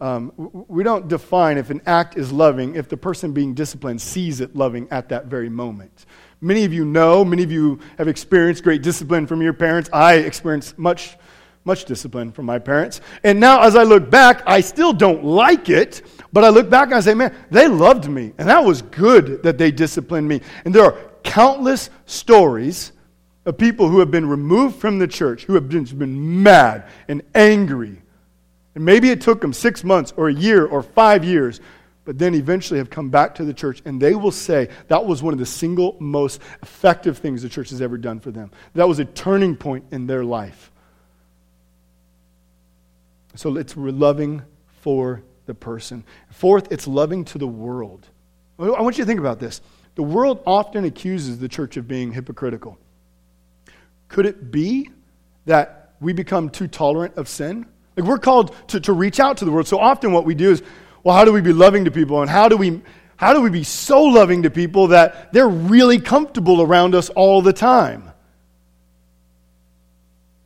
um, 0.00 0.32
we 0.36 0.82
don't 0.82 1.08
define 1.08 1.58
if 1.58 1.68
an 1.68 1.82
act 1.84 2.16
is 2.16 2.32
loving 2.32 2.74
if 2.74 2.88
the 2.88 2.96
person 2.96 3.32
being 3.32 3.52
disciplined 3.52 4.00
sees 4.00 4.40
it 4.40 4.56
loving 4.56 4.88
at 4.90 5.10
that 5.10 5.26
very 5.26 5.50
moment. 5.50 6.06
Many 6.44 6.64
of 6.64 6.72
you 6.72 6.84
know, 6.84 7.24
many 7.24 7.44
of 7.44 7.52
you 7.52 7.78
have 7.98 8.08
experienced 8.08 8.64
great 8.64 8.82
discipline 8.82 9.28
from 9.28 9.40
your 9.40 9.52
parents. 9.52 9.88
I 9.92 10.14
experienced 10.14 10.76
much, 10.76 11.16
much 11.64 11.84
discipline 11.84 12.32
from 12.32 12.46
my 12.46 12.58
parents. 12.58 13.00
And 13.22 13.38
now, 13.38 13.62
as 13.62 13.76
I 13.76 13.84
look 13.84 14.10
back, 14.10 14.42
I 14.44 14.60
still 14.60 14.92
don't 14.92 15.24
like 15.24 15.68
it, 15.68 16.02
but 16.32 16.42
I 16.42 16.48
look 16.48 16.68
back 16.68 16.86
and 16.86 16.96
I 16.96 17.00
say, 17.00 17.14
man, 17.14 17.32
they 17.52 17.68
loved 17.68 18.10
me. 18.10 18.32
And 18.38 18.48
that 18.48 18.64
was 18.64 18.82
good 18.82 19.44
that 19.44 19.56
they 19.56 19.70
disciplined 19.70 20.26
me. 20.26 20.40
And 20.64 20.74
there 20.74 20.84
are 20.84 20.98
countless 21.22 21.90
stories 22.06 22.90
of 23.46 23.56
people 23.56 23.88
who 23.88 24.00
have 24.00 24.10
been 24.10 24.28
removed 24.28 24.80
from 24.80 24.98
the 24.98 25.06
church, 25.06 25.44
who 25.44 25.54
have 25.54 25.68
been, 25.68 25.84
been 25.84 26.42
mad 26.42 26.88
and 27.06 27.22
angry. 27.36 28.02
And 28.74 28.84
maybe 28.84 29.10
it 29.10 29.20
took 29.20 29.40
them 29.40 29.52
six 29.52 29.84
months 29.84 30.12
or 30.16 30.28
a 30.28 30.34
year 30.34 30.66
or 30.66 30.82
five 30.82 31.24
years 31.24 31.60
but 32.04 32.18
then 32.18 32.34
eventually 32.34 32.78
have 32.78 32.90
come 32.90 33.10
back 33.10 33.34
to 33.36 33.44
the 33.44 33.54
church 33.54 33.80
and 33.84 34.00
they 34.00 34.14
will 34.14 34.32
say 34.32 34.68
that 34.88 35.04
was 35.04 35.22
one 35.22 35.32
of 35.32 35.38
the 35.38 35.46
single 35.46 35.96
most 36.00 36.40
effective 36.62 37.18
things 37.18 37.42
the 37.42 37.48
church 37.48 37.70
has 37.70 37.80
ever 37.80 37.96
done 37.96 38.18
for 38.18 38.30
them. 38.30 38.50
That 38.74 38.88
was 38.88 38.98
a 38.98 39.04
turning 39.04 39.56
point 39.56 39.84
in 39.92 40.06
their 40.06 40.24
life. 40.24 40.70
So 43.34 43.56
it's 43.56 43.76
loving 43.76 44.42
for 44.80 45.22
the 45.46 45.54
person. 45.54 46.04
Fourth, 46.30 46.70
it's 46.70 46.86
loving 46.86 47.24
to 47.26 47.38
the 47.38 47.46
world. 47.46 48.08
I 48.58 48.80
want 48.80 48.98
you 48.98 49.04
to 49.04 49.08
think 49.08 49.20
about 49.20 49.38
this. 49.40 49.60
The 49.94 50.02
world 50.02 50.42
often 50.46 50.84
accuses 50.84 51.38
the 51.38 51.48
church 51.48 51.76
of 51.76 51.88
being 51.88 52.12
hypocritical. 52.12 52.78
Could 54.08 54.26
it 54.26 54.50
be 54.50 54.90
that 55.46 55.94
we 56.00 56.12
become 56.12 56.50
too 56.50 56.68
tolerant 56.68 57.16
of 57.16 57.28
sin? 57.28 57.66
Like 57.96 58.06
we're 58.06 58.18
called 58.18 58.54
to, 58.68 58.80
to 58.80 58.92
reach 58.92 59.20
out 59.20 59.38
to 59.38 59.44
the 59.44 59.50
world. 59.50 59.66
So 59.66 59.78
often 59.78 60.12
what 60.12 60.24
we 60.24 60.34
do 60.34 60.50
is 60.50 60.62
well, 61.02 61.16
how 61.16 61.24
do 61.24 61.32
we 61.32 61.40
be 61.40 61.52
loving 61.52 61.84
to 61.84 61.90
people? 61.90 62.20
And 62.20 62.30
how 62.30 62.48
do 62.48 62.56
we, 62.56 62.80
how 63.16 63.34
do 63.34 63.40
we 63.40 63.50
be 63.50 63.64
so 63.64 64.02
loving 64.02 64.42
to 64.42 64.50
people 64.50 64.88
that 64.88 65.32
they're 65.32 65.48
really 65.48 66.00
comfortable 66.00 66.62
around 66.62 66.94
us 66.94 67.08
all 67.10 67.42
the 67.42 67.52
time? 67.52 68.10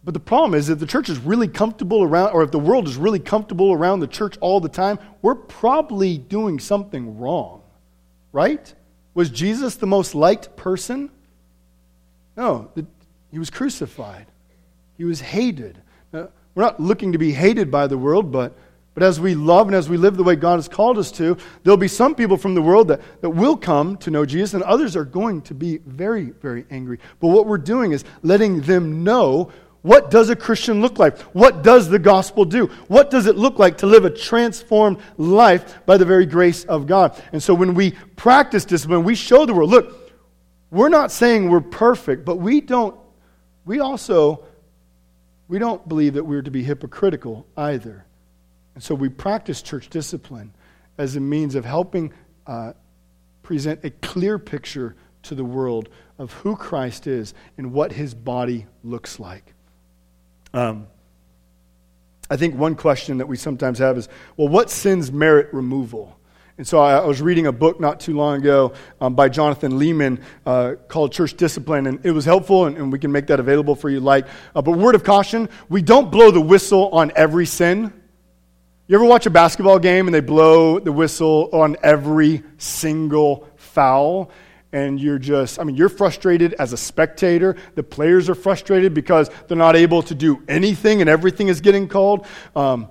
But 0.05 0.15
the 0.15 0.21
problem 0.21 0.55
is 0.55 0.69
if 0.69 0.79
the 0.79 0.87
church 0.87 1.09
is 1.09 1.19
really 1.19 1.49
comfortable 1.49 2.05
around, 2.05 2.31
or 2.31 2.45
if 2.45 2.53
the 2.53 2.61
world 2.61 2.87
is 2.87 2.97
really 2.97 3.19
comfortable 3.19 3.73
around 3.73 4.01
the 4.01 4.07
church 4.07 4.39
all 4.41 4.61
the 4.61 4.69
time, 4.69 5.01
we're 5.21 5.35
probably 5.35 6.17
doing 6.17 6.61
something 6.61 7.19
wrong, 7.19 7.63
right? 8.33 8.73
Was 9.15 9.31
Jesus 9.31 9.75
the 9.75 9.87
most 9.87 10.15
liked 10.15 10.55
person? 10.57 11.11
No, 12.37 12.71
he 13.33 13.39
was 13.39 13.51
crucified. 13.51 14.27
He 14.97 15.05
was 15.05 15.21
hated. 15.21 15.83
We're 16.13 16.29
not 16.55 16.79
looking 16.79 17.13
to 17.13 17.19
be 17.19 17.33
hated 17.33 17.71
by 17.71 17.89
the 17.89 17.99
world, 17.99 18.31
but 18.31 18.57
but 18.97 19.03
as 19.03 19.21
we 19.21 19.35
love 19.35 19.67
and 19.67 19.77
as 19.77 19.91
we 19.91 19.99
live 19.99 20.17
the 20.17 20.25
way 20.25 20.37
God 20.37 20.57
has 20.57 20.69
called 20.69 20.97
us 20.97 21.13
to, 21.13 21.37
there'll 21.63 21.77
be 21.77 21.87
some 21.87 22.15
people 22.15 22.39
from 22.39 22.55
the 22.55 22.63
world 22.63 22.89
that, 22.89 23.03
that 23.21 23.29
will 23.29 23.55
come 23.55 23.99
to 23.99 24.11
know 24.11 24.25
Jesus, 24.25 24.55
and 24.55 24.63
others 24.63 24.97
are 24.97 25.05
going 25.05 25.43
to 25.43 25.55
be 25.55 25.77
very, 25.85 26.31
very 26.31 26.65
angry. 26.71 26.99
But 27.21 27.29
what 27.29 27.47
we're 27.47 27.59
doing 27.59 27.93
is 27.93 28.07
letting 28.23 28.63
them 28.63 29.05
know 29.05 29.53
what 29.83 30.11
does 30.11 30.31
a 30.31 30.35
Christian 30.35 30.81
look 30.81 30.99
like? 30.99 31.19
What 31.35 31.63
does 31.63 31.91
the 31.91 31.99
gospel 31.99 32.47
do? 32.47 32.69
What 32.89 33.11
does 33.11 33.27
it 33.27 33.37
look 33.37 33.59
like 33.59 33.77
to 33.79 33.87
live 33.87 34.07
a 34.07 34.11
transformed 34.11 34.97
life 35.19 35.85
by 35.85 35.99
the 35.99 36.07
very 36.07 36.25
grace 36.25 36.65
of 36.65 36.87
God? 36.87 37.23
And 37.33 37.43
so 37.43 37.53
when 37.53 37.75
we 37.75 37.91
practice 38.17 38.65
discipline, 38.65 39.05
we 39.05 39.15
show 39.15 39.45
the 39.45 39.53
world, 39.53 39.69
look, 39.69 40.11
we're 40.71 40.89
not 40.89 41.13
saying 41.13 41.51
we're 41.51 41.61
perfect, 41.61 42.25
but 42.25 42.37
we 42.37 42.63
don't, 42.63 42.99
we 43.67 43.79
also, 43.79 44.43
we 45.49 45.59
don't 45.59 45.87
believe 45.87 46.15
that 46.15 46.25
we're 46.25 46.41
to 46.41 46.51
be 46.51 46.63
hypocritical 46.63 47.47
either. 47.59 48.07
And 48.77 48.85
so 48.85 48.95
we 48.95 49.09
practice 49.09 49.63
church 49.63 49.89
discipline 49.89 50.53
as 50.99 51.17
a 51.17 51.21
means 51.21 51.55
of 51.55 51.65
helping 51.65 52.13
uh, 52.47 52.75
present 53.43 53.81
a 53.85 53.91
clear 53.91 54.39
picture 54.39 54.95
to 55.23 55.35
the 55.35 55.47
world 55.47 55.89
of 56.19 56.31
who 56.35 56.57
Christ 56.57 57.07
is 57.07 57.33
and 57.57 57.73
what 57.73 57.91
his 57.91 58.13
body 58.13 58.67
looks 58.85 59.19
like. 59.19 59.55
Um, 60.53 60.89
I 62.29 62.37
think 62.37 62.55
one 62.55 62.75
question 62.75 63.17
that 63.17 63.27
we 63.27 63.39
sometimes 63.39 63.79
have 63.79 63.97
is 63.97 64.11
well, 64.37 64.49
what 64.49 64.69
sins 64.69 65.11
merit 65.11 65.55
removal? 65.55 66.15
And 66.59 66.69
so 66.69 66.79
I, 66.79 66.99
I 66.99 67.07
was 67.07 67.23
reading 67.23 67.47
a 67.47 67.53
book 67.53 67.81
not 67.81 67.99
too 67.99 68.15
long 68.15 68.37
ago 68.37 68.75
um, 69.01 69.15
by 69.15 69.31
Jonathan 69.31 69.79
Leeman 69.79 70.21
uh, 70.45 70.75
called 70.89 71.13
Church 71.13 71.35
Discipline, 71.35 71.87
and 71.87 72.05
it 72.05 72.11
was 72.11 72.27
helpful, 72.27 72.67
and, 72.67 72.77
and 72.77 72.93
we 72.93 72.99
can 72.99 73.11
make 73.11 73.29
that 73.29 73.41
available 73.41 73.75
for 73.75 73.89
you 73.89 74.01
like. 74.01 74.27
Uh, 74.55 74.61
but 74.61 74.73
word 74.73 74.95
of 74.95 75.03
caution 75.03 75.49
we 75.71 75.81
don't 75.81 76.11
blow 76.11 76.31
the 76.31 76.43
whistle 76.43 76.91
on 76.91 77.11
every 77.17 77.47
sin. 77.47 77.91
You 78.89 78.95
ever 78.95 79.05
watch 79.05 79.27
a 79.27 79.31
basketball 79.31 79.81
game 79.81 80.07
and 80.07 80.15
they 80.15 80.21
blow 80.21 80.79
the 80.79 80.93
whistle 80.93 81.51
on 81.53 81.77
every 81.83 82.45
single 82.57 83.49
foul? 83.57 84.31
And 84.73 85.01
you're 85.01 85.19
just, 85.19 85.59
I 85.59 85.65
mean, 85.65 85.75
you're 85.75 85.89
frustrated 85.89 86.55
as 86.55 86.73
a 86.73 86.77
spectator. 86.77 87.57
The 87.75 87.83
players 87.83 88.31
are 88.31 88.37
frustrated 88.37 88.95
because 88.95 89.29
they're 89.49 89.57
not 89.57 89.75
able 89.75 90.03
to 90.05 90.15
do 90.15 90.41
anything 90.47 91.01
and 91.01 91.11
everything 91.11 91.49
is 91.49 91.61
getting 91.61 91.89
called. 91.89 92.29
Um, 92.55 92.89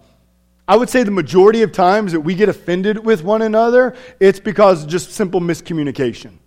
I 0.67 0.75
would 0.75 0.89
say 0.89 1.03
the 1.03 1.11
majority 1.11 1.61
of 1.61 1.71
times 1.71 2.11
that 2.11 2.19
we 2.19 2.35
get 2.35 2.49
offended 2.49 3.05
with 3.05 3.23
one 3.23 3.41
another, 3.41 3.95
it's 4.19 4.41
because 4.41 4.85
just 4.85 5.11
simple 5.11 5.39
miscommunication. 5.39 6.39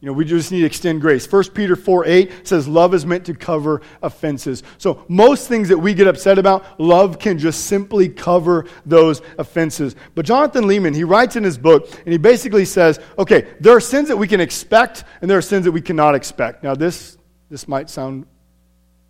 You 0.00 0.06
know, 0.06 0.12
we 0.12 0.24
just 0.24 0.52
need 0.52 0.60
to 0.60 0.66
extend 0.66 1.00
grace. 1.00 1.30
1 1.30 1.44
Peter 1.54 1.74
4 1.74 2.06
8 2.06 2.46
says, 2.46 2.68
Love 2.68 2.94
is 2.94 3.04
meant 3.04 3.26
to 3.26 3.34
cover 3.34 3.82
offenses. 4.00 4.62
So, 4.78 5.04
most 5.08 5.48
things 5.48 5.68
that 5.70 5.78
we 5.78 5.92
get 5.92 6.06
upset 6.06 6.38
about, 6.38 6.80
love 6.80 7.18
can 7.18 7.36
just 7.36 7.66
simply 7.66 8.08
cover 8.08 8.66
those 8.86 9.22
offenses. 9.38 9.96
But 10.14 10.24
Jonathan 10.24 10.64
Leeman, 10.64 10.94
he 10.94 11.02
writes 11.02 11.34
in 11.34 11.42
his 11.42 11.58
book, 11.58 11.90
and 12.04 12.12
he 12.12 12.18
basically 12.18 12.64
says, 12.64 13.00
okay, 13.18 13.48
there 13.58 13.74
are 13.74 13.80
sins 13.80 14.06
that 14.06 14.16
we 14.16 14.28
can 14.28 14.40
expect, 14.40 15.02
and 15.20 15.28
there 15.28 15.38
are 15.38 15.42
sins 15.42 15.64
that 15.64 15.72
we 15.72 15.80
cannot 15.80 16.14
expect. 16.14 16.62
Now, 16.62 16.76
this, 16.76 17.18
this 17.50 17.66
might 17.66 17.90
sound, 17.90 18.26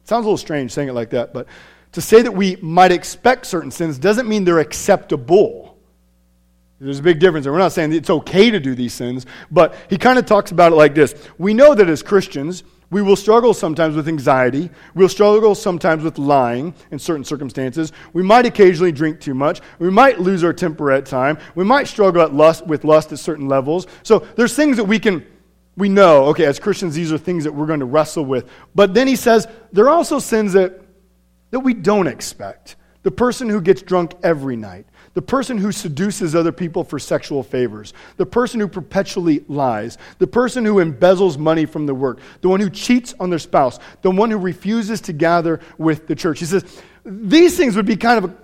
sounds 0.04 0.24
a 0.24 0.28
little 0.28 0.38
strange 0.38 0.72
saying 0.72 0.88
it 0.88 0.94
like 0.94 1.10
that, 1.10 1.34
but 1.34 1.48
to 1.92 2.00
say 2.00 2.22
that 2.22 2.32
we 2.32 2.56
might 2.56 2.92
expect 2.92 3.44
certain 3.44 3.70
sins 3.70 3.98
doesn't 3.98 4.26
mean 4.26 4.44
they're 4.44 4.58
acceptable. 4.58 5.77
There's 6.80 7.00
a 7.00 7.02
big 7.02 7.18
difference. 7.18 7.46
And 7.46 7.52
we're 7.52 7.58
not 7.58 7.72
saying 7.72 7.92
it's 7.92 8.10
okay 8.10 8.50
to 8.50 8.60
do 8.60 8.74
these 8.74 8.94
sins, 8.94 9.26
but 9.50 9.74
he 9.90 9.98
kind 9.98 10.18
of 10.18 10.26
talks 10.26 10.52
about 10.52 10.72
it 10.72 10.76
like 10.76 10.94
this. 10.94 11.14
We 11.36 11.54
know 11.54 11.74
that 11.74 11.88
as 11.88 12.02
Christians, 12.02 12.62
we 12.90 13.02
will 13.02 13.16
struggle 13.16 13.52
sometimes 13.52 13.96
with 13.96 14.08
anxiety. 14.08 14.70
We'll 14.94 15.08
struggle 15.08 15.54
sometimes 15.54 16.04
with 16.04 16.18
lying 16.18 16.74
in 16.90 16.98
certain 16.98 17.24
circumstances. 17.24 17.92
We 18.12 18.22
might 18.22 18.46
occasionally 18.46 18.92
drink 18.92 19.20
too 19.20 19.34
much. 19.34 19.60
We 19.78 19.90
might 19.90 20.20
lose 20.20 20.42
our 20.42 20.54
temper 20.54 20.90
at 20.92 21.04
time. 21.04 21.38
We 21.54 21.64
might 21.64 21.88
struggle 21.88 22.22
at 22.22 22.32
lust, 22.32 22.66
with 22.66 22.84
lust 22.84 23.12
at 23.12 23.18
certain 23.18 23.48
levels. 23.48 23.88
So 24.04 24.20
there's 24.36 24.54
things 24.54 24.76
that 24.78 24.84
we 24.84 24.98
can, 24.98 25.26
we 25.76 25.88
know, 25.88 26.26
okay, 26.26 26.46
as 26.46 26.58
Christians, 26.58 26.94
these 26.94 27.12
are 27.12 27.18
things 27.18 27.44
that 27.44 27.52
we're 27.52 27.66
going 27.66 27.80
to 27.80 27.86
wrestle 27.86 28.24
with. 28.24 28.48
But 28.74 28.94
then 28.94 29.06
he 29.06 29.16
says 29.16 29.46
there 29.72 29.86
are 29.86 29.94
also 29.94 30.18
sins 30.18 30.54
that, 30.54 30.80
that 31.50 31.60
we 31.60 31.74
don't 31.74 32.06
expect. 32.06 32.76
The 33.02 33.10
person 33.10 33.48
who 33.48 33.60
gets 33.60 33.82
drunk 33.82 34.14
every 34.22 34.56
night 34.56 34.86
the 35.18 35.22
person 35.22 35.58
who 35.58 35.72
seduces 35.72 36.36
other 36.36 36.52
people 36.52 36.84
for 36.84 36.96
sexual 36.96 37.42
favors, 37.42 37.92
the 38.18 38.24
person 38.24 38.60
who 38.60 38.68
perpetually 38.68 39.44
lies, 39.48 39.98
the 40.18 40.28
person 40.28 40.64
who 40.64 40.76
embezzles 40.76 41.36
money 41.36 41.66
from 41.66 41.86
the 41.86 41.92
work, 41.92 42.20
the 42.40 42.48
one 42.48 42.60
who 42.60 42.70
cheats 42.70 43.16
on 43.18 43.28
their 43.28 43.40
spouse, 43.40 43.80
the 44.02 44.10
one 44.12 44.30
who 44.30 44.38
refuses 44.38 45.00
to 45.00 45.12
gather 45.12 45.58
with 45.76 46.06
the 46.06 46.14
church. 46.14 46.38
He 46.38 46.44
says, 46.44 46.80
these 47.04 47.56
things 47.56 47.74
would 47.74 47.84
be 47.84 47.96
kind 47.96 48.24
of 48.24 48.30
a, 48.30 48.36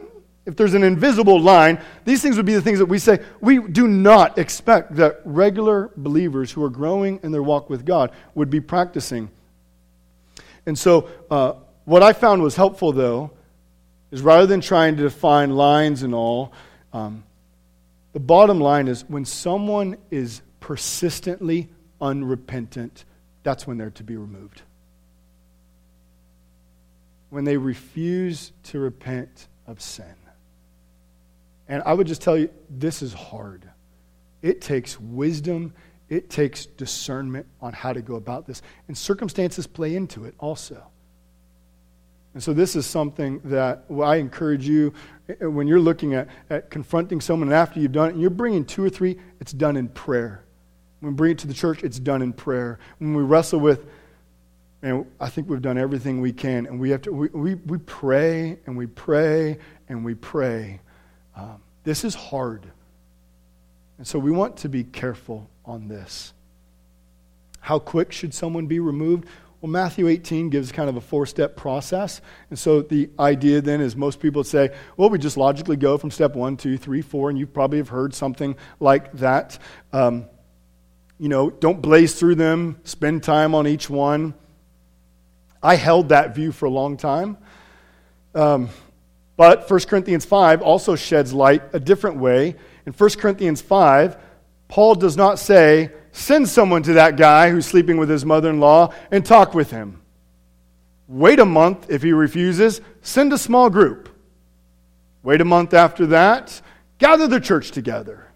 if 0.46 0.56
there's 0.56 0.74
an 0.74 0.82
invisible 0.82 1.38
line, 1.40 1.80
these 2.04 2.20
things 2.20 2.36
would 2.36 2.44
be 2.44 2.54
the 2.54 2.60
things 2.60 2.80
that 2.80 2.86
we 2.86 2.98
say 2.98 3.20
we 3.40 3.60
do 3.60 3.86
not 3.86 4.36
expect 4.36 4.96
that 4.96 5.20
regular 5.24 5.92
believers 5.96 6.50
who 6.50 6.64
are 6.64 6.70
growing 6.70 7.20
in 7.22 7.30
their 7.30 7.44
walk 7.44 7.70
with 7.70 7.86
God 7.86 8.10
would 8.34 8.50
be 8.50 8.60
practicing. 8.60 9.30
And 10.66 10.76
so, 10.76 11.08
uh, 11.30 11.52
what 11.84 12.02
I 12.02 12.12
found 12.12 12.42
was 12.42 12.56
helpful, 12.56 12.90
though, 12.90 13.30
is 14.14 14.22
rather 14.22 14.46
than 14.46 14.60
trying 14.60 14.96
to 14.96 15.02
define 15.02 15.50
lines 15.56 16.04
and 16.04 16.14
all, 16.14 16.52
um, 16.92 17.24
the 18.12 18.20
bottom 18.20 18.60
line 18.60 18.86
is 18.86 19.04
when 19.08 19.24
someone 19.24 19.96
is 20.12 20.40
persistently 20.60 21.68
unrepentant, 22.00 23.04
that's 23.42 23.66
when 23.66 23.76
they're 23.76 23.90
to 23.90 24.04
be 24.04 24.16
removed. 24.16 24.62
When 27.30 27.42
they 27.42 27.56
refuse 27.56 28.52
to 28.64 28.78
repent 28.78 29.48
of 29.66 29.80
sin. 29.80 30.14
And 31.66 31.82
I 31.84 31.92
would 31.92 32.06
just 32.06 32.22
tell 32.22 32.38
you, 32.38 32.50
this 32.70 33.02
is 33.02 33.12
hard. 33.12 33.68
It 34.42 34.60
takes 34.60 35.00
wisdom, 35.00 35.74
it 36.08 36.30
takes 36.30 36.66
discernment 36.66 37.46
on 37.60 37.72
how 37.72 37.92
to 37.92 38.00
go 38.00 38.14
about 38.14 38.46
this. 38.46 38.62
And 38.86 38.96
circumstances 38.96 39.66
play 39.66 39.96
into 39.96 40.24
it 40.24 40.36
also. 40.38 40.86
And 42.34 42.42
so, 42.42 42.52
this 42.52 42.74
is 42.74 42.84
something 42.84 43.40
that 43.44 43.84
I 44.02 44.16
encourage 44.16 44.68
you 44.68 44.92
uh, 45.28 45.48
when 45.48 45.68
you're 45.68 45.80
looking 45.80 46.14
at, 46.14 46.28
at 46.50 46.68
confronting 46.68 47.20
someone 47.20 47.48
and 47.48 47.54
after 47.54 47.78
you've 47.78 47.92
done 47.92 48.08
it, 48.08 48.12
and 48.12 48.20
you're 48.20 48.30
bringing 48.30 48.64
two 48.64 48.84
or 48.84 48.90
three, 48.90 49.18
it's 49.40 49.52
done 49.52 49.76
in 49.76 49.88
prayer. 49.88 50.44
When 50.98 51.12
we 51.12 51.16
bring 51.16 51.32
it 51.32 51.38
to 51.38 51.46
the 51.46 51.54
church, 51.54 51.84
it's 51.84 52.00
done 52.00 52.22
in 52.22 52.32
prayer. 52.32 52.80
When 52.98 53.14
we 53.14 53.22
wrestle 53.22 53.60
with, 53.60 53.86
and 54.82 55.06
I 55.20 55.28
think 55.28 55.48
we've 55.48 55.62
done 55.62 55.78
everything 55.78 56.20
we 56.20 56.32
can, 56.32 56.66
and 56.66 56.80
we 56.80 56.90
have 56.90 57.02
to, 57.02 57.12
we, 57.12 57.28
we, 57.28 57.54
we 57.54 57.78
pray 57.78 58.58
and 58.66 58.76
we 58.76 58.86
pray 58.86 59.58
and 59.88 60.04
we 60.04 60.14
pray. 60.14 60.80
Um, 61.36 61.62
this 61.84 62.04
is 62.04 62.16
hard. 62.16 62.66
And 63.98 64.06
so, 64.06 64.18
we 64.18 64.32
want 64.32 64.56
to 64.58 64.68
be 64.68 64.82
careful 64.82 65.48
on 65.64 65.86
this. 65.86 66.32
How 67.60 67.78
quick 67.78 68.10
should 68.10 68.34
someone 68.34 68.66
be 68.66 68.80
removed? 68.80 69.26
Well, 69.64 69.70
Matthew 69.70 70.08
18 70.08 70.50
gives 70.50 70.70
kind 70.72 70.90
of 70.90 70.96
a 70.96 71.00
four 71.00 71.24
step 71.24 71.56
process. 71.56 72.20
And 72.50 72.58
so 72.58 72.82
the 72.82 73.08
idea 73.18 73.62
then 73.62 73.80
is 73.80 73.96
most 73.96 74.20
people 74.20 74.44
say, 74.44 74.74
well, 74.98 75.08
we 75.08 75.18
just 75.18 75.38
logically 75.38 75.76
go 75.76 75.96
from 75.96 76.10
step 76.10 76.34
one, 76.34 76.58
two, 76.58 76.76
three, 76.76 77.00
four, 77.00 77.30
and 77.30 77.38
you 77.38 77.46
probably 77.46 77.78
have 77.78 77.88
heard 77.88 78.12
something 78.12 78.56
like 78.78 79.10
that. 79.12 79.58
Um, 79.90 80.26
you 81.18 81.30
know, 81.30 81.48
don't 81.48 81.80
blaze 81.80 82.14
through 82.14 82.34
them, 82.34 82.78
spend 82.84 83.22
time 83.22 83.54
on 83.54 83.66
each 83.66 83.88
one. 83.88 84.34
I 85.62 85.76
held 85.76 86.10
that 86.10 86.34
view 86.34 86.52
for 86.52 86.66
a 86.66 86.70
long 86.70 86.98
time. 86.98 87.38
Um, 88.34 88.68
but 89.38 89.70
1 89.70 89.80
Corinthians 89.88 90.26
5 90.26 90.60
also 90.60 90.94
sheds 90.94 91.32
light 91.32 91.62
a 91.72 91.80
different 91.80 92.18
way. 92.18 92.56
In 92.84 92.92
1 92.92 93.10
Corinthians 93.12 93.62
5, 93.62 94.18
Paul 94.68 94.94
does 94.94 95.16
not 95.16 95.38
say, 95.38 95.90
Send 96.16 96.48
someone 96.48 96.84
to 96.84 96.92
that 96.92 97.16
guy 97.16 97.50
who's 97.50 97.66
sleeping 97.66 97.96
with 97.96 98.08
his 98.08 98.24
mother 98.24 98.48
in 98.48 98.60
law 98.60 98.94
and 99.10 99.26
talk 99.26 99.52
with 99.52 99.72
him. 99.72 100.00
Wait 101.08 101.40
a 101.40 101.44
month. 101.44 101.90
If 101.90 102.04
he 102.04 102.12
refuses, 102.12 102.80
send 103.02 103.32
a 103.32 103.36
small 103.36 103.68
group. 103.68 104.08
Wait 105.24 105.40
a 105.40 105.44
month 105.44 105.74
after 105.74 106.06
that, 106.06 106.62
gather 106.98 107.26
the 107.26 107.40
church 107.40 107.72
together. 107.72 108.28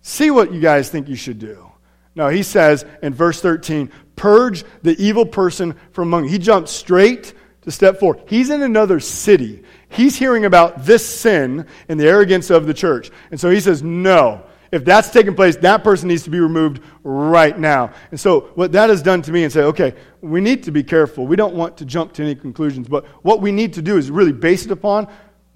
See 0.00 0.30
what 0.30 0.50
you 0.50 0.62
guys 0.62 0.88
think 0.88 1.08
you 1.08 1.14
should 1.14 1.38
do. 1.38 1.70
No, 2.14 2.28
he 2.28 2.42
says 2.42 2.86
in 3.02 3.12
verse 3.12 3.42
13, 3.42 3.92
purge 4.16 4.64
the 4.80 4.96
evil 4.98 5.26
person 5.26 5.76
from 5.92 6.08
among 6.08 6.24
you. 6.24 6.30
He 6.30 6.38
jumps 6.38 6.70
straight 6.70 7.34
to 7.62 7.70
step 7.70 8.00
four. 8.00 8.18
He's 8.26 8.48
in 8.48 8.62
another 8.62 8.98
city. 8.98 9.62
He's 9.90 10.16
hearing 10.16 10.46
about 10.46 10.86
this 10.86 11.06
sin 11.06 11.66
and 11.86 12.00
the 12.00 12.08
arrogance 12.08 12.48
of 12.48 12.66
the 12.66 12.72
church. 12.72 13.10
And 13.30 13.38
so 13.38 13.50
he 13.50 13.60
says, 13.60 13.82
no, 13.82 14.46
if 14.70 14.84
that's 14.84 15.10
taking 15.10 15.34
place, 15.34 15.56
that 15.56 15.82
person 15.82 16.08
needs 16.08 16.22
to 16.24 16.30
be 16.30 16.40
removed 16.40 16.82
right 17.02 17.58
now. 17.58 17.92
And 18.10 18.20
so, 18.20 18.50
what 18.54 18.72
that 18.72 18.90
has 18.90 19.02
done 19.02 19.22
to 19.22 19.32
me 19.32 19.44
and 19.44 19.52
say, 19.52 19.62
okay, 19.62 19.94
we 20.20 20.40
need 20.40 20.62
to 20.64 20.70
be 20.70 20.82
careful. 20.82 21.26
We 21.26 21.36
don't 21.36 21.54
want 21.54 21.76
to 21.78 21.84
jump 21.84 22.12
to 22.14 22.22
any 22.22 22.34
conclusions, 22.34 22.88
but 22.88 23.06
what 23.24 23.40
we 23.40 23.52
need 23.52 23.72
to 23.74 23.82
do 23.82 23.96
is 23.96 24.10
really 24.10 24.32
base 24.32 24.64
it 24.64 24.70
upon 24.70 25.08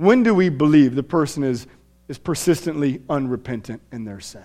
when 0.03 0.25
do 0.25 0.35
we 0.35 0.49
believe 0.49 0.95
the 0.95 1.03
person 1.03 1.45
is, 1.45 1.67
is 2.09 2.19
persistently 2.19 3.03
unrepentant 3.09 3.81
in 3.93 4.05
their 4.05 4.19
sin? 4.19 4.43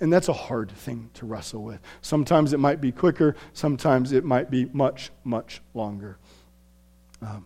And 0.00 0.12
that's 0.12 0.28
a 0.28 0.32
hard 0.32 0.70
thing 0.70 1.10
to 1.14 1.26
wrestle 1.26 1.62
with. 1.62 1.80
Sometimes 2.00 2.52
it 2.52 2.58
might 2.58 2.80
be 2.80 2.92
quicker, 2.92 3.36
sometimes 3.52 4.12
it 4.12 4.24
might 4.24 4.50
be 4.50 4.66
much, 4.72 5.10
much 5.24 5.60
longer. 5.74 6.16
Um, 7.20 7.44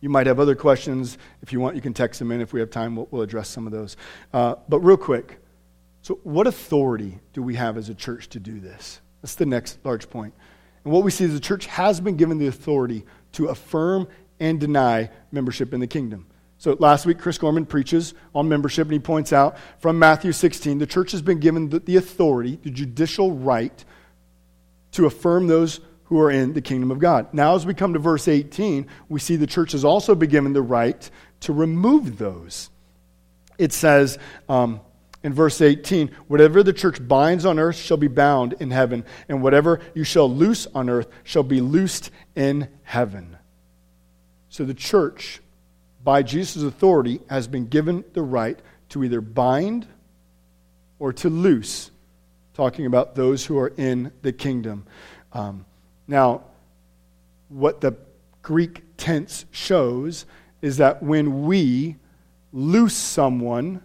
you 0.00 0.08
might 0.08 0.26
have 0.26 0.40
other 0.40 0.54
questions. 0.54 1.18
If 1.42 1.52
you 1.52 1.60
want, 1.60 1.76
you 1.76 1.82
can 1.82 1.94
text 1.94 2.18
them 2.18 2.32
in. 2.32 2.40
If 2.40 2.52
we 2.52 2.60
have 2.60 2.70
time, 2.70 2.96
we'll, 2.96 3.08
we'll 3.10 3.22
address 3.22 3.48
some 3.48 3.66
of 3.66 3.72
those. 3.72 3.96
Uh, 4.32 4.56
but, 4.68 4.80
real 4.80 4.96
quick 4.96 5.40
so, 6.02 6.18
what 6.22 6.46
authority 6.46 7.20
do 7.32 7.42
we 7.42 7.56
have 7.56 7.76
as 7.76 7.88
a 7.88 7.94
church 7.94 8.28
to 8.30 8.40
do 8.40 8.58
this? 8.58 9.00
That's 9.22 9.34
the 9.34 9.46
next 9.46 9.78
large 9.84 10.08
point. 10.08 10.32
And 10.84 10.92
what 10.92 11.04
we 11.04 11.10
see 11.10 11.24
is 11.24 11.34
the 11.34 11.40
church 11.40 11.66
has 11.66 12.00
been 12.00 12.16
given 12.16 12.38
the 12.38 12.46
authority 12.46 13.04
to 13.32 13.48
affirm 13.48 14.08
and 14.38 14.58
deny 14.58 15.10
membership 15.30 15.74
in 15.74 15.80
the 15.80 15.86
kingdom. 15.86 16.26
So 16.56 16.76
last 16.78 17.04
week, 17.04 17.18
Chris 17.18 17.36
Gorman 17.36 17.66
preaches 17.66 18.14
on 18.34 18.48
membership, 18.48 18.86
and 18.86 18.94
he 18.94 18.98
points 18.98 19.32
out 19.32 19.56
from 19.78 19.98
Matthew 19.98 20.32
16 20.32 20.78
the 20.78 20.86
church 20.86 21.12
has 21.12 21.22
been 21.22 21.38
given 21.38 21.68
the, 21.68 21.80
the 21.80 21.96
authority, 21.96 22.58
the 22.62 22.70
judicial 22.70 23.32
right, 23.32 23.84
to 24.92 25.06
affirm 25.06 25.46
those 25.46 25.80
who 26.10 26.18
are 26.18 26.30
in 26.30 26.52
the 26.52 26.60
kingdom 26.60 26.90
of 26.90 26.98
God. 26.98 27.32
Now, 27.32 27.54
as 27.54 27.64
we 27.64 27.72
come 27.72 27.92
to 27.92 28.00
verse 28.00 28.26
18, 28.26 28.88
we 29.08 29.20
see 29.20 29.36
the 29.36 29.46
church 29.46 29.72
has 29.72 29.84
also 29.84 30.16
been 30.16 30.28
given 30.28 30.52
the 30.52 30.60
right 30.60 31.08
to 31.42 31.52
remove 31.52 32.18
those. 32.18 32.68
It 33.58 33.72
says 33.72 34.18
um, 34.48 34.80
in 35.22 35.32
verse 35.32 35.60
18, 35.60 36.10
whatever 36.26 36.64
the 36.64 36.72
church 36.72 37.06
binds 37.06 37.46
on 37.46 37.60
earth 37.60 37.76
shall 37.76 37.96
be 37.96 38.08
bound 38.08 38.54
in 38.54 38.72
heaven, 38.72 39.04
and 39.28 39.40
whatever 39.40 39.80
you 39.94 40.02
shall 40.02 40.28
loose 40.28 40.66
on 40.74 40.90
earth 40.90 41.06
shall 41.22 41.44
be 41.44 41.60
loosed 41.60 42.10
in 42.34 42.68
heaven. 42.82 43.36
So 44.48 44.64
the 44.64 44.74
church, 44.74 45.40
by 46.02 46.24
Jesus' 46.24 46.64
authority, 46.64 47.20
has 47.30 47.46
been 47.46 47.68
given 47.68 48.04
the 48.14 48.22
right 48.22 48.58
to 48.88 49.04
either 49.04 49.20
bind 49.20 49.86
or 50.98 51.12
to 51.12 51.30
loose, 51.30 51.92
talking 52.54 52.84
about 52.84 53.14
those 53.14 53.46
who 53.46 53.56
are 53.60 53.72
in 53.76 54.10
the 54.22 54.32
kingdom. 54.32 54.86
Um, 55.32 55.66
now, 56.10 56.42
what 57.48 57.80
the 57.80 57.96
Greek 58.42 58.82
tense 58.96 59.46
shows 59.52 60.26
is 60.60 60.78
that 60.78 61.04
when 61.04 61.46
we 61.46 61.96
loose 62.52 62.96
someone, 62.96 63.80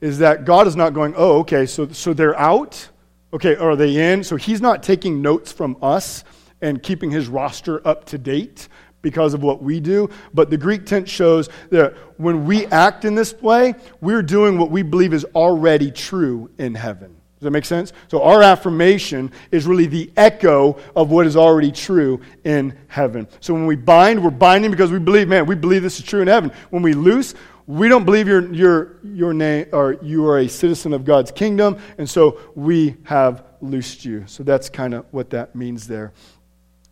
is 0.00 0.18
that 0.18 0.44
God 0.44 0.66
is 0.66 0.74
not 0.74 0.92
going, 0.92 1.14
oh, 1.16 1.38
okay, 1.38 1.66
so, 1.66 1.86
so 1.88 2.12
they're 2.12 2.36
out? 2.36 2.88
Okay, 3.32 3.54
are 3.54 3.76
they 3.76 4.12
in? 4.12 4.24
So 4.24 4.34
he's 4.34 4.60
not 4.60 4.82
taking 4.82 5.22
notes 5.22 5.52
from 5.52 5.76
us 5.80 6.24
and 6.60 6.82
keeping 6.82 7.12
his 7.12 7.28
roster 7.28 7.86
up 7.86 8.06
to 8.06 8.18
date 8.18 8.68
because 9.00 9.32
of 9.32 9.44
what 9.44 9.62
we 9.62 9.78
do. 9.78 10.10
But 10.34 10.50
the 10.50 10.56
Greek 10.56 10.84
tense 10.84 11.08
shows 11.08 11.48
that 11.70 11.94
when 12.16 12.44
we 12.44 12.66
act 12.66 13.04
in 13.04 13.14
this 13.14 13.32
way, 13.34 13.76
we're 14.00 14.22
doing 14.22 14.58
what 14.58 14.72
we 14.72 14.82
believe 14.82 15.14
is 15.14 15.24
already 15.26 15.92
true 15.92 16.50
in 16.58 16.74
heaven. 16.74 17.17
Does 17.38 17.44
that 17.44 17.52
make 17.52 17.64
sense? 17.64 17.92
So 18.08 18.22
our 18.22 18.42
affirmation 18.42 19.30
is 19.52 19.64
really 19.64 19.86
the 19.86 20.10
echo 20.16 20.76
of 20.96 21.12
what 21.12 21.24
is 21.24 21.36
already 21.36 21.70
true 21.70 22.20
in 22.42 22.76
heaven. 22.88 23.28
So 23.38 23.54
when 23.54 23.66
we 23.66 23.76
bind, 23.76 24.24
we're 24.24 24.30
binding 24.30 24.72
because 24.72 24.90
we 24.90 24.98
believe, 24.98 25.28
man, 25.28 25.46
we 25.46 25.54
believe 25.54 25.82
this 25.82 26.00
is 26.00 26.04
true 26.04 26.20
in 26.20 26.26
heaven. 26.26 26.50
When 26.70 26.82
we 26.82 26.94
loose, 26.94 27.34
we 27.68 27.86
don't 27.86 28.04
believe 28.04 28.26
you're, 28.26 28.52
you're, 28.52 28.96
your 29.04 29.32
name, 29.32 29.66
or 29.72 29.98
you 30.02 30.26
are 30.26 30.38
a 30.38 30.48
citizen 30.48 30.92
of 30.92 31.04
God's 31.04 31.30
kingdom, 31.30 31.78
and 31.96 32.10
so 32.10 32.40
we 32.56 32.96
have 33.04 33.44
loosed 33.60 34.04
you. 34.04 34.24
So 34.26 34.42
that's 34.42 34.68
kind 34.68 34.94
of 34.94 35.06
what 35.12 35.30
that 35.30 35.54
means 35.54 35.86
there. 35.86 36.12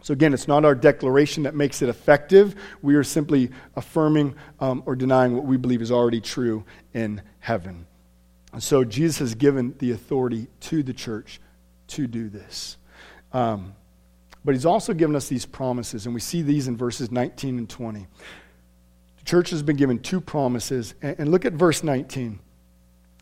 So, 0.03 0.13
again, 0.13 0.33
it's 0.33 0.47
not 0.47 0.65
our 0.65 0.77
declaration 0.77 1.43
that 1.43 1.57
makes 1.57 1.83
it 1.83 1.89
effective. 1.89 2.55
We 2.83 2.95
are 2.95 3.03
simply 3.03 3.51
affirming 3.75 4.37
um, 4.61 4.85
or 4.87 4.95
denying 4.95 5.35
what 5.35 5.45
we 5.45 5.57
believe 5.57 5.83
is 5.83 5.91
already 5.91 6.21
true 6.21 6.65
in 6.95 7.23
heaven. 7.41 7.87
And 8.57 8.63
so, 8.63 8.85
Jesus 8.85 9.19
has 9.19 9.35
given 9.35 9.75
the 9.81 9.91
authority 9.91 10.47
to 10.61 10.83
the 10.83 10.95
church 10.95 11.43
to 11.89 12.07
do 12.07 12.31
this. 12.31 12.79
Um, 13.35 13.75
but 14.47 14.55
he's 14.55 14.65
also 14.65 14.95
given 14.95 15.15
us 15.15 15.29
these 15.29 15.45
promises, 15.45 16.07
and 16.07 16.15
we 16.15 16.23
see 16.23 16.41
these 16.41 16.67
in 16.67 16.75
verses 16.75 17.11
19 17.11 17.59
and 17.59 17.69
20. 17.69 18.07
The 19.19 19.25
church 19.27 19.51
has 19.51 19.63
been 19.63 19.77
given 19.77 19.99
two 19.99 20.23
promises, 20.23 20.95
and, 21.03 21.17
and 21.19 21.31
look 21.31 21.45
at 21.45 21.53
verse 21.53 21.83
19. 21.83 22.41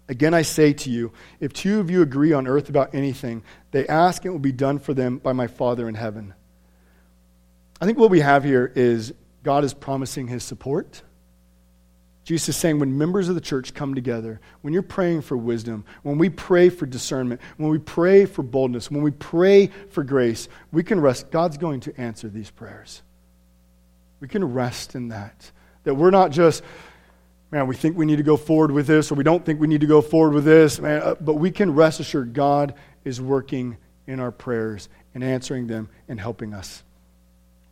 Again, 0.08 0.34
I 0.34 0.42
say 0.42 0.72
to 0.72 0.88
you, 0.88 1.12
if 1.40 1.52
two 1.52 1.80
of 1.80 1.90
you 1.90 2.02
agree 2.02 2.32
on 2.32 2.46
earth 2.46 2.68
about 2.68 2.94
anything, 2.94 3.42
they 3.72 3.88
ask, 3.88 4.24
it 4.24 4.30
will 4.30 4.38
be 4.38 4.52
done 4.52 4.78
for 4.78 4.94
them 4.94 5.18
by 5.18 5.32
my 5.32 5.48
Father 5.48 5.88
in 5.88 5.96
heaven. 5.96 6.32
I 7.80 7.86
think 7.86 7.98
what 7.98 8.10
we 8.10 8.20
have 8.20 8.44
here 8.44 8.70
is 8.76 9.12
God 9.42 9.64
is 9.64 9.74
promising 9.74 10.28
his 10.28 10.44
support. 10.44 11.02
Jesus 12.24 12.50
is 12.50 12.56
saying 12.56 12.78
when 12.78 12.96
members 12.96 13.28
of 13.28 13.34
the 13.34 13.40
church 13.40 13.74
come 13.74 13.94
together, 13.94 14.40
when 14.62 14.72
you're 14.72 14.82
praying 14.82 15.20
for 15.22 15.36
wisdom, 15.36 15.84
when 16.02 16.16
we 16.16 16.30
pray 16.30 16.70
for 16.70 16.86
discernment, 16.86 17.40
when 17.58 17.70
we 17.70 17.78
pray 17.78 18.24
for 18.24 18.42
boldness, 18.42 18.90
when 18.90 19.02
we 19.02 19.10
pray 19.10 19.66
for 19.90 20.02
grace, 20.02 20.48
we 20.72 20.82
can 20.82 21.00
rest. 21.00 21.30
God's 21.30 21.58
going 21.58 21.80
to 21.80 22.00
answer 22.00 22.28
these 22.28 22.50
prayers. 22.50 23.02
We 24.20 24.28
can 24.28 24.54
rest 24.54 24.94
in 24.94 25.08
that. 25.08 25.50
That 25.82 25.96
we're 25.96 26.10
not 26.10 26.30
just, 26.30 26.62
man, 27.50 27.66
we 27.66 27.76
think 27.76 27.94
we 27.94 28.06
need 28.06 28.16
to 28.16 28.22
go 28.22 28.38
forward 28.38 28.70
with 28.70 28.86
this, 28.86 29.12
or 29.12 29.16
we 29.16 29.24
don't 29.24 29.44
think 29.44 29.60
we 29.60 29.66
need 29.66 29.82
to 29.82 29.86
go 29.86 30.00
forward 30.00 30.32
with 30.32 30.46
this, 30.46 30.80
man, 30.80 31.02
uh, 31.02 31.14
but 31.20 31.34
we 31.34 31.50
can 31.50 31.74
rest 31.74 32.00
assured 32.00 32.32
God 32.32 32.74
is 33.04 33.20
working 33.20 33.76
in 34.06 34.18
our 34.18 34.32
prayers 34.32 34.88
and 35.14 35.22
answering 35.22 35.66
them 35.66 35.90
and 36.08 36.18
helping 36.18 36.54
us. 36.54 36.82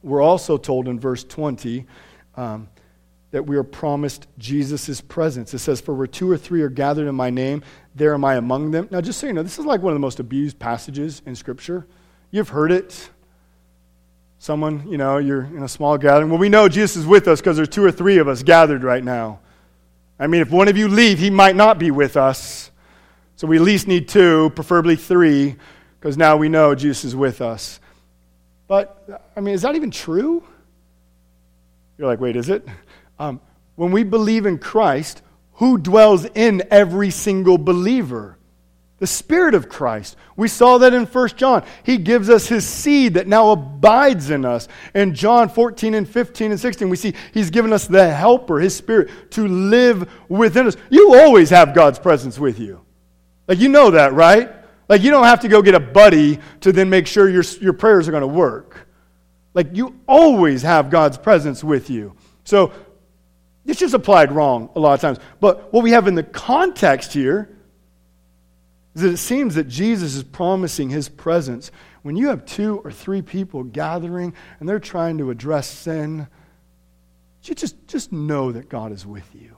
We're 0.03 0.21
also 0.21 0.59
told 0.59 0.89
in 0.89 1.01
verse 1.01 1.25
20 1.25 1.87
um, 2.37 2.69
that 3.33 3.47
we 3.47 3.57
are 3.57 3.65
promised 3.65 4.29
Jesus' 4.39 5.01
presence. 5.01 5.53
It 5.53 5.59
says, 5.59 5.81
For 5.81 5.95
where 5.95 6.07
two 6.07 6.31
or 6.31 6.37
three 6.37 6.63
are 6.63 6.69
gathered 6.69 7.09
in 7.09 7.15
my 7.15 7.31
name, 7.31 7.65
there 7.95 8.15
am 8.15 8.25
I 8.25 8.37
among 8.37 8.71
them. 8.71 8.89
Now, 8.91 9.01
just 9.01 9.19
so 9.19 9.27
you 9.27 9.33
know, 9.33 9.43
this 9.43 9.59
is 9.59 9.65
like 9.65 9.83
one 9.83 9.93
of 9.93 9.97
the 9.97 10.01
most 10.01 10.21
abused 10.21 10.59
passages 10.59 11.23
in 11.27 11.35
Scripture. 11.35 11.87
You've 12.31 12.51
heard 12.51 12.71
it. 12.71 13.11
Someone, 14.39 14.87
you 14.89 14.99
know, 14.99 15.19
you're 15.19 15.45
in 15.45 15.63
a 15.63 15.69
small 15.69 15.97
gathering. 15.97 16.29
Well, 16.29 16.39
we 16.39 16.49
know 16.49 16.69
Jesus 16.69 16.97
is 16.97 17.07
with 17.07 17.27
us 17.27 17.41
because 17.41 17.57
there's 17.57 17.69
two 17.69 17.85
or 17.85 17.93
three 17.93 18.19
of 18.19 18.29
us 18.29 18.43
gathered 18.43 18.85
right 18.85 19.03
now. 19.03 19.41
I 20.19 20.27
mean, 20.27 20.43
if 20.43 20.51
one 20.51 20.69
of 20.69 20.77
you 20.77 20.89
leave, 20.89 21.19
he 21.19 21.31
might 21.31 21.57
not 21.57 21.79
be 21.79 21.91
with 21.91 22.17
us. 22.17 22.71
So 23.37 23.47
we 23.47 23.57
at 23.57 23.63
least 23.63 23.89
need 23.89 24.09
two, 24.09 24.51
preferably 24.51 24.97
three, 24.97 25.57
because 25.99 26.17
now 26.19 26.37
we 26.37 26.49
know 26.49 26.75
Jesus 26.75 27.05
is 27.07 27.17
with 27.17 27.41
us. 27.41 27.81
But, 28.69 29.25
I 29.37 29.41
mean, 29.41 29.55
is 29.55 29.63
that 29.63 29.75
even 29.75 29.91
true? 29.91 30.45
You're 31.97 32.09
like, 32.09 32.21
wait, 32.21 32.37
is 32.37 32.49
it? 32.51 32.67
Um, 33.23 33.41
when 33.77 33.93
we 33.93 34.03
believe 34.03 34.47
in 34.47 34.59
Christ, 34.59 35.23
who 35.53 35.79
dwells 35.79 36.25
in 36.25 36.65
every 36.73 37.11
single 37.11 37.57
believer? 37.57 38.37
The 38.99 39.07
Spirit 39.07 39.55
of 39.55 39.69
Christ. 39.69 40.17
We 40.37 40.49
saw 40.49 40.79
that 40.79 40.93
in 40.93 41.07
1 41.07 41.29
John. 41.37 41.65
He 41.85 41.99
gives 41.99 42.29
us 42.29 42.49
His 42.49 42.67
seed 42.67 43.15
that 43.15 43.29
now 43.29 43.51
abides 43.51 44.31
in 44.31 44.45
us. 44.45 44.67
In 44.93 45.15
John 45.15 45.49
14 45.49 45.95
and 45.95 46.09
15 46.09 46.51
and 46.51 46.59
16, 46.59 46.89
we 46.89 46.97
see 46.97 47.15
He's 47.33 47.51
given 47.51 47.73
us 47.73 47.87
the 47.87 48.13
Helper, 48.13 48.59
His 48.59 48.75
Spirit, 48.75 49.31
to 49.33 49.47
live 49.47 50.11
within 50.29 50.67
us. 50.67 50.77
You 50.91 51.15
always 51.15 51.51
have 51.51 51.77
God's 51.77 52.01
presence 52.01 52.41
with 52.41 52.59
you. 52.59 52.81
Like, 53.47 53.61
you 53.61 53.69
know 53.69 53.93
that, 53.93 54.15
right? 54.15 54.51
Like, 54.89 55.03
you 55.03 55.13
don't 55.13 55.25
have 55.25 55.41
to 55.41 55.49
go 55.49 55.63
get 55.63 55.77
a 55.77 55.81
buddy 55.81 56.41
to 56.63 56.73
then 56.73 56.91
make 56.91 57.07
sure 57.07 57.29
your, 57.29 57.45
your 57.61 57.73
prayers 57.73 58.09
are 58.09 58.11
going 58.11 58.23
to 58.23 58.27
work. 58.27 58.89
Like, 59.55 59.69
you 59.77 59.95
always 60.09 60.63
have 60.63 60.91
God's 60.91 61.19
presence 61.19 61.63
with 61.63 61.89
you. 61.89 62.17
So, 62.45 62.73
it's 63.67 63.79
just 63.79 63.95
applied 63.95 64.33
wrong 64.33 64.71
a 64.75 64.81
lot 64.81 64.95
of 64.95 65.01
times. 65.01 65.19
But 65.41 65.73
what 65.73 65.83
we 65.83 65.93
have 65.93 66.09
in 66.09 66.15
the 66.15 66.23
context 66.23 67.13
here 67.13 67.49
is 68.95 69.03
that 69.03 69.13
it 69.13 69.19
seems 69.19 69.55
that 69.55 69.69
Jesus 69.69 70.15
is 70.15 70.25
promising 70.25 70.91
his 70.91 71.09
presence. 71.09 71.71
When 72.03 72.17
you 72.17 72.29
have 72.29 72.45
two 72.45 72.79
or 72.79 72.91
three 72.91 73.23
people 73.23 73.63
gathering 73.63 74.35
and 74.59 74.69
they're 74.69 74.81
trying 74.81 75.19
to 75.19 75.31
address 75.31 75.69
sin, 75.69 76.27
you 77.45 77.55
just, 77.55 77.87
just 77.87 78.13
know 78.13 78.53
that 78.53 78.69
God 78.69 78.93
is 78.93 79.07
with 79.07 79.29
you. 79.35 79.57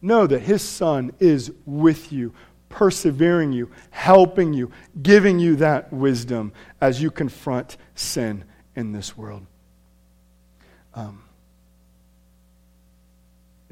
Know 0.00 0.26
that 0.26 0.40
his 0.40 0.62
son 0.62 1.12
is 1.18 1.50
with 1.64 2.12
you, 2.12 2.32
persevering 2.68 3.52
you, 3.52 3.70
helping 3.90 4.52
you, 4.52 4.70
giving 5.02 5.38
you 5.38 5.56
that 5.56 5.92
wisdom 5.92 6.52
as 6.80 7.02
you 7.02 7.10
confront 7.10 7.76
sin 7.94 8.44
in 8.76 8.92
this 8.92 9.16
world. 9.16 9.44
Um, 10.94 11.25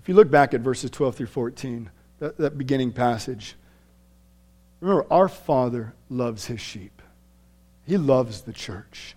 if 0.05 0.09
you 0.09 0.15
look 0.15 0.31
back 0.31 0.53
at 0.53 0.61
verses 0.61 0.91
12 0.91 1.17
through 1.17 1.27
14, 1.29 1.91
that, 2.19 2.37
that 2.37 2.59
beginning 2.59 2.93
passage, 2.93 3.57
remember, 4.81 5.07
our 5.11 5.29
Father 5.29 5.95
loves 6.11 6.45
his 6.45 6.61
sheep, 6.61 7.01
he 7.87 7.97
loves 7.97 8.43
the 8.43 8.53
church. 8.53 9.17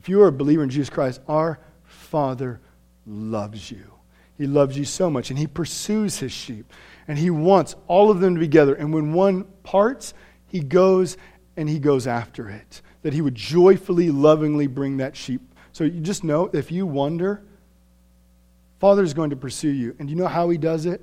If 0.00 0.08
you 0.08 0.20
are 0.22 0.26
a 0.26 0.32
believer 0.32 0.64
in 0.64 0.70
Jesus 0.70 0.90
Christ, 0.90 1.20
our 1.28 1.60
Father 1.84 2.60
loves 3.06 3.70
you. 3.70 3.92
He 4.36 4.48
loves 4.48 4.76
you 4.76 4.84
so 4.84 5.08
much, 5.08 5.30
and 5.30 5.38
he 5.38 5.46
pursues 5.46 6.18
his 6.18 6.32
sheep 6.32 6.70
and 7.06 7.18
he 7.18 7.30
wants 7.30 7.76
all 7.86 8.10
of 8.10 8.20
them 8.20 8.34
to 8.34 8.40
be 8.40 8.46
together. 8.46 8.74
And 8.74 8.92
when 8.92 9.12
one 9.12 9.44
parts, 9.62 10.14
he 10.46 10.60
goes 10.60 11.16
and 11.56 11.68
he 11.68 11.78
goes 11.78 12.06
after 12.06 12.48
it. 12.48 12.82
That 13.02 13.12
he 13.12 13.20
would 13.20 13.34
joyfully, 13.34 14.10
lovingly 14.10 14.66
bring 14.66 14.96
that 14.98 15.16
sheep. 15.16 15.42
So 15.72 15.84
you 15.84 16.00
just 16.00 16.24
know 16.24 16.50
if 16.52 16.72
you 16.72 16.86
wonder, 16.86 17.42
Father 18.84 19.02
is 19.02 19.14
going 19.14 19.30
to 19.30 19.36
pursue 19.36 19.70
you. 19.70 19.96
And 19.98 20.10
you 20.10 20.16
know 20.16 20.26
how 20.26 20.50
he 20.50 20.58
does 20.58 20.84
it? 20.84 21.00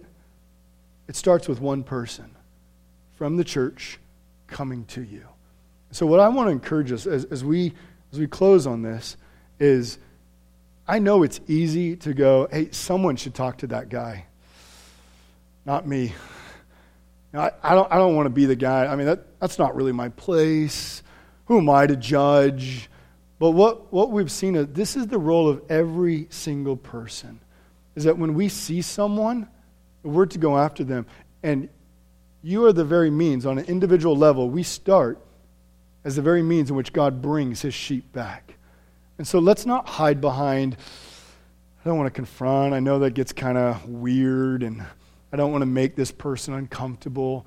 It 1.07 1.15
starts 1.15 1.47
with 1.47 1.59
one 1.59 1.81
person 1.81 2.29
from 3.15 3.37
the 3.37 3.43
church 3.43 3.97
coming 4.45 4.85
to 4.85 5.01
you. 5.01 5.25
So, 5.89 6.05
what 6.05 6.19
I 6.19 6.27
want 6.27 6.45
to 6.45 6.51
encourage 6.51 6.91
us 6.91 7.07
as, 7.07 7.25
as, 7.25 7.43
we, 7.43 7.73
as 8.13 8.19
we 8.19 8.27
close 8.27 8.67
on 8.67 8.83
this 8.83 9.17
is 9.59 9.97
I 10.87 10.99
know 10.99 11.23
it's 11.23 11.41
easy 11.47 11.95
to 11.95 12.13
go, 12.13 12.47
hey, 12.51 12.69
someone 12.69 13.15
should 13.15 13.33
talk 13.33 13.57
to 13.57 13.67
that 13.69 13.89
guy. 13.89 14.27
Not 15.65 15.87
me. 15.87 16.13
I, 17.33 17.49
I, 17.63 17.73
don't, 17.73 17.91
I 17.91 17.95
don't 17.95 18.15
want 18.15 18.27
to 18.27 18.29
be 18.29 18.45
the 18.45 18.55
guy. 18.55 18.85
I 18.85 18.95
mean, 18.95 19.07
that, 19.07 19.39
that's 19.39 19.57
not 19.57 19.75
really 19.75 19.91
my 19.91 20.09
place. 20.09 21.01
Who 21.45 21.57
am 21.57 21.67
I 21.67 21.87
to 21.87 21.95
judge? 21.95 22.91
But 23.39 23.51
what, 23.51 23.91
what 23.91 24.11
we've 24.11 24.31
seen 24.31 24.55
is 24.55 24.67
this 24.67 24.95
is 24.95 25.07
the 25.07 25.17
role 25.17 25.49
of 25.49 25.63
every 25.67 26.27
single 26.29 26.77
person. 26.77 27.39
Is 27.95 28.05
that 28.05 28.17
when 28.17 28.33
we 28.33 28.49
see 28.49 28.81
someone, 28.81 29.47
we're 30.03 30.25
to 30.27 30.37
go 30.37 30.57
after 30.57 30.83
them. 30.83 31.05
And 31.43 31.69
you 32.41 32.65
are 32.65 32.73
the 32.73 32.85
very 32.85 33.09
means, 33.09 33.45
on 33.45 33.57
an 33.57 33.65
individual 33.65 34.15
level, 34.15 34.49
we 34.49 34.63
start 34.63 35.19
as 36.03 36.15
the 36.15 36.21
very 36.21 36.41
means 36.41 36.69
in 36.69 36.75
which 36.75 36.93
God 36.93 37.21
brings 37.21 37.61
his 37.61 37.73
sheep 37.73 38.11
back. 38.11 38.55
And 39.17 39.27
so 39.27 39.39
let's 39.39 39.65
not 39.65 39.87
hide 39.87 40.19
behind, 40.19 40.77
I 41.83 41.89
don't 41.89 41.97
want 41.97 42.07
to 42.07 42.11
confront. 42.11 42.73
I 42.73 42.79
know 42.79 42.99
that 42.99 43.11
gets 43.11 43.31
kind 43.31 43.57
of 43.57 43.87
weird 43.87 44.63
and 44.63 44.83
I 45.31 45.37
don't 45.37 45.51
want 45.51 45.61
to 45.61 45.67
make 45.67 45.95
this 45.95 46.11
person 46.11 46.53
uncomfortable. 46.53 47.45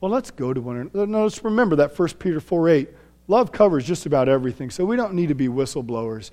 Well, 0.00 0.10
let's 0.10 0.30
go 0.30 0.52
to 0.52 0.60
one 0.60 0.76
another. 0.78 1.06
No, 1.06 1.24
let's 1.24 1.44
remember 1.44 1.76
that 1.76 1.96
1 1.96 2.08
Peter 2.18 2.40
4 2.40 2.68
8. 2.68 2.88
Love 3.28 3.52
covers 3.52 3.86
just 3.86 4.04
about 4.04 4.28
everything, 4.28 4.68
so 4.68 4.84
we 4.84 4.96
don't 4.96 5.14
need 5.14 5.28
to 5.28 5.34
be 5.34 5.46
whistleblowers. 5.46 6.30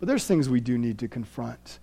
But 0.00 0.08
there's 0.08 0.26
things 0.26 0.48
we 0.48 0.60
do 0.60 0.76
need 0.76 0.98
to 0.98 1.08
confront. 1.08 1.78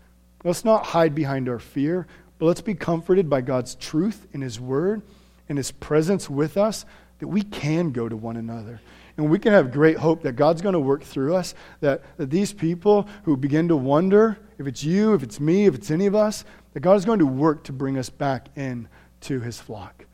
Let's 0.45 0.63
not 0.63 0.85
hide 0.85 1.15
behind 1.15 1.49
our 1.49 1.57
fear, 1.57 2.05
but 2.37 2.45
let's 2.45 2.61
be 2.61 2.75
comforted 2.75 3.29
by 3.29 3.41
God's 3.41 3.73
truth 3.73 4.27
in 4.31 4.41
His 4.41 4.59
Word 4.59 5.01
and 5.49 5.57
His 5.57 5.71
presence 5.71 6.29
with 6.29 6.55
us 6.55 6.85
that 7.17 7.27
we 7.27 7.41
can 7.41 7.91
go 7.91 8.07
to 8.07 8.15
one 8.15 8.37
another. 8.37 8.79
And 9.17 9.29
we 9.29 9.39
can 9.39 9.53
have 9.53 9.71
great 9.71 9.97
hope 9.97 10.21
that 10.21 10.33
God's 10.33 10.61
going 10.61 10.73
to 10.73 10.79
work 10.79 11.01
through 11.01 11.35
us, 11.35 11.55
that, 11.79 12.03
that 12.17 12.29
these 12.29 12.53
people 12.53 13.07
who 13.23 13.35
begin 13.35 13.67
to 13.69 13.75
wonder 13.75 14.37
if 14.59 14.67
it's 14.67 14.83
you, 14.83 15.15
if 15.15 15.23
it's 15.23 15.39
me, 15.39 15.65
if 15.65 15.73
it's 15.73 15.89
any 15.89 16.05
of 16.05 16.13
us, 16.13 16.45
that 16.73 16.81
God 16.81 16.95
is 16.95 17.05
going 17.05 17.19
to 17.19 17.25
work 17.25 17.63
to 17.63 17.73
bring 17.73 17.97
us 17.97 18.09
back 18.09 18.49
in 18.55 18.87
to 19.21 19.39
his 19.39 19.59
flock. 19.59 20.05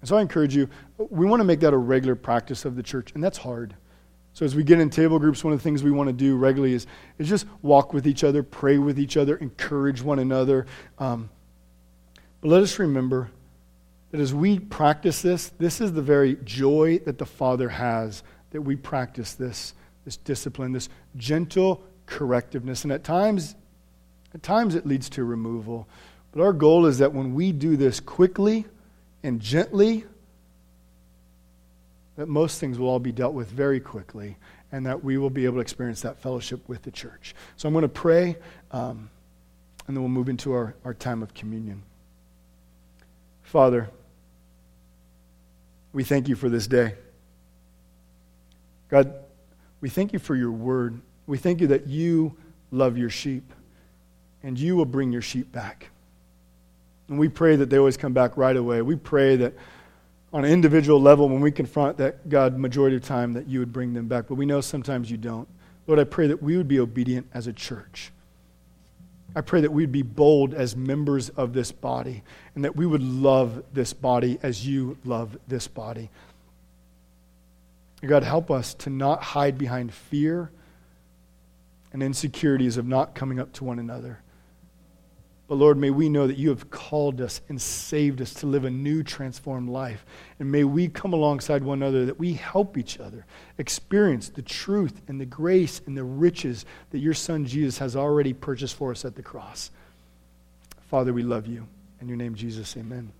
And 0.00 0.08
so 0.08 0.18
I 0.18 0.20
encourage 0.20 0.54
you, 0.54 0.68
we 0.98 1.24
want 1.24 1.40
to 1.40 1.44
make 1.44 1.60
that 1.60 1.72
a 1.72 1.78
regular 1.78 2.16
practice 2.16 2.66
of 2.66 2.76
the 2.76 2.82
church, 2.82 3.12
and 3.14 3.24
that's 3.24 3.38
hard. 3.38 3.76
So 4.34 4.44
as 4.44 4.56
we 4.56 4.64
get 4.64 4.80
in 4.80 4.90
table 4.90 5.20
groups, 5.20 5.44
one 5.44 5.52
of 5.52 5.60
the 5.60 5.62
things 5.62 5.84
we 5.84 5.92
want 5.92 6.08
to 6.08 6.12
do 6.12 6.36
regularly 6.36 6.74
is, 6.74 6.88
is 7.18 7.28
just 7.28 7.46
walk 7.62 7.92
with 7.94 8.06
each 8.06 8.24
other, 8.24 8.42
pray 8.42 8.78
with 8.78 8.98
each 8.98 9.16
other, 9.16 9.36
encourage 9.36 10.02
one 10.02 10.18
another. 10.18 10.66
Um, 10.98 11.30
but 12.40 12.48
let 12.48 12.62
us 12.62 12.80
remember 12.80 13.30
that 14.10 14.20
as 14.20 14.34
we 14.34 14.58
practice 14.58 15.22
this, 15.22 15.50
this 15.58 15.80
is 15.80 15.92
the 15.92 16.02
very 16.02 16.36
joy 16.44 16.98
that 17.04 17.18
the 17.18 17.26
Father 17.26 17.68
has 17.68 18.24
that 18.50 18.60
we 18.60 18.74
practice 18.74 19.34
this, 19.34 19.74
this 20.04 20.16
discipline, 20.16 20.72
this 20.72 20.88
gentle 21.16 21.82
correctiveness. 22.08 22.82
And 22.82 22.92
at 22.92 23.04
times, 23.04 23.54
at 24.34 24.42
times 24.42 24.74
it 24.74 24.84
leads 24.84 25.08
to 25.10 25.24
removal. 25.24 25.88
But 26.32 26.42
our 26.42 26.52
goal 26.52 26.86
is 26.86 26.98
that 26.98 27.12
when 27.12 27.34
we 27.34 27.52
do 27.52 27.76
this 27.76 28.00
quickly 28.00 28.66
and 29.22 29.40
gently, 29.40 30.04
that 32.16 32.28
most 32.28 32.60
things 32.60 32.78
will 32.78 32.88
all 32.88 32.98
be 32.98 33.12
dealt 33.12 33.34
with 33.34 33.50
very 33.50 33.80
quickly 33.80 34.36
and 34.72 34.86
that 34.86 35.02
we 35.02 35.18
will 35.18 35.30
be 35.30 35.44
able 35.44 35.56
to 35.56 35.60
experience 35.60 36.00
that 36.02 36.18
fellowship 36.18 36.68
with 36.68 36.82
the 36.82 36.90
church. 36.90 37.34
So 37.56 37.68
I'm 37.68 37.74
going 37.74 37.82
to 37.82 37.88
pray, 37.88 38.36
um, 38.70 39.10
and 39.86 39.96
then 39.96 40.02
we'll 40.02 40.08
move 40.08 40.28
into 40.28 40.52
our, 40.52 40.74
our 40.84 40.94
time 40.94 41.22
of 41.22 41.34
communion. 41.34 41.82
Father, 43.42 43.88
we 45.92 46.02
thank 46.02 46.28
you 46.28 46.34
for 46.34 46.48
this 46.48 46.66
day. 46.66 46.94
God, 48.88 49.14
we 49.80 49.88
thank 49.88 50.12
you 50.12 50.18
for 50.18 50.34
your 50.34 50.50
word. 50.50 51.00
We 51.26 51.38
thank 51.38 51.60
you 51.60 51.68
that 51.68 51.86
you 51.86 52.36
love 52.70 52.98
your 52.98 53.10
sheep 53.10 53.52
and 54.42 54.58
you 54.58 54.76
will 54.76 54.84
bring 54.84 55.12
your 55.12 55.22
sheep 55.22 55.52
back. 55.52 55.90
And 57.08 57.18
we 57.18 57.28
pray 57.28 57.56
that 57.56 57.70
they 57.70 57.78
always 57.78 57.96
come 57.96 58.12
back 58.12 58.36
right 58.36 58.56
away. 58.56 58.82
We 58.82 58.96
pray 58.96 59.36
that 59.36 59.54
on 60.34 60.44
an 60.44 60.50
individual 60.50 61.00
level, 61.00 61.28
when 61.28 61.40
we 61.40 61.52
confront 61.52 61.96
that 61.98 62.28
God, 62.28 62.58
majority 62.58 62.96
of 62.96 63.02
time, 63.02 63.34
that 63.34 63.46
you 63.46 63.60
would 63.60 63.72
bring 63.72 63.94
them 63.94 64.08
back. 64.08 64.26
But 64.28 64.34
we 64.34 64.44
know 64.44 64.60
sometimes 64.60 65.08
you 65.08 65.16
don't. 65.16 65.46
Lord, 65.86 66.00
I 66.00 66.04
pray 66.04 66.26
that 66.26 66.42
we 66.42 66.56
would 66.56 66.66
be 66.66 66.80
obedient 66.80 67.28
as 67.32 67.46
a 67.46 67.52
church. 67.52 68.10
I 69.36 69.42
pray 69.42 69.60
that 69.60 69.72
we'd 69.72 69.92
be 69.92 70.02
bold 70.02 70.52
as 70.52 70.74
members 70.74 71.28
of 71.28 71.52
this 71.52 71.70
body 71.70 72.24
and 72.56 72.64
that 72.64 72.74
we 72.74 72.84
would 72.84 73.02
love 73.02 73.62
this 73.72 73.92
body 73.92 74.38
as 74.42 74.66
you 74.66 74.98
love 75.04 75.36
this 75.46 75.68
body. 75.68 76.10
God, 78.04 78.24
help 78.24 78.50
us 78.50 78.74
to 78.74 78.90
not 78.90 79.22
hide 79.22 79.56
behind 79.56 79.94
fear 79.94 80.50
and 81.92 82.02
insecurities 82.02 82.76
of 82.76 82.86
not 82.86 83.14
coming 83.14 83.38
up 83.38 83.52
to 83.54 83.64
one 83.64 83.78
another. 83.78 84.18
But 85.46 85.56
Lord, 85.56 85.76
may 85.76 85.90
we 85.90 86.08
know 86.08 86.26
that 86.26 86.38
you 86.38 86.48
have 86.48 86.70
called 86.70 87.20
us 87.20 87.42
and 87.48 87.60
saved 87.60 88.22
us 88.22 88.32
to 88.34 88.46
live 88.46 88.64
a 88.64 88.70
new, 88.70 89.02
transformed 89.02 89.68
life. 89.68 90.06
And 90.38 90.50
may 90.50 90.64
we 90.64 90.88
come 90.88 91.12
alongside 91.12 91.62
one 91.62 91.82
another, 91.82 92.06
that 92.06 92.18
we 92.18 92.32
help 92.32 92.78
each 92.78 92.98
other 92.98 93.26
experience 93.58 94.30
the 94.30 94.42
truth 94.42 95.02
and 95.06 95.20
the 95.20 95.26
grace 95.26 95.82
and 95.86 95.96
the 95.96 96.04
riches 96.04 96.64
that 96.90 97.00
your 97.00 97.14
Son 97.14 97.44
Jesus 97.44 97.76
has 97.78 97.94
already 97.94 98.32
purchased 98.32 98.76
for 98.76 98.90
us 98.90 99.04
at 99.04 99.16
the 99.16 99.22
cross. 99.22 99.70
Father, 100.88 101.12
we 101.12 101.22
love 101.22 101.46
you. 101.46 101.66
In 102.00 102.08
your 102.08 102.16
name, 102.16 102.34
Jesus, 102.34 102.76
amen. 102.76 103.12